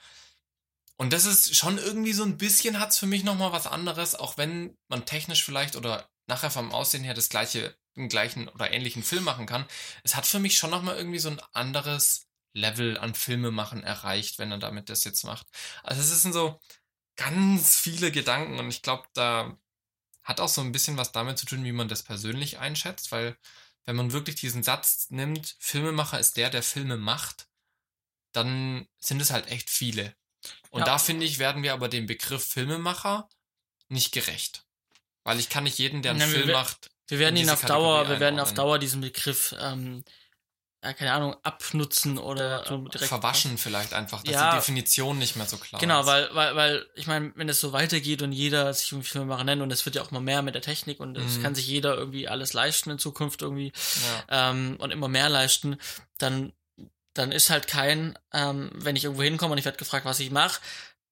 Und 0.98 1.12
das 1.14 1.26
ist 1.26 1.56
schon 1.56 1.78
irgendwie 1.78 2.14
so 2.14 2.24
ein 2.24 2.38
bisschen 2.38 2.80
hat's 2.80 2.98
für 2.98 3.06
mich 3.08 3.24
nochmal 3.24 3.52
was 3.52 3.68
anderes, 3.68 4.16
auch 4.16 4.38
wenn 4.38 4.78
man 4.88 5.06
technisch 5.06 5.44
vielleicht 5.44 5.76
oder 5.76 6.10
nachher 6.28 6.52
vom 6.52 6.72
Aussehen 6.74 7.04
her 7.04 7.14
das 7.14 7.30
gleiche, 7.30 7.76
den 7.98 8.10
gleichen 8.10 8.48
oder 8.50 8.72
ähnlichen 8.72 9.04
Film 9.04 9.24
machen 9.24 9.46
kann. 9.46 9.66
Es 10.04 10.16
hat 10.16 10.26
für 10.26 10.40
mich 10.40 10.58
schon 10.58 10.70
nochmal 10.70 10.98
irgendwie 10.98 11.20
so 11.20 11.30
ein 11.30 11.42
anderes 11.54 12.28
Level 12.54 12.98
an 12.98 13.14
Filme 13.14 13.52
machen 13.52 13.84
erreicht, 13.84 14.40
wenn 14.40 14.52
er 14.52 14.58
damit 14.58 14.90
das 14.90 15.04
jetzt 15.04 15.26
macht. 15.26 15.48
Also 15.84 16.02
es 16.02 16.12
ist 16.12 16.34
so, 16.34 16.60
ganz 17.16 17.78
viele 17.78 18.12
Gedanken 18.12 18.60
und 18.60 18.70
ich 18.70 18.82
glaube, 18.82 19.08
da 19.14 19.58
hat 20.24 20.40
auch 20.40 20.50
so 20.50 20.62
ein 20.62 20.72
bisschen 20.72 20.98
was 20.98 21.12
damit 21.12 21.38
zu 21.38 21.46
tun, 21.46 21.64
wie 21.64 21.72
man 21.72 21.88
das 21.88 22.04
persönlich 22.04 22.60
einschätzt, 22.60 23.12
weil 23.12 23.38
wenn 23.86 23.96
man 23.96 24.12
wirklich 24.12 24.36
diesen 24.36 24.64
Satz 24.64 25.10
nimmt, 25.10 25.56
Filmemacher 25.60 26.20
ist 26.20 26.38
der, 26.38 26.50
der 26.50 26.64
Filme 26.64 26.98
macht, 26.98 27.48
dann 28.32 28.88
sind 28.98 29.22
es 29.22 29.32
halt 29.32 29.48
echt 29.48 29.70
viele. 29.70 30.16
Und 30.70 30.82
ja. 30.82 30.86
da 30.86 30.98
finde 30.98 31.26
ich, 31.26 31.40
werden 31.40 31.64
wir 31.64 31.74
aber 31.74 31.90
dem 31.90 32.06
Begriff 32.06 32.46
Filmemacher 32.46 33.30
nicht 33.88 34.14
gerecht. 34.14 34.66
Weil 35.24 35.40
ich 35.40 35.50
kann 35.50 35.64
nicht 35.64 35.78
jeden, 35.78 36.02
der 36.02 36.12
einen 36.12 36.22
ja, 36.22 36.28
Film 36.28 36.52
macht. 36.52 36.92
Wir 37.08 37.20
werden 37.20 37.38
ihn 37.38 37.50
auf 37.50 37.64
Dauer, 37.66 38.10
wir 38.10 38.20
werden 38.20 38.40
auf 38.40 38.54
Dauer 38.54 38.80
diesen 38.80 39.02
Begriff 39.02 39.56
ähm, 39.60 40.04
ja, 40.86 40.94
keine 40.94 41.14
Ahnung, 41.14 41.36
abnutzen 41.42 42.20
oder 42.20 42.64
so 42.68 42.78
direkt. 42.78 43.10
Verwaschen 43.10 43.58
vielleicht 43.58 43.94
einfach, 43.94 44.22
dass 44.22 44.36
ja, 44.36 44.52
die 44.52 44.58
Definition 44.58 45.18
nicht 45.18 45.36
mehr 45.36 45.48
so 45.48 45.58
klar 45.58 45.82
genau, 45.82 46.02
ist. 46.02 46.06
Genau, 46.06 46.16
weil, 46.16 46.36
weil, 46.36 46.56
weil, 46.56 46.86
ich 46.94 47.08
meine, 47.08 47.32
wenn 47.36 47.50
es 47.50 47.60
so 47.60 47.74
weitergeht 47.74 48.22
und 48.22 48.32
jeder 48.32 48.72
sich 48.72 48.92
irgendwie 48.92 49.10
Filmemacher 49.10 49.44
nennt 49.44 49.64
und 49.64 49.72
es 49.72 49.84
wird 49.86 49.96
ja 49.96 50.04
auch 50.04 50.12
mal 50.12 50.20
mehr 50.20 50.44
mit 50.44 50.54
der 50.54 50.62
Technik 50.62 51.00
und 51.00 51.18
es 51.18 51.38
mhm. 51.38 51.42
kann 51.42 51.56
sich 51.56 51.66
jeder 51.66 51.98
irgendwie 51.98 52.28
alles 52.28 52.54
leisten 52.54 52.92
in 52.92 53.00
Zukunft 53.00 53.42
irgendwie 53.42 53.74
ähm, 54.30 54.78
und 54.80 54.92
immer 54.92 55.08
mehr 55.08 55.28
leisten, 55.28 55.78
dann 56.20 56.54
dann 57.16 57.32
ist 57.32 57.50
halt 57.50 57.68
kein, 57.68 58.18
ähm, 58.34 58.70
wenn 58.76 58.96
ich 58.96 59.06
irgendwo 59.06 59.24
hinkomme 59.24 59.54
und 59.54 59.58
ich 59.58 59.66
werde 59.66 59.78
gefragt, 59.78 60.06
was 60.06 60.20
ich 60.20 60.30
mache, 60.30 60.60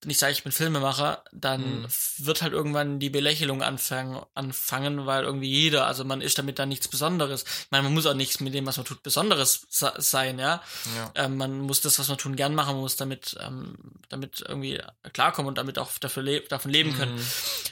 wenn 0.03 0.11
ich 0.11 0.17
sage, 0.17 0.33
ich 0.33 0.43
bin 0.43 0.51
Filmemacher, 0.51 1.23
dann 1.31 1.81
mhm. 1.81 1.87
wird 2.17 2.41
halt 2.41 2.53
irgendwann 2.53 2.99
die 2.99 3.09
Belächelung 3.09 3.63
anfangen, 3.63 4.21
anfangen, 4.33 5.05
weil 5.05 5.23
irgendwie 5.23 5.49
jeder, 5.49 5.87
also 5.87 6.03
man 6.03 6.21
ist 6.21 6.37
damit 6.37 6.59
dann 6.59 6.69
nichts 6.69 6.89
Besonderes. 6.89 7.43
Ich 7.43 7.71
meine, 7.71 7.83
man 7.83 7.93
muss 7.93 8.05
auch 8.05 8.13
nichts 8.13 8.39
mit 8.41 8.53
dem, 8.53 8.65
was 8.65 8.77
man 8.77 8.85
tut, 8.85 9.01
Besonderes 9.01 9.65
sein, 9.69 10.39
ja. 10.39 10.61
ja. 10.97 11.11
Ähm, 11.15 11.37
man 11.37 11.61
muss 11.61 11.81
das, 11.81 11.99
was 11.99 12.09
man 12.09 12.17
tun, 12.17 12.35
gern 12.35 12.53
machen, 12.53 12.73
man 12.73 12.81
muss 12.81 12.97
damit, 12.97 13.37
ähm, 13.39 13.75
damit 14.09 14.43
irgendwie 14.45 14.81
klarkommen 15.13 15.47
und 15.47 15.57
damit 15.57 15.79
auch 15.79 15.91
dafür 15.99 16.23
le 16.23 16.41
davon 16.41 16.71
leben 16.71 16.93
können. 16.97 17.15
Mhm. 17.15 17.27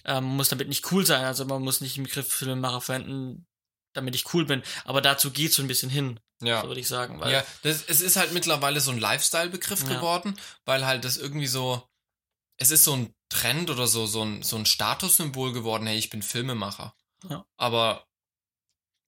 Ähm, 0.06 0.24
man 0.24 0.36
muss 0.38 0.50
damit 0.50 0.70
nicht 0.70 0.90
cool 0.92 1.06
sein, 1.06 1.26
also 1.26 1.46
man 1.46 1.62
muss 1.62 1.82
nicht 1.82 1.98
den 1.98 2.04
Begriff 2.06 2.32
Filmemacher 2.32 2.82
verwenden, 2.82 3.46
damit 3.94 4.16
ich 4.16 4.34
cool 4.34 4.46
bin. 4.46 4.64
Aber 4.86 5.02
dazu 5.02 5.32
geht 5.32 5.54
so 5.54 5.62
ein 5.62 5.68
bisschen 5.68 5.90
hin. 5.90 6.20
Ja. 6.42 6.62
So 6.62 6.68
würde 6.68 6.82
ich 6.82 6.88
sagen. 6.88 7.20
Weil 7.20 7.34
ja, 7.34 7.46
das, 7.64 7.84
es 7.88 8.02
ist 8.02 8.16
halt 8.16 8.34
mittlerweile 8.34 8.80
so 8.80 8.92
ein 8.92 9.00
Lifestyle-Begriff 9.00 9.84
ja. 9.84 9.96
geworden, 9.96 10.38
weil 10.66 10.86
halt 10.86 11.06
das 11.06 11.18
irgendwie 11.18 11.48
so, 11.48 11.88
es 12.58 12.72
ist 12.72 12.84
so 12.84 12.96
ein 12.96 13.14
Trend 13.30 13.70
oder 13.70 13.88
so, 13.88 14.06
so 14.06 14.24
ein, 14.24 14.44
so 14.44 14.58
ein 14.58 14.66
Statussymbol 14.66 15.54
geworden, 15.54 15.88
hey, 15.88 15.98
ich 15.98 16.10
bin 16.10 16.22
Filmemacher. 16.22 16.94
Ja. 17.30 17.46
Aber 17.58 18.06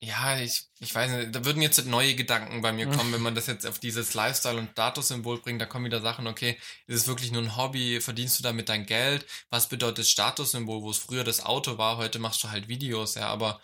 ja, 0.03 0.37
ich, 0.37 0.65
ich 0.79 0.93
weiß 0.93 1.11
nicht, 1.11 1.33
da 1.35 1.45
würden 1.45 1.61
jetzt 1.61 1.85
neue 1.85 2.13
Gedanken 2.15 2.61
bei 2.61 2.73
mir 2.73 2.87
kommen, 2.87 3.13
wenn 3.13 3.21
man 3.21 3.35
das 3.35 3.47
jetzt 3.47 3.65
auf 3.65 3.79
dieses 3.79 4.13
Lifestyle- 4.13 4.59
und 4.59 4.71
Statussymbol 4.71 5.39
bringt, 5.39 5.61
da 5.61 5.65
kommen 5.65 5.85
wieder 5.85 6.01
Sachen, 6.01 6.27
okay, 6.27 6.59
ist 6.87 6.97
es 6.97 7.07
wirklich 7.07 7.31
nur 7.31 7.41
ein 7.41 7.55
Hobby, 7.55 8.01
verdienst 8.01 8.37
du 8.37 8.43
damit 8.43 8.67
dein 8.67 8.85
Geld? 8.85 9.25
Was 9.49 9.69
bedeutet 9.69 10.05
Statussymbol, 10.05 10.81
wo 10.81 10.91
es 10.91 10.97
früher 10.97 11.23
das 11.23 11.45
Auto 11.45 11.77
war, 11.77 11.95
heute 11.95 12.19
machst 12.19 12.43
du 12.43 12.51
halt 12.51 12.67
Videos, 12.67 13.15
ja, 13.15 13.27
aber 13.27 13.61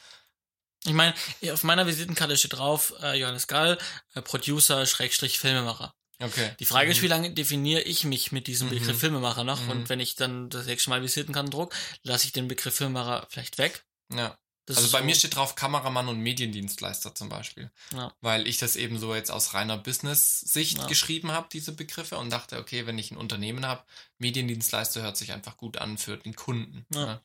ich 0.85 0.93
meine, 0.93 1.13
auf 1.51 1.63
meiner 1.63 1.87
Visitenkarte 1.87 2.37
steht 2.37 2.53
drauf, 2.53 2.93
äh, 3.01 3.19
Johannes 3.19 3.47
Gall, 3.47 3.77
äh, 4.13 4.21
Producer, 4.21 4.85
Schrägstrich, 4.85 5.39
Filmemacher. 5.39 5.93
Okay. 6.21 6.51
Die 6.59 6.65
Frage 6.65 6.87
mhm. 6.87 6.91
ist, 6.91 7.01
wie 7.01 7.07
lange 7.07 7.31
definiere 7.31 7.81
ich 7.81 8.03
mich 8.03 8.31
mit 8.31 8.47
diesem 8.47 8.69
Begriff 8.69 8.95
mhm. 8.95 8.99
Filmemacher 8.99 9.43
noch? 9.43 9.61
Mhm. 9.63 9.69
Und 9.69 9.89
wenn 9.89 9.99
ich 9.99 10.15
dann 10.15 10.49
das 10.49 10.65
nächste 10.65 10.89
Mal 10.89 11.01
Visitenkarten 11.01 11.51
druck, 11.51 11.73
lasse 12.03 12.25
ich 12.25 12.33
den 12.33 12.47
Begriff 12.47 12.75
Filmemacher 12.75 13.25
vielleicht 13.29 13.57
weg. 13.57 13.85
Ja. 14.13 14.37
Das 14.65 14.77
also 14.77 14.91
bei 14.91 14.99
so. 14.99 15.05
mir 15.05 15.15
steht 15.15 15.35
drauf 15.35 15.55
Kameramann 15.55 16.09
und 16.09 16.19
Mediendienstleister 16.19 17.15
zum 17.15 17.27
Beispiel. 17.27 17.71
Ja. 17.91 18.13
Weil 18.21 18.47
ich 18.47 18.59
das 18.59 18.75
eben 18.75 18.99
so 18.99 19.15
jetzt 19.15 19.31
aus 19.31 19.55
reiner 19.55 19.77
Business-Sicht 19.77 20.77
ja. 20.77 20.85
geschrieben 20.85 21.31
habe, 21.31 21.47
diese 21.51 21.71
Begriffe, 21.71 22.19
und 22.19 22.29
dachte, 22.29 22.59
okay, 22.59 22.85
wenn 22.85 22.99
ich 22.99 23.09
ein 23.09 23.17
Unternehmen 23.17 23.65
habe, 23.65 23.83
Mediendienstleister 24.19 25.01
hört 25.01 25.17
sich 25.17 25.31
einfach 25.31 25.57
gut 25.57 25.77
an 25.77 25.97
für 25.97 26.17
den 26.17 26.35
Kunden. 26.35 26.85
Ja. 26.93 27.05
Ne? 27.05 27.21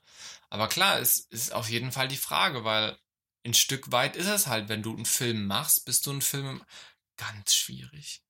Aber 0.49 0.69
klar, 0.69 1.01
es 1.01 1.19
ist 1.19 1.53
auf 1.53 1.69
jeden 1.69 1.93
Fall 1.93 2.09
die 2.09 2.17
Frage, 2.17 2.65
weil 2.65 2.97
ein 3.45 3.55
Stück 3.55 3.93
weit 3.93 4.17
ist 4.17 4.29
es 4.29 4.47
halt, 4.47 4.69
wenn 4.69 4.83
du 4.83 4.95
einen 4.95 5.07
Film 5.07 5.47
machst, 5.47 5.85
bist 5.85 6.07
du 6.07 6.13
ein 6.13 6.23
Film 6.23 6.63
ganz 7.17 7.55
schwierig. 7.55 8.23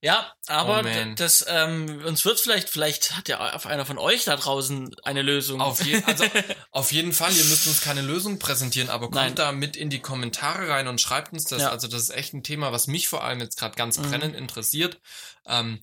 Ja, 0.00 0.32
aber 0.48 0.80
oh 0.80 1.14
das 1.14 1.44
ähm, 1.46 2.02
uns 2.04 2.24
wird 2.24 2.40
vielleicht, 2.40 2.68
vielleicht 2.68 3.16
hat 3.16 3.28
ja 3.28 3.54
auf 3.54 3.66
einer 3.66 3.86
von 3.86 3.98
euch 3.98 4.24
da 4.24 4.36
draußen 4.36 4.96
eine 5.04 5.22
Lösung. 5.22 5.60
Auf, 5.60 5.84
je, 5.84 6.02
also, 6.02 6.24
auf 6.72 6.90
jeden 6.90 7.12
Fall, 7.12 7.32
ihr 7.32 7.44
müsst 7.44 7.68
uns 7.68 7.80
keine 7.80 8.02
Lösung 8.02 8.40
präsentieren, 8.40 8.88
aber 8.88 9.06
kommt 9.06 9.14
Nein. 9.14 9.34
da 9.36 9.52
mit 9.52 9.76
in 9.76 9.90
die 9.90 10.00
Kommentare 10.00 10.68
rein 10.68 10.88
und 10.88 11.00
schreibt 11.00 11.32
uns 11.32 11.44
das. 11.44 11.62
Ja. 11.62 11.70
Also 11.70 11.86
das 11.86 12.02
ist 12.02 12.10
echt 12.10 12.34
ein 12.34 12.42
Thema, 12.42 12.72
was 12.72 12.88
mich 12.88 13.06
vor 13.06 13.22
allem 13.22 13.38
jetzt 13.38 13.56
gerade 13.56 13.76
ganz 13.76 13.98
mhm. 13.98 14.10
brennend 14.10 14.34
interessiert. 14.34 15.00
Ähm, 15.46 15.80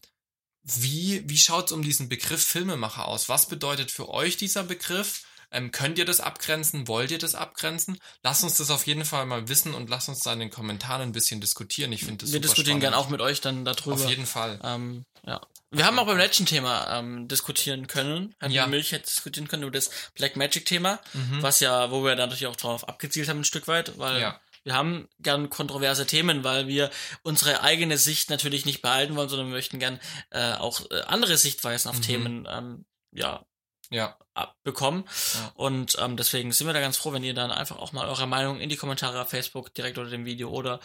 wie 0.64 1.24
wie 1.26 1.38
schaut's 1.38 1.72
um 1.72 1.82
diesen 1.82 2.10
Begriff 2.10 2.46
Filmemacher 2.46 3.08
aus? 3.08 3.30
Was 3.30 3.48
bedeutet 3.48 3.92
für 3.92 4.10
euch 4.10 4.36
dieser 4.36 4.64
Begriff? 4.64 5.24
Ähm, 5.52 5.72
könnt 5.72 5.98
ihr 5.98 6.06
das 6.06 6.20
abgrenzen? 6.20 6.88
Wollt 6.88 7.12
ihr 7.12 7.18
das 7.18 7.36
abgrenzen? 7.36 7.98
Lasst 8.24 8.44
uns 8.44 8.58
das 8.58 8.70
auf 8.70 8.86
jeden 8.86 9.06
Fall 9.06 9.26
mal 9.26 9.48
wissen 9.50 9.74
und 9.74 9.90
lasst 9.90 10.10
uns 10.10 10.20
da 10.20 10.34
in 10.34 10.40
den 10.40 10.50
Kommentaren 10.50 11.02
ein 11.02 11.12
bisschen 11.12 11.42
diskutieren. 11.42 11.92
Ich 11.92 12.04
finde 12.04 12.26
das 12.26 12.34
Wir 12.34 12.40
diskutieren 12.40 12.80
gern 12.80 12.94
auch 12.94 13.10
mit 13.10 13.22
euch 13.22 13.42
dann 13.42 13.66
darüber. 13.66 13.96
Auf 13.96 14.10
jeden 14.10 14.26
Fall. 14.26 14.60
Ähm, 14.64 15.06
ja. 15.26 15.42
Wir 15.72 15.86
haben 15.86 16.00
auch 16.00 16.08
beim 16.08 16.18
letzten 16.18 16.48
Thema 16.48 16.98
ähm, 16.98 17.28
diskutieren 17.28 17.86
können, 17.86 18.34
haben 18.42 18.52
ja. 18.52 18.66
Milch 18.66 18.90
jetzt 18.90 19.12
diskutieren 19.12 19.48
können 19.48 19.64
über 19.64 19.72
das 19.72 19.92
Black 20.16 20.36
Magic 20.36 20.66
Thema, 20.66 21.00
mhm. 21.14 21.44
was 21.44 21.60
ja, 21.60 21.92
wo 21.92 22.04
wir 22.04 22.16
dann 22.16 22.30
natürlich 22.30 22.48
auch 22.48 22.56
drauf 22.56 22.90
abgezielt 22.90 23.30
haben 23.30 23.42
ein 23.42 23.44
Stück 23.44 23.68
weit, 23.68 24.00
weil 24.00 24.20
ja. 24.20 24.40
wir 24.64 24.74
haben 24.74 25.08
gern 25.20 25.52
kontroverse 25.52 26.08
Themen, 26.08 26.44
weil 26.44 26.68
wir 26.68 26.90
unsere 27.22 27.62
eigene 27.62 28.00
Sicht 28.00 28.32
natürlich 28.32 28.66
nicht 28.66 28.82
behalten 28.82 29.16
wollen, 29.16 29.30
sondern 29.30 29.50
wir 29.50 29.56
möchten 29.56 29.78
gern 29.78 30.00
äh, 30.32 30.54
auch 30.54 30.90
äh, 30.90 31.02
andere 31.02 31.38
Sichtweisen 31.38 31.90
auf 31.90 31.98
mhm. 31.98 32.02
Themen 32.02 32.48
ähm, 32.50 32.86
ja 33.12 33.46
ja. 33.90 34.18
abbekommen. 34.34 35.04
Ja. 35.34 35.52
Und 35.56 35.98
ähm, 36.00 36.18
deswegen 36.18 36.52
sind 36.52 36.68
wir 36.68 36.74
da 36.74 36.80
ganz 36.80 36.98
froh, 36.98 37.14
wenn 37.14 37.24
ihr 37.24 37.34
dann 37.34 37.52
einfach 37.52 37.78
auch 37.78 37.92
mal 37.92 38.08
eure 38.08 38.28
Meinung 38.28 38.60
in 38.60 38.70
die 38.70 38.78
Kommentare 38.78 39.22
auf 39.22 39.30
Facebook 39.30 39.74
direkt 39.74 39.98
unter 39.98 40.12
dem 40.12 40.26
Video 40.26 40.50
oder 40.50 40.80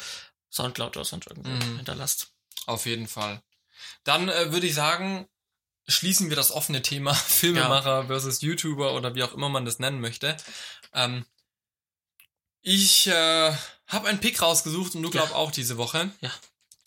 Soundcloud 0.50 0.96
oder 0.96 1.04
sonst 1.04 1.26
irgendwo 1.26 1.50
mhm. 1.50 1.76
hinterlasst. 1.76 2.32
Auf 2.66 2.86
jeden 2.86 3.08
Fall. 3.08 3.42
Dann 4.04 4.28
äh, 4.28 4.52
würde 4.52 4.66
ich 4.66 4.74
sagen, 4.74 5.28
schließen 5.86 6.28
wir 6.30 6.36
das 6.36 6.52
offene 6.52 6.82
Thema 6.82 7.14
Filmemacher 7.14 8.02
ja. 8.02 8.06
versus 8.06 8.40
YouTuber 8.40 8.94
oder 8.94 9.14
wie 9.14 9.22
auch 9.22 9.34
immer 9.34 9.48
man 9.48 9.64
das 9.64 9.78
nennen 9.78 10.00
möchte. 10.00 10.36
Ähm, 10.92 11.24
ich 12.62 13.06
äh, 13.08 13.52
habe 13.88 14.08
einen 14.08 14.20
Pick 14.20 14.40
rausgesucht 14.40 14.94
und 14.94 15.02
du 15.02 15.10
glaubst 15.10 15.32
ja. 15.32 15.36
auch 15.36 15.50
diese 15.50 15.76
Woche. 15.76 16.10
Ja. 16.20 16.30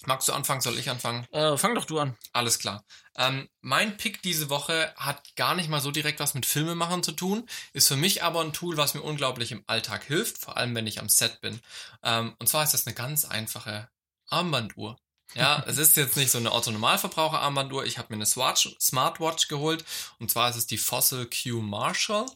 Magst 0.05 0.27
du 0.27 0.33
anfangen? 0.33 0.61
Soll 0.61 0.77
ich 0.77 0.89
anfangen? 0.89 1.25
Äh, 1.31 1.57
fang 1.57 1.73
doch 1.73 1.85
du 1.85 1.99
an. 1.99 2.15
Alles 2.31 2.59
klar. 2.59 2.85
Ähm, 3.15 3.49
mein 3.61 3.97
Pick 3.97 4.21
diese 4.21 4.49
Woche 4.49 4.93
hat 4.95 5.35
gar 5.35 5.55
nicht 5.55 5.69
mal 5.69 5.81
so 5.81 5.89
direkt 5.89 6.19
was 6.19 6.35
mit 6.35 6.45
Filmemachen 6.45 7.01
zu 7.01 7.13
tun, 7.13 7.47
ist 7.73 7.87
für 7.87 7.95
mich 7.95 8.23
aber 8.23 8.41
ein 8.41 8.53
Tool, 8.53 8.77
was 8.77 8.93
mir 8.93 9.01
unglaublich 9.01 9.51
im 9.51 9.63
Alltag 9.65 10.03
hilft, 10.03 10.37
vor 10.37 10.55
allem 10.55 10.75
wenn 10.75 10.85
ich 10.85 10.99
am 10.99 11.09
Set 11.09 11.41
bin. 11.41 11.59
Ähm, 12.03 12.35
und 12.37 12.47
zwar 12.47 12.63
ist 12.63 12.73
das 12.73 12.85
eine 12.85 12.95
ganz 12.95 13.25
einfache 13.25 13.89
Armbanduhr. 14.29 14.97
Ja, 15.33 15.63
es 15.67 15.79
ist 15.79 15.97
jetzt 15.97 16.15
nicht 16.15 16.29
so 16.29 16.37
eine 16.37 16.51
Otto-Normalverbraucher-Armbanduhr. 16.51 17.85
Ich 17.85 17.97
habe 17.97 18.09
mir 18.09 18.17
eine 18.17 18.27
Swatch, 18.27 18.75
Smartwatch 18.79 19.47
geholt 19.47 19.83
und 20.19 20.29
zwar 20.29 20.49
ist 20.49 20.57
es 20.57 20.67
die 20.67 20.77
Fossil 20.77 21.27
Q 21.27 21.61
Marshall. 21.61 22.27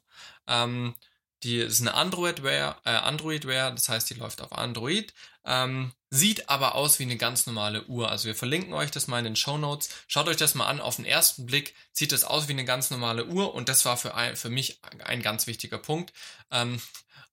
Ähm, 0.47 0.95
die 1.43 1.57
ist 1.57 1.81
eine 1.81 1.93
Android-Wear, 1.93 2.81
äh, 2.85 2.89
Android-Wear, 2.91 3.71
das 3.71 3.89
heißt, 3.89 4.09
die 4.09 4.15
läuft 4.15 4.41
auf 4.41 4.51
Android. 4.51 5.13
Ähm, 5.43 5.91
sieht 6.11 6.49
aber 6.49 6.75
aus 6.75 6.99
wie 6.99 7.03
eine 7.03 7.17
ganz 7.17 7.47
normale 7.47 7.85
Uhr. 7.85 8.09
Also 8.09 8.25
wir 8.25 8.35
verlinken 8.35 8.73
euch 8.73 8.91
das 8.91 9.07
mal 9.07 9.19
in 9.19 9.25
den 9.25 9.35
Show 9.35 9.57
Notes. 9.57 9.89
Schaut 10.07 10.27
euch 10.27 10.37
das 10.37 10.55
mal 10.55 10.67
an. 10.67 10.81
Auf 10.81 10.97
den 10.97 11.05
ersten 11.05 11.45
Blick 11.45 11.73
sieht 11.93 12.11
das 12.11 12.23
aus 12.23 12.47
wie 12.47 12.53
eine 12.53 12.65
ganz 12.65 12.91
normale 12.91 13.25
Uhr 13.25 13.55
und 13.55 13.69
das 13.69 13.85
war 13.85 13.97
für, 13.97 14.13
ein, 14.13 14.35
für 14.35 14.49
mich 14.49 14.79
ein 15.03 15.21
ganz 15.21 15.47
wichtiger 15.47 15.79
Punkt. 15.79 16.13
Ähm, 16.51 16.79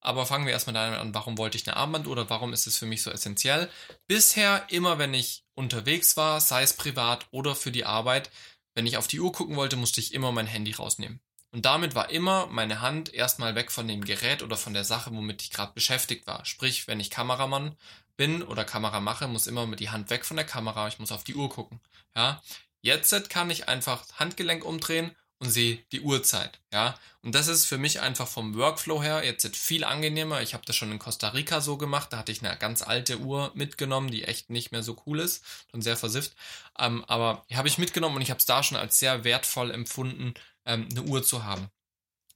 aber 0.00 0.26
fangen 0.26 0.46
wir 0.46 0.52
erstmal 0.52 0.74
damit 0.74 1.00
an, 1.00 1.12
warum 1.12 1.38
wollte 1.38 1.58
ich 1.58 1.66
eine 1.66 1.76
Armbanduhr 1.76 2.12
oder 2.12 2.30
warum 2.30 2.52
ist 2.52 2.66
es 2.66 2.78
für 2.78 2.86
mich 2.86 3.02
so 3.02 3.10
essentiell? 3.10 3.68
Bisher, 4.06 4.64
immer 4.68 4.98
wenn 4.98 5.12
ich 5.12 5.44
unterwegs 5.54 6.16
war, 6.16 6.40
sei 6.40 6.62
es 6.62 6.72
privat 6.72 7.26
oder 7.30 7.56
für 7.56 7.72
die 7.72 7.84
Arbeit, 7.84 8.30
wenn 8.74 8.86
ich 8.86 8.96
auf 8.96 9.08
die 9.08 9.20
Uhr 9.20 9.32
gucken 9.32 9.56
wollte, 9.56 9.76
musste 9.76 10.00
ich 10.00 10.14
immer 10.14 10.30
mein 10.30 10.46
Handy 10.46 10.72
rausnehmen. 10.72 11.20
Und 11.50 11.64
damit 11.64 11.94
war 11.94 12.10
immer 12.10 12.46
meine 12.46 12.80
Hand 12.80 13.12
erstmal 13.14 13.54
weg 13.54 13.70
von 13.72 13.88
dem 13.88 14.04
Gerät 14.04 14.42
oder 14.42 14.56
von 14.56 14.74
der 14.74 14.84
Sache, 14.84 15.10
womit 15.12 15.42
ich 15.42 15.50
gerade 15.50 15.72
beschäftigt 15.72 16.26
war. 16.26 16.44
Sprich, 16.44 16.86
wenn 16.88 17.00
ich 17.00 17.10
Kameramann 17.10 17.76
bin 18.16 18.42
oder 18.42 18.64
Kamera 18.64 19.00
mache, 19.00 19.28
muss 19.28 19.46
immer 19.46 19.66
mit 19.66 19.80
die 19.80 19.90
Hand 19.90 20.10
weg 20.10 20.26
von 20.26 20.36
der 20.36 20.44
Kamera, 20.44 20.88
ich 20.88 20.98
muss 20.98 21.12
auf 21.12 21.24
die 21.24 21.34
Uhr 21.34 21.48
gucken. 21.48 21.80
Ja, 22.14 22.42
jetzt 22.82 23.30
kann 23.30 23.50
ich 23.50 23.68
einfach 23.68 24.04
Handgelenk 24.18 24.64
umdrehen 24.64 25.14
und 25.38 25.50
sehe 25.50 25.78
die 25.92 26.00
Uhrzeit. 26.00 26.60
Ja, 26.72 26.98
und 27.22 27.34
das 27.34 27.48
ist 27.48 27.66
für 27.66 27.78
mich 27.78 28.00
einfach 28.00 28.26
vom 28.26 28.56
Workflow 28.56 29.02
her 29.02 29.24
jetzt 29.24 29.56
viel 29.56 29.84
angenehmer. 29.84 30.42
Ich 30.42 30.52
habe 30.52 30.64
das 30.66 30.76
schon 30.76 30.90
in 30.90 30.98
Costa 30.98 31.28
Rica 31.28 31.60
so 31.60 31.76
gemacht. 31.76 32.12
Da 32.12 32.18
hatte 32.18 32.32
ich 32.32 32.44
eine 32.44 32.56
ganz 32.58 32.82
alte 32.82 33.18
Uhr 33.20 33.52
mitgenommen, 33.54 34.10
die 34.10 34.24
echt 34.24 34.50
nicht 34.50 34.72
mehr 34.72 34.82
so 34.82 34.96
cool 35.06 35.20
ist 35.20 35.44
und 35.72 35.82
sehr 35.82 35.96
versifft. 35.96 36.34
Ähm, 36.78 37.04
aber 37.06 37.44
habe 37.54 37.68
ich 37.68 37.78
mitgenommen 37.78 38.16
und 38.16 38.22
ich 38.22 38.30
habe 38.30 38.38
es 38.38 38.46
da 38.46 38.62
schon 38.62 38.76
als 38.76 38.98
sehr 38.98 39.24
wertvoll 39.24 39.70
empfunden, 39.70 40.34
ähm, 40.68 40.86
eine 40.90 41.02
Uhr 41.02 41.24
zu 41.24 41.42
haben. 41.44 41.68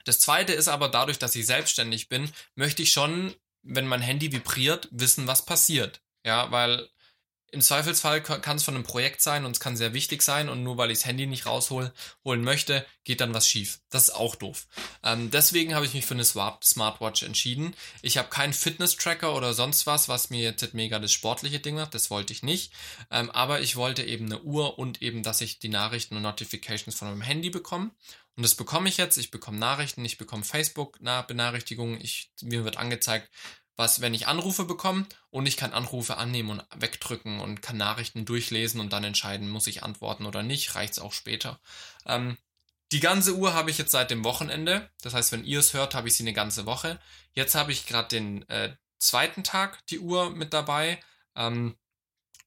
Das 0.04 0.18
zweite 0.18 0.52
ist 0.52 0.66
aber 0.66 0.88
dadurch, 0.88 1.18
dass 1.18 1.36
ich 1.36 1.46
selbstständig 1.46 2.08
bin, 2.08 2.32
möchte 2.56 2.82
ich 2.82 2.90
schon, 2.90 3.34
wenn 3.62 3.86
mein 3.86 4.02
Handy 4.02 4.32
vibriert, 4.32 4.88
wissen, 4.90 5.28
was 5.28 5.44
passiert. 5.44 6.02
Ja, 6.24 6.50
weil 6.50 6.88
im 7.52 7.60
Zweifelsfall 7.60 8.22
kann 8.22 8.56
es 8.56 8.62
von 8.62 8.74
einem 8.74 8.82
Projekt 8.82 9.20
sein 9.20 9.44
und 9.44 9.52
es 9.52 9.60
kann 9.60 9.76
sehr 9.76 9.92
wichtig 9.92 10.22
sein 10.22 10.48
und 10.48 10.62
nur 10.62 10.78
weil 10.78 10.90
ich 10.90 11.00
das 11.00 11.06
Handy 11.06 11.26
nicht 11.26 11.44
rausholen 11.44 11.92
möchte, 12.24 12.86
geht 13.04 13.20
dann 13.20 13.34
was 13.34 13.46
schief. 13.46 13.80
Das 13.90 14.04
ist 14.04 14.14
auch 14.14 14.36
doof. 14.36 14.66
Ähm, 15.02 15.30
deswegen 15.30 15.74
habe 15.74 15.84
ich 15.84 15.92
mich 15.92 16.06
für 16.06 16.14
eine 16.14 16.24
Smartwatch 16.24 17.22
entschieden. 17.22 17.76
Ich 18.00 18.16
habe 18.16 18.30
keinen 18.30 18.54
Fitness-Tracker 18.54 19.34
oder 19.34 19.52
sonst 19.52 19.86
was, 19.86 20.08
was 20.08 20.30
mir 20.30 20.40
jetzt 20.40 20.72
mega 20.72 20.98
das 20.98 21.12
sportliche 21.12 21.60
Ding 21.60 21.74
macht. 21.74 21.94
Das 21.94 22.10
wollte 22.10 22.32
ich 22.32 22.42
nicht. 22.42 22.72
Ähm, 23.10 23.30
aber 23.30 23.60
ich 23.60 23.76
wollte 23.76 24.02
eben 24.02 24.26
eine 24.26 24.40
Uhr 24.40 24.78
und 24.78 25.02
eben, 25.02 25.22
dass 25.22 25.42
ich 25.42 25.58
die 25.58 25.68
Nachrichten 25.68 26.16
und 26.16 26.22
Notifications 26.22 26.96
von 26.96 27.08
meinem 27.08 27.20
Handy 27.20 27.50
bekomme. 27.50 27.90
Und 28.36 28.42
das 28.44 28.54
bekomme 28.54 28.88
ich 28.88 28.96
jetzt. 28.96 29.18
Ich 29.18 29.30
bekomme 29.30 29.58
Nachrichten, 29.58 30.04
ich 30.04 30.18
bekomme 30.18 30.44
Facebook-Benachrichtigungen. 30.44 32.02
mir 32.42 32.64
wird 32.64 32.76
angezeigt, 32.78 33.30
was, 33.76 34.00
wenn 34.00 34.14
ich 34.14 34.28
Anrufe 34.28 34.64
bekomme 34.64 35.06
und 35.30 35.46
ich 35.46 35.56
kann 35.56 35.72
Anrufe 35.72 36.16
annehmen 36.16 36.50
und 36.50 36.62
wegdrücken 36.76 37.40
und 37.40 37.62
kann 37.62 37.76
Nachrichten 37.76 38.24
durchlesen 38.24 38.80
und 38.80 38.92
dann 38.92 39.04
entscheiden, 39.04 39.48
muss 39.48 39.66
ich 39.66 39.82
antworten 39.82 40.26
oder 40.26 40.42
nicht, 40.42 40.74
reicht 40.74 40.94
es 40.94 40.98
auch 40.98 41.12
später. 41.12 41.60
Ähm, 42.06 42.36
die 42.92 43.00
ganze 43.00 43.34
Uhr 43.34 43.54
habe 43.54 43.70
ich 43.70 43.78
jetzt 43.78 43.90
seit 43.90 44.10
dem 44.10 44.24
Wochenende. 44.24 44.90
Das 45.00 45.14
heißt, 45.14 45.32
wenn 45.32 45.44
ihr 45.44 45.58
es 45.58 45.72
hört, 45.72 45.94
habe 45.94 46.08
ich 46.08 46.14
sie 46.14 46.24
eine 46.24 46.34
ganze 46.34 46.66
Woche. 46.66 47.00
Jetzt 47.32 47.54
habe 47.54 47.72
ich 47.72 47.86
gerade 47.86 48.08
den 48.08 48.46
äh, 48.50 48.76
zweiten 48.98 49.42
Tag 49.42 49.84
die 49.86 49.98
Uhr 49.98 50.30
mit 50.30 50.52
dabei. 50.52 51.00
Ähm, 51.34 51.76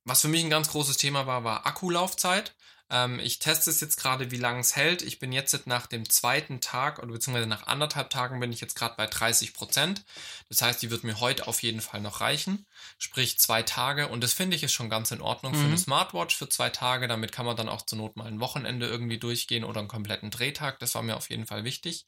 was 0.03 0.21
für 0.21 0.27
mich 0.27 0.43
ein 0.43 0.51
ganz 0.51 0.69
großes 0.69 0.97
Thema 0.97 1.25
war, 1.25 1.43
war 1.43 1.65
Akkulaufzeit. 1.65 2.55
Ähm, 2.89 3.19
ich 3.19 3.39
teste 3.39 3.69
es 3.71 3.81
jetzt 3.81 3.97
gerade, 3.97 4.29
wie 4.31 4.37
lange 4.37 4.59
es 4.59 4.75
hält. 4.75 5.01
Ich 5.01 5.17
bin 5.19 5.31
jetzt 5.31 5.65
nach 5.65 5.87
dem 5.87 6.07
zweiten 6.09 6.61
Tag 6.61 6.99
oder 6.99 7.11
beziehungsweise 7.11 7.47
nach 7.47 7.67
anderthalb 7.67 8.09
Tagen 8.09 8.39
bin 8.39 8.51
ich 8.51 8.61
jetzt 8.61 8.75
gerade 8.75 8.95
bei 8.95 9.07
30 9.07 9.53
Prozent. 9.53 10.05
Das 10.49 10.61
heißt, 10.61 10.81
die 10.81 10.91
wird 10.91 11.03
mir 11.03 11.19
heute 11.19 11.47
auf 11.47 11.63
jeden 11.63 11.81
Fall 11.81 12.01
noch 12.01 12.21
reichen. 12.21 12.65
Sprich 12.97 13.39
zwei 13.39 13.63
Tage. 13.63 14.07
Und 14.07 14.23
das 14.23 14.33
finde 14.33 14.55
ich 14.55 14.63
ist 14.63 14.73
schon 14.73 14.89
ganz 14.89 15.11
in 15.11 15.21
Ordnung 15.21 15.53
mhm. 15.53 15.57
für 15.57 15.65
eine 15.65 15.77
Smartwatch 15.77 16.35
für 16.35 16.49
zwei 16.49 16.69
Tage. 16.69 17.07
Damit 17.07 17.31
kann 17.31 17.45
man 17.45 17.57
dann 17.57 17.69
auch 17.69 17.81
zur 17.81 17.97
Not 17.97 18.15
mal 18.17 18.27
ein 18.27 18.39
Wochenende 18.39 18.87
irgendwie 18.87 19.17
durchgehen 19.17 19.63
oder 19.63 19.79
einen 19.79 19.87
kompletten 19.87 20.29
Drehtag. 20.29 20.79
Das 20.79 20.93
war 20.95 21.01
mir 21.01 21.17
auf 21.17 21.29
jeden 21.29 21.47
Fall 21.47 21.63
wichtig. 21.63 22.05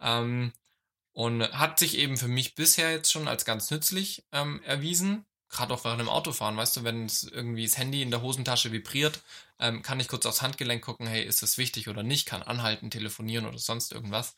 Ähm, 0.00 0.52
und 1.12 1.42
hat 1.52 1.78
sich 1.78 1.98
eben 1.98 2.16
für 2.16 2.28
mich 2.28 2.54
bisher 2.54 2.92
jetzt 2.92 3.10
schon 3.10 3.26
als 3.26 3.44
ganz 3.44 3.70
nützlich 3.70 4.24
ähm, 4.32 4.62
erwiesen 4.62 5.26
gerade 5.50 5.74
auch 5.74 5.84
während 5.84 6.00
dem 6.00 6.08
Autofahren, 6.08 6.56
weißt 6.56 6.76
du, 6.76 6.84
wenn 6.84 7.06
es 7.06 7.24
irgendwie 7.24 7.64
das 7.64 7.76
Handy 7.76 8.02
in 8.02 8.10
der 8.10 8.22
Hosentasche 8.22 8.72
vibriert, 8.72 9.20
ähm, 9.58 9.82
kann 9.82 10.00
ich 10.00 10.08
kurz 10.08 10.24
aufs 10.24 10.42
Handgelenk 10.42 10.82
gucken, 10.82 11.06
hey, 11.06 11.22
ist 11.22 11.42
das 11.42 11.58
wichtig 11.58 11.88
oder 11.88 12.02
nicht, 12.02 12.26
kann 12.26 12.42
anhalten, 12.42 12.90
telefonieren 12.90 13.46
oder 13.46 13.58
sonst 13.58 13.92
irgendwas. 13.92 14.36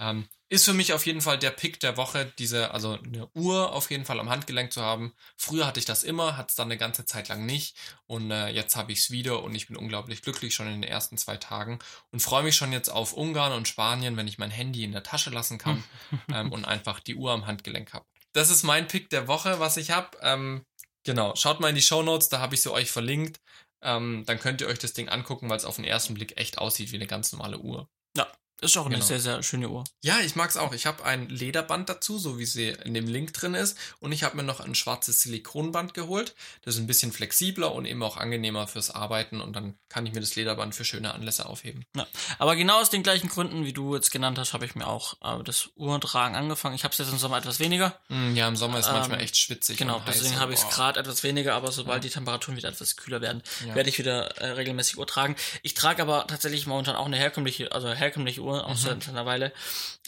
Ähm, 0.00 0.26
ist 0.48 0.64
für 0.64 0.72
mich 0.72 0.92
auf 0.92 1.06
jeden 1.06 1.20
Fall 1.20 1.38
der 1.38 1.50
Pick 1.50 1.80
der 1.80 1.96
Woche, 1.96 2.32
diese, 2.38 2.72
also 2.72 2.98
eine 2.98 3.28
Uhr 3.34 3.72
auf 3.72 3.90
jeden 3.90 4.04
Fall 4.04 4.18
am 4.18 4.30
Handgelenk 4.30 4.72
zu 4.72 4.82
haben. 4.82 5.12
Früher 5.36 5.66
hatte 5.66 5.78
ich 5.78 5.86
das 5.86 6.02
immer, 6.02 6.36
hat 6.36 6.50
es 6.50 6.56
dann 6.56 6.68
eine 6.68 6.78
ganze 6.78 7.04
Zeit 7.04 7.28
lang 7.28 7.46
nicht 7.46 7.76
und 8.06 8.30
äh, 8.30 8.48
jetzt 8.48 8.74
habe 8.74 8.92
ich 8.92 9.00
es 9.00 9.10
wieder 9.10 9.42
und 9.42 9.54
ich 9.54 9.68
bin 9.68 9.76
unglaublich 9.76 10.22
glücklich 10.22 10.54
schon 10.54 10.66
in 10.66 10.80
den 10.80 10.90
ersten 10.90 11.18
zwei 11.18 11.36
Tagen 11.36 11.78
und 12.10 12.20
freue 12.20 12.42
mich 12.42 12.56
schon 12.56 12.72
jetzt 12.72 12.88
auf 12.88 13.12
Ungarn 13.12 13.52
und 13.52 13.68
Spanien, 13.68 14.16
wenn 14.16 14.28
ich 14.28 14.38
mein 14.38 14.50
Handy 14.50 14.82
in 14.82 14.92
der 14.92 15.02
Tasche 15.02 15.30
lassen 15.30 15.58
kann 15.58 15.84
ähm, 16.32 16.50
und 16.50 16.64
einfach 16.64 17.00
die 17.00 17.14
Uhr 17.14 17.32
am 17.32 17.46
Handgelenk 17.46 17.92
habe 17.92 18.06
das 18.34 18.50
ist 18.50 18.62
mein 18.62 18.86
Pick 18.86 19.08
der 19.10 19.26
Woche, 19.28 19.60
was 19.60 19.76
ich 19.78 19.90
habe. 19.90 20.18
Ähm, 20.20 20.62
genau, 21.04 21.34
schaut 21.36 21.60
mal 21.60 21.70
in 21.70 21.74
die 21.74 21.82
Show 21.82 22.02
Notes, 22.02 22.28
da 22.28 22.40
habe 22.40 22.54
ich 22.54 22.62
sie 22.62 22.72
euch 22.72 22.90
verlinkt. 22.90 23.40
Ähm, 23.82 24.24
dann 24.26 24.38
könnt 24.38 24.60
ihr 24.60 24.66
euch 24.66 24.78
das 24.78 24.92
Ding 24.92 25.08
angucken, 25.08 25.48
weil 25.48 25.56
es 25.56 25.64
auf 25.64 25.76
den 25.76 25.84
ersten 25.84 26.14
Blick 26.14 26.36
echt 26.36 26.58
aussieht 26.58 26.92
wie 26.92 26.96
eine 26.96 27.06
ganz 27.06 27.32
normale 27.32 27.58
Uhr. 27.58 27.88
Ja, 28.16 28.30
ist 28.60 28.76
auch 28.76 28.86
eine 28.86 28.96
genau. 28.96 29.06
sehr, 29.06 29.20
sehr 29.20 29.42
schöne 29.42 29.68
Uhr. 29.68 29.84
Ja, 30.02 30.20
ich 30.20 30.36
mag 30.36 30.48
es 30.48 30.56
auch. 30.56 30.72
Ich 30.72 30.86
habe 30.86 31.04
ein 31.04 31.28
Lederband 31.28 31.88
dazu, 31.88 32.18
so 32.18 32.38
wie 32.38 32.46
sie 32.46 32.68
in 32.84 32.94
dem 32.94 33.06
Link 33.06 33.32
drin 33.32 33.54
ist. 33.54 33.76
Und 34.00 34.12
ich 34.12 34.22
habe 34.22 34.36
mir 34.36 34.42
noch 34.42 34.60
ein 34.60 34.74
schwarzes 34.74 35.20
Silikonband 35.20 35.92
geholt. 35.92 36.34
Das 36.62 36.74
ist 36.74 36.80
ein 36.80 36.86
bisschen 36.86 37.12
flexibler 37.12 37.74
und 37.74 37.84
eben 37.84 38.02
auch 38.02 38.16
angenehmer 38.16 38.66
fürs 38.66 38.90
Arbeiten. 38.90 39.40
Und 39.40 39.54
dann 39.54 39.74
kann 39.88 40.06
ich 40.06 40.14
mir 40.14 40.20
das 40.20 40.36
Lederband 40.36 40.74
für 40.74 40.84
schöne 40.84 41.12
Anlässe 41.12 41.46
aufheben. 41.46 41.84
Ja, 41.96 42.06
aber 42.38 42.56
genau 42.56 42.80
aus 42.80 42.90
den 42.90 43.02
gleichen 43.02 43.28
Gründen, 43.28 43.64
wie 43.64 43.72
du 43.72 43.94
jetzt 43.94 44.10
genannt 44.10 44.38
hast, 44.38 44.52
habe 44.52 44.64
ich 44.64 44.74
mir 44.74 44.86
auch 44.86 45.14
äh, 45.22 45.42
das 45.42 45.70
Uhrentragen 45.76 46.36
angefangen. 46.36 46.74
Ich 46.74 46.84
habe 46.84 46.92
es 46.92 46.98
jetzt 46.98 47.10
im 47.10 47.18
Sommer 47.18 47.38
etwas 47.38 47.60
weniger. 47.60 47.98
Mm, 48.08 48.34
ja, 48.34 48.48
im 48.48 48.56
Sommer 48.56 48.78
ist 48.78 48.86
ähm, 48.86 48.94
manchmal 48.94 49.20
echt 49.20 49.36
schwitzig. 49.36 49.78
Genau, 49.78 50.00
deswegen 50.06 50.38
habe 50.38 50.52
ich 50.52 50.60
es 50.60 50.68
gerade 50.68 51.00
etwas 51.00 51.22
weniger. 51.22 51.54
Aber 51.54 51.72
sobald 51.72 52.04
ja. 52.04 52.08
die 52.08 52.14
Temperaturen 52.14 52.56
wieder 52.56 52.68
etwas 52.68 52.96
kühler 52.96 53.20
werden, 53.20 53.42
ja. 53.66 53.74
werde 53.74 53.88
ich 53.88 53.98
wieder 53.98 54.36
äh, 54.38 54.52
regelmäßig 54.52 54.98
Uhr 54.98 55.06
tragen. 55.06 55.36
Ich 55.62 55.74
trage 55.74 56.02
aber 56.02 56.26
tatsächlich 56.26 56.66
momentan 56.66 56.96
auch 56.96 57.06
eine 57.06 57.16
herkömmliche, 57.16 57.72
also 57.72 57.92
herkömmliche 57.92 58.43
Uhr, 58.44 58.66
auch 58.66 58.76
mhm. 58.76 59.00
einer 59.08 59.26
Weile, 59.26 59.52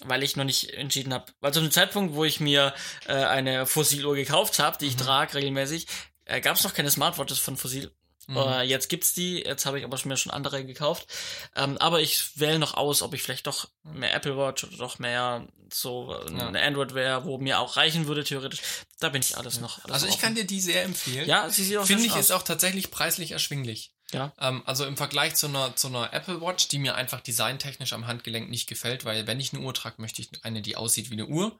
weil 0.04 0.22
ich 0.22 0.36
noch 0.36 0.44
nicht 0.44 0.74
entschieden 0.74 1.12
habe. 1.12 1.26
Weil 1.40 1.52
zu 1.52 1.60
dem 1.60 1.70
Zeitpunkt, 1.70 2.14
wo 2.14 2.24
ich 2.24 2.40
mir 2.40 2.74
äh, 3.06 3.14
eine 3.14 3.66
Fossiluhr 3.66 4.14
gekauft 4.14 4.58
habe, 4.58 4.78
die 4.78 4.86
ich 4.86 4.94
mhm. 4.94 5.00
trage 5.00 5.34
regelmäßig, 5.34 5.86
äh, 6.24 6.40
gab 6.40 6.56
es 6.56 6.64
noch 6.64 6.74
keine 6.74 6.90
Smartwatches 6.90 7.38
von 7.38 7.56
Fossil. 7.56 7.90
Mhm. 8.28 8.36
Uh, 8.36 8.60
jetzt 8.60 8.88
gibt's 8.88 9.14
die, 9.14 9.38
jetzt 9.38 9.66
habe 9.66 9.78
ich 9.78 9.84
aber 9.84 9.96
schon 9.98 10.08
mir 10.08 10.16
schon 10.16 10.32
andere 10.32 10.64
gekauft. 10.64 11.06
Ähm, 11.54 11.78
aber 11.78 12.00
ich 12.00 12.38
wähle 12.40 12.58
noch 12.58 12.74
aus, 12.74 13.02
ob 13.02 13.14
ich 13.14 13.22
vielleicht 13.22 13.46
doch 13.46 13.68
mehr 13.84 14.12
Apple 14.14 14.36
Watch 14.36 14.64
oder 14.64 14.76
doch 14.76 14.98
mehr 14.98 15.46
so 15.72 16.12
ja. 16.12 16.48
eine 16.48 16.60
Android 16.60 16.94
wäre, 16.94 17.24
wo 17.24 17.38
mir 17.38 17.60
auch 17.60 17.76
reichen 17.76 18.08
würde, 18.08 18.24
theoretisch. 18.24 18.60
Da 18.98 19.10
bin 19.10 19.22
ich 19.22 19.36
alles 19.36 19.60
noch. 19.60 19.84
Alles 19.84 19.94
also 19.94 20.06
ich 20.06 20.14
offen. 20.14 20.22
kann 20.22 20.34
dir 20.34 20.44
die 20.44 20.60
sehr 20.60 20.82
empfehlen. 20.82 21.28
Ja, 21.28 21.48
sie 21.50 21.64
sieht 21.64 21.76
auch 21.76 21.86
Finde 21.86 22.04
ich, 22.04 22.12
aus. 22.12 22.18
ist 22.18 22.32
auch 22.32 22.42
tatsächlich 22.42 22.90
preislich 22.90 23.30
erschwinglich. 23.30 23.92
Ja. 24.12 24.32
Ähm, 24.38 24.62
also 24.64 24.84
im 24.84 24.96
Vergleich 24.96 25.34
zu 25.34 25.48
einer, 25.48 25.74
zu 25.76 25.88
einer 25.88 26.12
Apple 26.12 26.40
Watch, 26.40 26.68
die 26.68 26.78
mir 26.78 26.94
einfach 26.94 27.20
designtechnisch 27.20 27.92
am 27.92 28.06
Handgelenk 28.06 28.48
nicht 28.48 28.68
gefällt, 28.68 29.04
weil 29.04 29.26
wenn 29.26 29.40
ich 29.40 29.52
eine 29.52 29.62
Uhr 29.62 29.74
trage, 29.74 30.00
möchte 30.00 30.22
ich 30.22 30.30
eine, 30.42 30.62
die 30.62 30.76
aussieht 30.76 31.10
wie 31.10 31.14
eine 31.14 31.26
Uhr. 31.26 31.58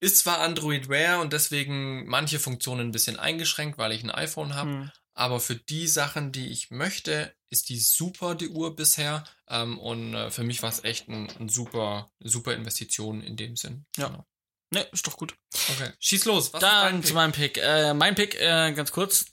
Ist 0.00 0.18
zwar 0.18 0.40
Android 0.40 0.88
Wear 0.88 1.20
und 1.20 1.32
deswegen 1.32 2.06
manche 2.06 2.38
Funktionen 2.38 2.88
ein 2.88 2.92
bisschen 2.92 3.18
eingeschränkt, 3.18 3.78
weil 3.78 3.92
ich 3.92 4.04
ein 4.04 4.12
iPhone 4.12 4.54
habe, 4.54 4.70
hm. 4.70 4.90
aber 5.14 5.40
für 5.40 5.56
die 5.56 5.88
Sachen, 5.88 6.30
die 6.30 6.48
ich 6.48 6.70
möchte, 6.70 7.34
ist 7.50 7.68
die 7.68 7.78
super, 7.78 8.34
die 8.34 8.48
Uhr 8.48 8.76
bisher. 8.76 9.24
Ähm, 9.48 9.78
und 9.78 10.14
äh, 10.14 10.30
für 10.30 10.44
mich 10.44 10.62
war 10.62 10.70
es 10.70 10.84
echt 10.84 11.08
ein, 11.08 11.28
ein, 11.40 11.48
super, 11.48 12.10
super 12.20 12.54
Investition 12.54 13.22
in 13.22 13.36
dem 13.36 13.56
Sinn. 13.56 13.86
Ja. 13.96 14.08
Genau. 14.08 14.26
Ne, 14.70 14.82
ist 14.92 15.06
doch 15.06 15.16
gut. 15.16 15.34
Okay. 15.70 15.92
Schieß 15.98 16.26
los. 16.26 16.52
Was 16.52 16.60
Dann 16.60 17.02
zu 17.02 17.14
meinem 17.14 17.32
Pick. 17.32 17.56
Äh, 17.56 17.94
mein 17.94 18.14
Pick, 18.14 18.34
äh, 18.34 18.72
ganz 18.72 18.92
kurz, 18.92 19.24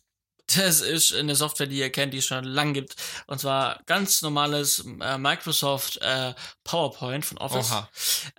das 0.47 0.81
ist 0.81 1.13
eine 1.13 1.35
Software, 1.35 1.67
die 1.67 1.79
ihr 1.79 1.91
kennt, 1.91 2.13
die 2.13 2.19
es 2.19 2.25
schon 2.25 2.43
lang 2.43 2.73
gibt. 2.73 2.95
Und 3.27 3.39
zwar 3.39 3.81
ganz 3.85 4.21
normales 4.21 4.85
äh, 5.01 5.17
Microsoft 5.17 5.97
äh, 6.01 6.33
PowerPoint 6.63 7.25
von 7.25 7.37
Office. 7.39 7.73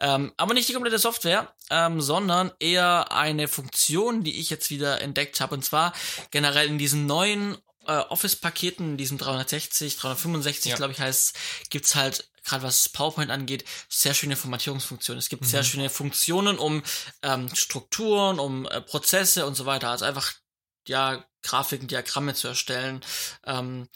Ähm, 0.00 0.32
aber 0.36 0.54
nicht 0.54 0.68
die 0.68 0.72
komplette 0.72 0.98
Software, 0.98 1.52
ähm, 1.70 2.00
sondern 2.00 2.52
eher 2.60 3.12
eine 3.12 3.48
Funktion, 3.48 4.22
die 4.22 4.38
ich 4.38 4.50
jetzt 4.50 4.70
wieder 4.70 5.00
entdeckt 5.00 5.40
habe. 5.40 5.54
Und 5.54 5.64
zwar 5.64 5.92
generell 6.30 6.68
in 6.68 6.78
diesen 6.78 7.06
neuen 7.06 7.56
äh, 7.86 7.98
Office-Paketen, 7.98 8.96
diesen 8.96 9.18
360, 9.18 9.96
365, 9.96 10.70
ja. 10.70 10.76
glaube 10.76 10.92
ich, 10.92 11.00
heißt, 11.00 11.36
gibt's 11.70 11.94
halt 11.94 12.28
gerade 12.44 12.62
was 12.62 12.88
PowerPoint 12.88 13.30
angeht, 13.30 13.64
sehr 13.88 14.14
schöne 14.14 14.36
Formatierungsfunktionen. 14.36 15.18
Es 15.18 15.28
gibt 15.28 15.42
mhm. 15.42 15.46
sehr 15.46 15.64
schöne 15.64 15.90
Funktionen, 15.90 16.58
um 16.58 16.82
ähm, 17.22 17.52
Strukturen, 17.54 18.38
um 18.38 18.66
äh, 18.66 18.80
Prozesse 18.80 19.46
und 19.46 19.56
so 19.56 19.66
weiter. 19.66 19.90
Also 19.90 20.04
einfach 20.04 20.32
ja, 20.88 21.24
Grafiken, 21.42 21.88
Diagramme 21.88 22.34
zu 22.34 22.48
erstellen, 22.48 23.02
ähm, 23.44 23.88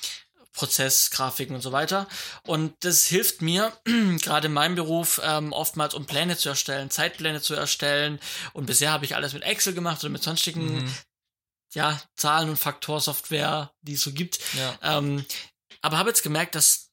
Prozessgrafiken 0.53 1.55
und 1.55 1.63
so 1.63 1.73
weiter. 1.73 2.09
Und 2.43 2.75
das 2.81 3.07
hilft 3.07 3.41
mir, 3.41 3.73
gerade 4.21 4.49
in 4.49 4.53
meinem 4.53 4.75
Beruf, 4.75 5.21
ähm, 5.25 5.53
oftmals 5.53 5.95
um 5.95 6.07
Pläne 6.07 6.37
zu 6.37 6.49
erstellen, 6.49 6.91
Zeitpläne 6.91 7.41
zu 7.41 7.55
erstellen. 7.55 8.21
Und 8.53 8.67
bisher 8.67 8.91
habe 8.91 9.05
ich 9.05 9.15
alles 9.15 9.33
mit 9.33 9.43
Excel 9.43 9.75
gemacht 9.75 10.03
oder 10.03 10.11
mit 10.11 10.23
sonstigen 10.23 10.85
mhm. 10.85 10.95
ja, 11.73 12.01
Zahlen- 12.17 12.51
und 12.51 12.59
Faktorsoftware, 12.59 13.73
die 13.83 13.95
es 13.95 14.03
so 14.03 14.13
gibt. 14.13 14.41
Ja. 14.55 14.99
Ähm, 14.99 15.25
aber 15.83 15.99
habe 15.99 16.11
jetzt 16.11 16.23
gemerkt, 16.23 16.55
dass 16.55 16.90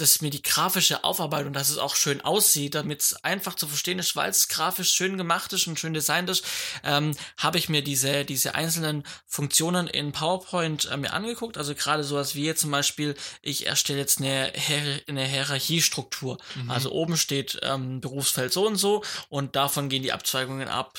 dass 0.00 0.20
mir 0.20 0.30
die 0.30 0.42
grafische 0.42 1.04
Aufarbeitung, 1.04 1.52
dass 1.52 1.70
es 1.70 1.78
auch 1.78 1.94
schön 1.94 2.20
aussieht, 2.20 2.74
damit 2.74 3.00
es 3.00 3.24
einfach 3.24 3.54
zu 3.54 3.66
verstehen 3.66 3.98
ist, 3.98 4.16
weil 4.16 4.30
es 4.30 4.48
grafisch 4.48 4.90
schön 4.90 5.16
gemacht 5.16 5.52
ist 5.52 5.66
und 5.66 5.78
schön 5.78 5.94
designt 5.94 6.30
ist, 6.30 6.44
ähm, 6.84 7.16
habe 7.36 7.58
ich 7.58 7.68
mir 7.68 7.82
diese, 7.82 8.24
diese 8.24 8.54
einzelnen 8.54 9.04
Funktionen 9.26 9.86
in 9.86 10.12
PowerPoint 10.12 10.86
äh, 10.86 10.96
mir 10.96 11.12
angeguckt. 11.12 11.58
Also 11.58 11.74
gerade 11.74 12.04
sowas 12.04 12.34
wie 12.34 12.44
jetzt 12.44 12.60
zum 12.60 12.70
Beispiel, 12.70 13.14
ich 13.42 13.66
erstelle 13.66 13.98
jetzt 13.98 14.20
eine, 14.20 14.52
Hier 14.54 15.00
eine 15.06 15.26
Hierarchiestruktur. 15.26 16.38
Mhm. 16.54 16.70
Also 16.70 16.92
oben 16.92 17.16
steht 17.16 17.58
ähm, 17.62 18.00
Berufsfeld 18.00 18.52
so 18.52 18.66
und 18.66 18.76
so 18.76 19.04
und 19.28 19.56
davon 19.56 19.88
gehen 19.88 20.02
die 20.02 20.12
Abzweigungen 20.12 20.68
ab 20.68 20.98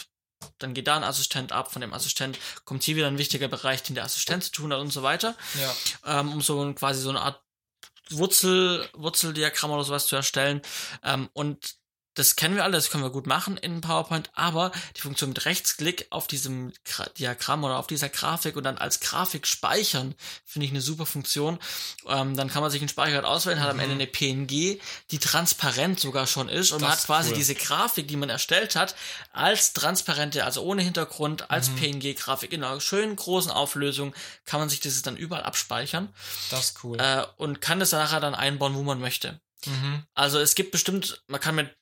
dann 0.57 0.73
geht 0.73 0.87
da 0.87 0.95
ein 0.95 1.03
Assistent 1.03 1.51
ab, 1.51 1.71
von 1.71 1.81
dem 1.81 1.93
Assistent 1.93 2.37
kommt 2.65 2.83
hier 2.83 2.95
wieder 2.95 3.07
ein 3.07 3.17
wichtiger 3.17 3.47
Bereich, 3.47 3.83
den 3.83 3.95
der 3.95 4.05
Assistent 4.05 4.43
zu 4.43 4.51
tun 4.51 4.73
hat 4.73 4.79
und 4.79 4.91
so 4.91 5.03
weiter. 5.03 5.35
Ja. 5.59 6.19
Ähm, 6.19 6.33
um 6.33 6.41
so 6.41 6.73
quasi 6.73 7.01
so 7.01 7.09
eine 7.09 7.21
Art 7.21 7.41
Wurzel, 8.17 8.87
Wurzeldiagramm 8.93 9.71
oder 9.71 9.83
sowas 9.83 10.07
zu 10.07 10.15
erstellen. 10.15 10.61
Ähm, 11.03 11.29
und 11.33 11.80
das 12.13 12.35
kennen 12.35 12.55
wir 12.55 12.63
alle, 12.63 12.73
das 12.73 12.89
können 12.89 13.03
wir 13.03 13.09
gut 13.09 13.25
machen 13.25 13.55
in 13.57 13.79
PowerPoint, 13.79 14.29
aber 14.33 14.71
die 14.97 15.01
Funktion 15.01 15.29
mit 15.29 15.45
Rechtsklick 15.45 16.07
auf 16.09 16.27
diesem 16.27 16.73
Diagramm 17.17 17.63
oder 17.63 17.77
auf 17.77 17.87
dieser 17.87 18.09
Grafik 18.09 18.57
und 18.57 18.63
dann 18.63 18.77
als 18.77 18.99
Grafik 18.99 19.47
speichern, 19.47 20.15
finde 20.45 20.65
ich 20.65 20.71
eine 20.71 20.81
super 20.81 21.05
Funktion. 21.05 21.57
Ähm, 22.07 22.35
dann 22.35 22.49
kann 22.49 22.61
man 22.61 22.69
sich 22.69 22.81
einen 22.81 22.89
Speicher 22.89 23.25
auswählen, 23.25 23.59
mhm. 23.59 23.63
hat 23.63 23.69
am 23.69 23.79
Ende 23.79 23.95
mhm. 23.95 24.01
eine 24.01 24.07
PNG, 24.07 24.81
die 25.11 25.19
transparent 25.19 25.99
sogar 25.99 26.27
schon 26.27 26.49
ist 26.49 26.71
und 26.71 26.81
man 26.81 26.91
hat 26.91 27.03
quasi 27.03 27.29
cool. 27.29 27.35
diese 27.37 27.55
Grafik, 27.55 28.07
die 28.07 28.17
man 28.17 28.29
erstellt 28.29 28.75
hat, 28.75 28.95
als 29.31 29.71
transparente, 29.71 30.43
also 30.43 30.63
ohne 30.63 30.81
Hintergrund, 30.81 31.49
als 31.49 31.69
mhm. 31.69 31.75
PNG-Grafik 31.77 32.51
in 32.51 32.63
einer 32.63 32.81
schönen 32.81 33.15
großen 33.15 33.51
Auflösung, 33.51 34.13
kann 34.45 34.59
man 34.59 34.67
sich 34.67 34.81
das 34.81 35.01
dann 35.01 35.15
überall 35.15 35.43
abspeichern. 35.43 36.09
Das 36.49 36.65
ist 36.65 36.83
cool. 36.83 36.97
Äh, 36.99 37.25
und 37.37 37.61
kann 37.61 37.79
das 37.79 37.93
nachher 37.93 38.19
dann 38.19 38.35
einbauen, 38.35 38.75
wo 38.75 38.83
man 38.83 38.99
möchte. 38.99 39.39
Mhm. 39.65 40.03
Also 40.13 40.39
es 40.39 40.55
gibt 40.55 40.71
bestimmt, 40.71 41.23
man 41.27 41.39
kann 41.39 41.55
mit 41.55 41.75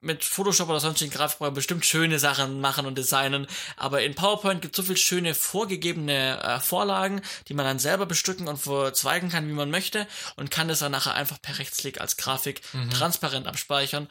mit 0.00 0.24
Photoshop 0.24 0.68
oder 0.68 0.80
sonstigen 0.80 1.10
Grafikprogrammen 1.10 1.54
bestimmt 1.54 1.84
schöne 1.84 2.18
Sachen 2.18 2.60
machen 2.60 2.86
und 2.86 2.96
designen, 2.96 3.46
aber 3.76 4.02
in 4.02 4.14
PowerPoint 4.14 4.62
gibt 4.62 4.74
es 4.74 4.76
so 4.76 4.82
viele 4.82 4.96
schöne 4.96 5.34
vorgegebene 5.34 6.42
äh, 6.42 6.60
Vorlagen, 6.60 7.22
die 7.48 7.54
man 7.54 7.66
dann 7.66 7.78
selber 7.78 8.06
bestücken 8.06 8.48
und 8.48 8.56
verzweigen 8.56 9.28
kann, 9.28 9.48
wie 9.48 9.52
man 9.52 9.70
möchte 9.70 10.06
und 10.36 10.50
kann 10.50 10.68
das 10.68 10.80
dann 10.80 10.92
nachher 10.92 11.14
einfach 11.14 11.40
per 11.40 11.58
Rechtsklick 11.58 12.00
als 12.00 12.16
Grafik 12.16 12.62
mhm. 12.72 12.90
transparent 12.90 13.46
abspeichern. 13.46 14.08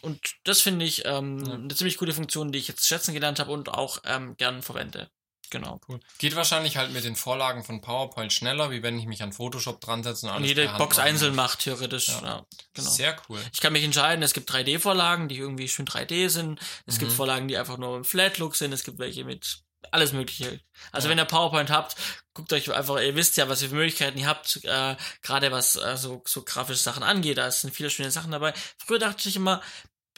Und 0.00 0.36
das 0.44 0.60
finde 0.60 0.84
ich 0.84 1.04
ähm, 1.06 1.44
ja. 1.44 1.54
eine 1.54 1.74
ziemlich 1.74 1.96
gute 1.96 2.12
Funktion, 2.12 2.52
die 2.52 2.58
ich 2.58 2.68
jetzt 2.68 2.86
schätzen 2.86 3.14
gelernt 3.14 3.40
habe 3.40 3.50
und 3.50 3.68
auch 3.68 3.98
ähm, 4.04 4.36
gern 4.36 4.62
verwende. 4.62 5.10
Genau. 5.50 5.80
Cool. 5.88 6.00
Geht 6.18 6.36
wahrscheinlich 6.36 6.76
halt 6.76 6.92
mit 6.92 7.04
den 7.04 7.16
Vorlagen 7.16 7.64
von 7.64 7.80
PowerPoint 7.80 8.32
schneller, 8.32 8.70
wie 8.70 8.82
wenn 8.82 8.98
ich 8.98 9.06
mich 9.06 9.22
an 9.22 9.32
Photoshop 9.32 9.80
dran 9.80 10.02
setze 10.02 10.26
und 10.26 10.32
alles. 10.32 10.42
Und 10.42 10.48
jede 10.48 10.68
Box 10.76 10.98
einzeln 10.98 11.34
macht, 11.34 11.60
theoretisch. 11.60 12.08
Ja. 12.08 12.22
ja. 12.22 12.46
genau. 12.74 12.90
Sehr 12.90 13.16
cool. 13.28 13.40
Ich 13.52 13.60
kann 13.60 13.72
mich 13.72 13.84
entscheiden, 13.84 14.22
es 14.22 14.34
gibt 14.34 14.50
3D-Vorlagen, 14.50 15.28
die 15.28 15.38
irgendwie 15.38 15.68
schön 15.68 15.86
3D 15.86 16.28
sind. 16.28 16.60
Es 16.86 16.96
mhm. 16.96 17.00
gibt 17.00 17.12
Vorlagen, 17.12 17.48
die 17.48 17.56
einfach 17.56 17.78
nur 17.78 17.96
im 17.96 18.04
Flat-Look 18.04 18.56
sind. 18.56 18.72
Es 18.72 18.84
gibt 18.84 18.98
welche 18.98 19.24
mit 19.24 19.62
alles 19.90 20.12
Mögliche. 20.12 20.60
Also 20.92 21.06
ja. 21.06 21.10
wenn 21.10 21.18
ihr 21.18 21.24
PowerPoint 21.24 21.70
habt, 21.70 21.96
guckt 22.34 22.52
euch 22.52 22.72
einfach, 22.72 23.00
ihr 23.00 23.14
wisst 23.14 23.36
ja, 23.36 23.48
was 23.48 23.62
ihr 23.62 23.68
für 23.68 23.76
Möglichkeiten 23.76 24.18
ihr 24.18 24.26
habt, 24.26 24.60
äh, 24.64 24.96
gerade 25.22 25.50
was 25.50 25.76
äh, 25.76 25.96
so, 25.96 26.22
so 26.26 26.42
grafische 26.42 26.80
Sachen 26.80 27.02
angeht. 27.02 27.38
Da 27.38 27.50
sind 27.50 27.74
viele 27.74 27.90
schöne 27.90 28.10
Sachen 28.10 28.32
dabei. 28.32 28.52
Früher 28.78 28.98
dachte 28.98 29.28
ich 29.28 29.36
immer, 29.36 29.62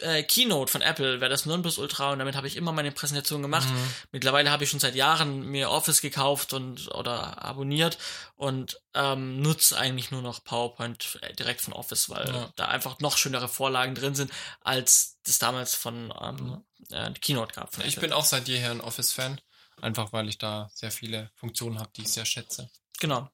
äh, 0.02 0.22
Keynote 0.22 0.70
von 0.70 0.82
Apple 0.82 1.20
wäre 1.20 1.30
das 1.30 1.46
Nonplusultra 1.46 2.12
und 2.12 2.18
damit 2.18 2.36
habe 2.36 2.46
ich 2.46 2.56
immer 2.56 2.72
meine 2.72 2.92
Präsentation 2.92 3.42
gemacht. 3.42 3.68
Mhm. 3.68 3.94
Mittlerweile 4.12 4.50
habe 4.50 4.64
ich 4.64 4.70
schon 4.70 4.80
seit 4.80 4.94
Jahren 4.94 5.46
mir 5.46 5.70
Office 5.70 6.00
gekauft 6.00 6.52
und 6.52 6.88
oder 6.94 7.42
abonniert 7.42 7.98
und 8.36 8.80
ähm, 8.94 9.40
nutze 9.40 9.78
eigentlich 9.78 10.10
nur 10.10 10.22
noch 10.22 10.42
PowerPoint 10.44 11.18
äh, 11.22 11.32
direkt 11.34 11.60
von 11.60 11.74
Office, 11.74 12.08
weil 12.10 12.28
ja. 12.28 12.52
da 12.56 12.66
einfach 12.66 12.98
noch 13.00 13.16
schönere 13.16 13.48
Vorlagen 13.48 13.94
drin 13.94 14.14
sind, 14.14 14.32
als 14.60 15.18
das 15.24 15.38
damals 15.38 15.74
von 15.74 16.12
ähm, 16.20 16.64
äh, 16.90 17.12
Keynote 17.12 17.54
gab. 17.54 17.70
ich 17.84 18.00
bin 18.00 18.12
auch 18.12 18.24
seit 18.24 18.48
jeher 18.48 18.70
ein 18.70 18.80
Office-Fan, 18.80 19.40
einfach 19.80 20.12
weil 20.12 20.28
ich 20.28 20.38
da 20.38 20.70
sehr 20.74 20.90
viele 20.90 21.30
Funktionen 21.34 21.78
habe, 21.78 21.90
die 21.96 22.02
ich 22.02 22.08
sehr 22.08 22.24
schätze. 22.24 22.70
Genau. 22.98 23.30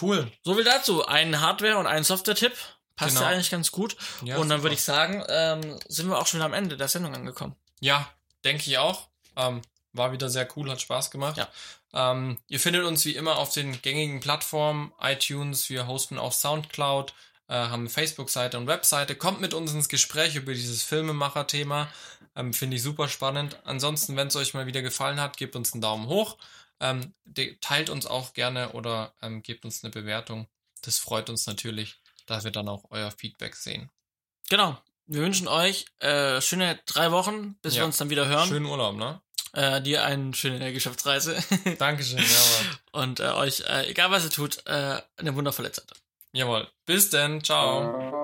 Cool. 0.00 0.30
So 0.42 0.54
viel 0.54 0.64
dazu. 0.64 1.06
Ein 1.06 1.40
Hardware- 1.40 1.78
und 1.78 1.86
ein 1.86 2.04
Software-Tipp. 2.04 2.52
Passt 3.00 3.14
genau. 3.14 3.26
ja 3.28 3.32
eigentlich 3.32 3.50
ganz 3.50 3.72
gut. 3.72 3.96
Ja, 4.22 4.36
und 4.36 4.50
dann 4.50 4.62
würde 4.62 4.74
ich 4.74 4.84
sagen, 4.84 5.24
ähm, 5.30 5.80
sind 5.88 6.10
wir 6.10 6.18
auch 6.18 6.26
schon 6.26 6.42
am 6.42 6.52
Ende 6.52 6.76
der 6.76 6.88
Sendung 6.88 7.14
angekommen. 7.14 7.56
Ja, 7.80 8.06
denke 8.44 8.64
ich 8.66 8.76
auch. 8.76 9.08
Ähm, 9.36 9.62
war 9.94 10.12
wieder 10.12 10.28
sehr 10.28 10.46
cool, 10.54 10.70
hat 10.70 10.82
Spaß 10.82 11.10
gemacht. 11.10 11.38
Ja. 11.38 11.48
Ähm, 11.94 12.36
ihr 12.48 12.60
findet 12.60 12.84
uns 12.84 13.06
wie 13.06 13.16
immer 13.16 13.38
auf 13.38 13.54
den 13.54 13.80
gängigen 13.80 14.20
Plattformen, 14.20 14.92
iTunes, 15.00 15.70
wir 15.70 15.86
hosten 15.86 16.18
auf 16.18 16.34
Soundcloud, 16.34 17.14
äh, 17.48 17.54
haben 17.54 17.88
Facebook-Seite 17.88 18.58
und 18.58 18.66
Webseite. 18.66 19.14
Kommt 19.14 19.40
mit 19.40 19.54
uns 19.54 19.72
ins 19.72 19.88
Gespräch 19.88 20.36
über 20.36 20.52
dieses 20.52 20.82
Filmemacher-Thema. 20.82 21.88
Ähm, 22.36 22.52
Finde 22.52 22.76
ich 22.76 22.82
super 22.82 23.08
spannend. 23.08 23.56
Ansonsten, 23.64 24.14
wenn 24.14 24.28
es 24.28 24.36
euch 24.36 24.52
mal 24.52 24.66
wieder 24.66 24.82
gefallen 24.82 25.20
hat, 25.20 25.38
gebt 25.38 25.56
uns 25.56 25.72
einen 25.72 25.80
Daumen 25.80 26.06
hoch. 26.06 26.36
Ähm, 26.80 27.14
teilt 27.62 27.88
uns 27.88 28.04
auch 28.04 28.34
gerne 28.34 28.72
oder 28.72 29.14
ähm, 29.22 29.42
gebt 29.42 29.64
uns 29.64 29.82
eine 29.82 29.90
Bewertung. 29.90 30.48
Das 30.82 30.98
freut 30.98 31.30
uns 31.30 31.46
natürlich 31.46 31.98
dass 32.30 32.44
wir 32.44 32.52
dann 32.52 32.68
auch 32.68 32.84
euer 32.90 33.10
Feedback 33.10 33.56
sehen. 33.56 33.90
Genau. 34.48 34.78
Wir 35.06 35.22
wünschen 35.22 35.48
euch 35.48 35.86
äh, 35.98 36.40
schöne 36.40 36.78
drei 36.86 37.10
Wochen, 37.10 37.56
bis 37.62 37.74
ja. 37.74 37.80
wir 37.80 37.86
uns 37.86 37.96
dann 37.98 38.10
wieder 38.10 38.26
hören. 38.26 38.48
Schönen 38.48 38.66
Urlaub, 38.66 38.94
ne? 38.94 39.20
Äh, 39.52 39.82
dir 39.82 40.04
eine 40.04 40.32
schöne 40.34 40.72
Geschäftsreise. 40.72 41.36
Dankeschön, 41.78 42.18
jawohl. 42.18 42.78
Und 42.92 43.18
äh, 43.18 43.32
euch, 43.32 43.62
äh, 43.62 43.90
egal 43.90 44.12
was 44.12 44.24
ihr 44.24 44.30
tut, 44.30 44.64
äh, 44.66 45.02
eine 45.16 45.34
wundervolle 45.34 45.72
Zeit. 45.72 45.90
Jawohl. 46.32 46.68
Bis 46.86 47.10
denn. 47.10 47.42
Ciao. 47.42 48.20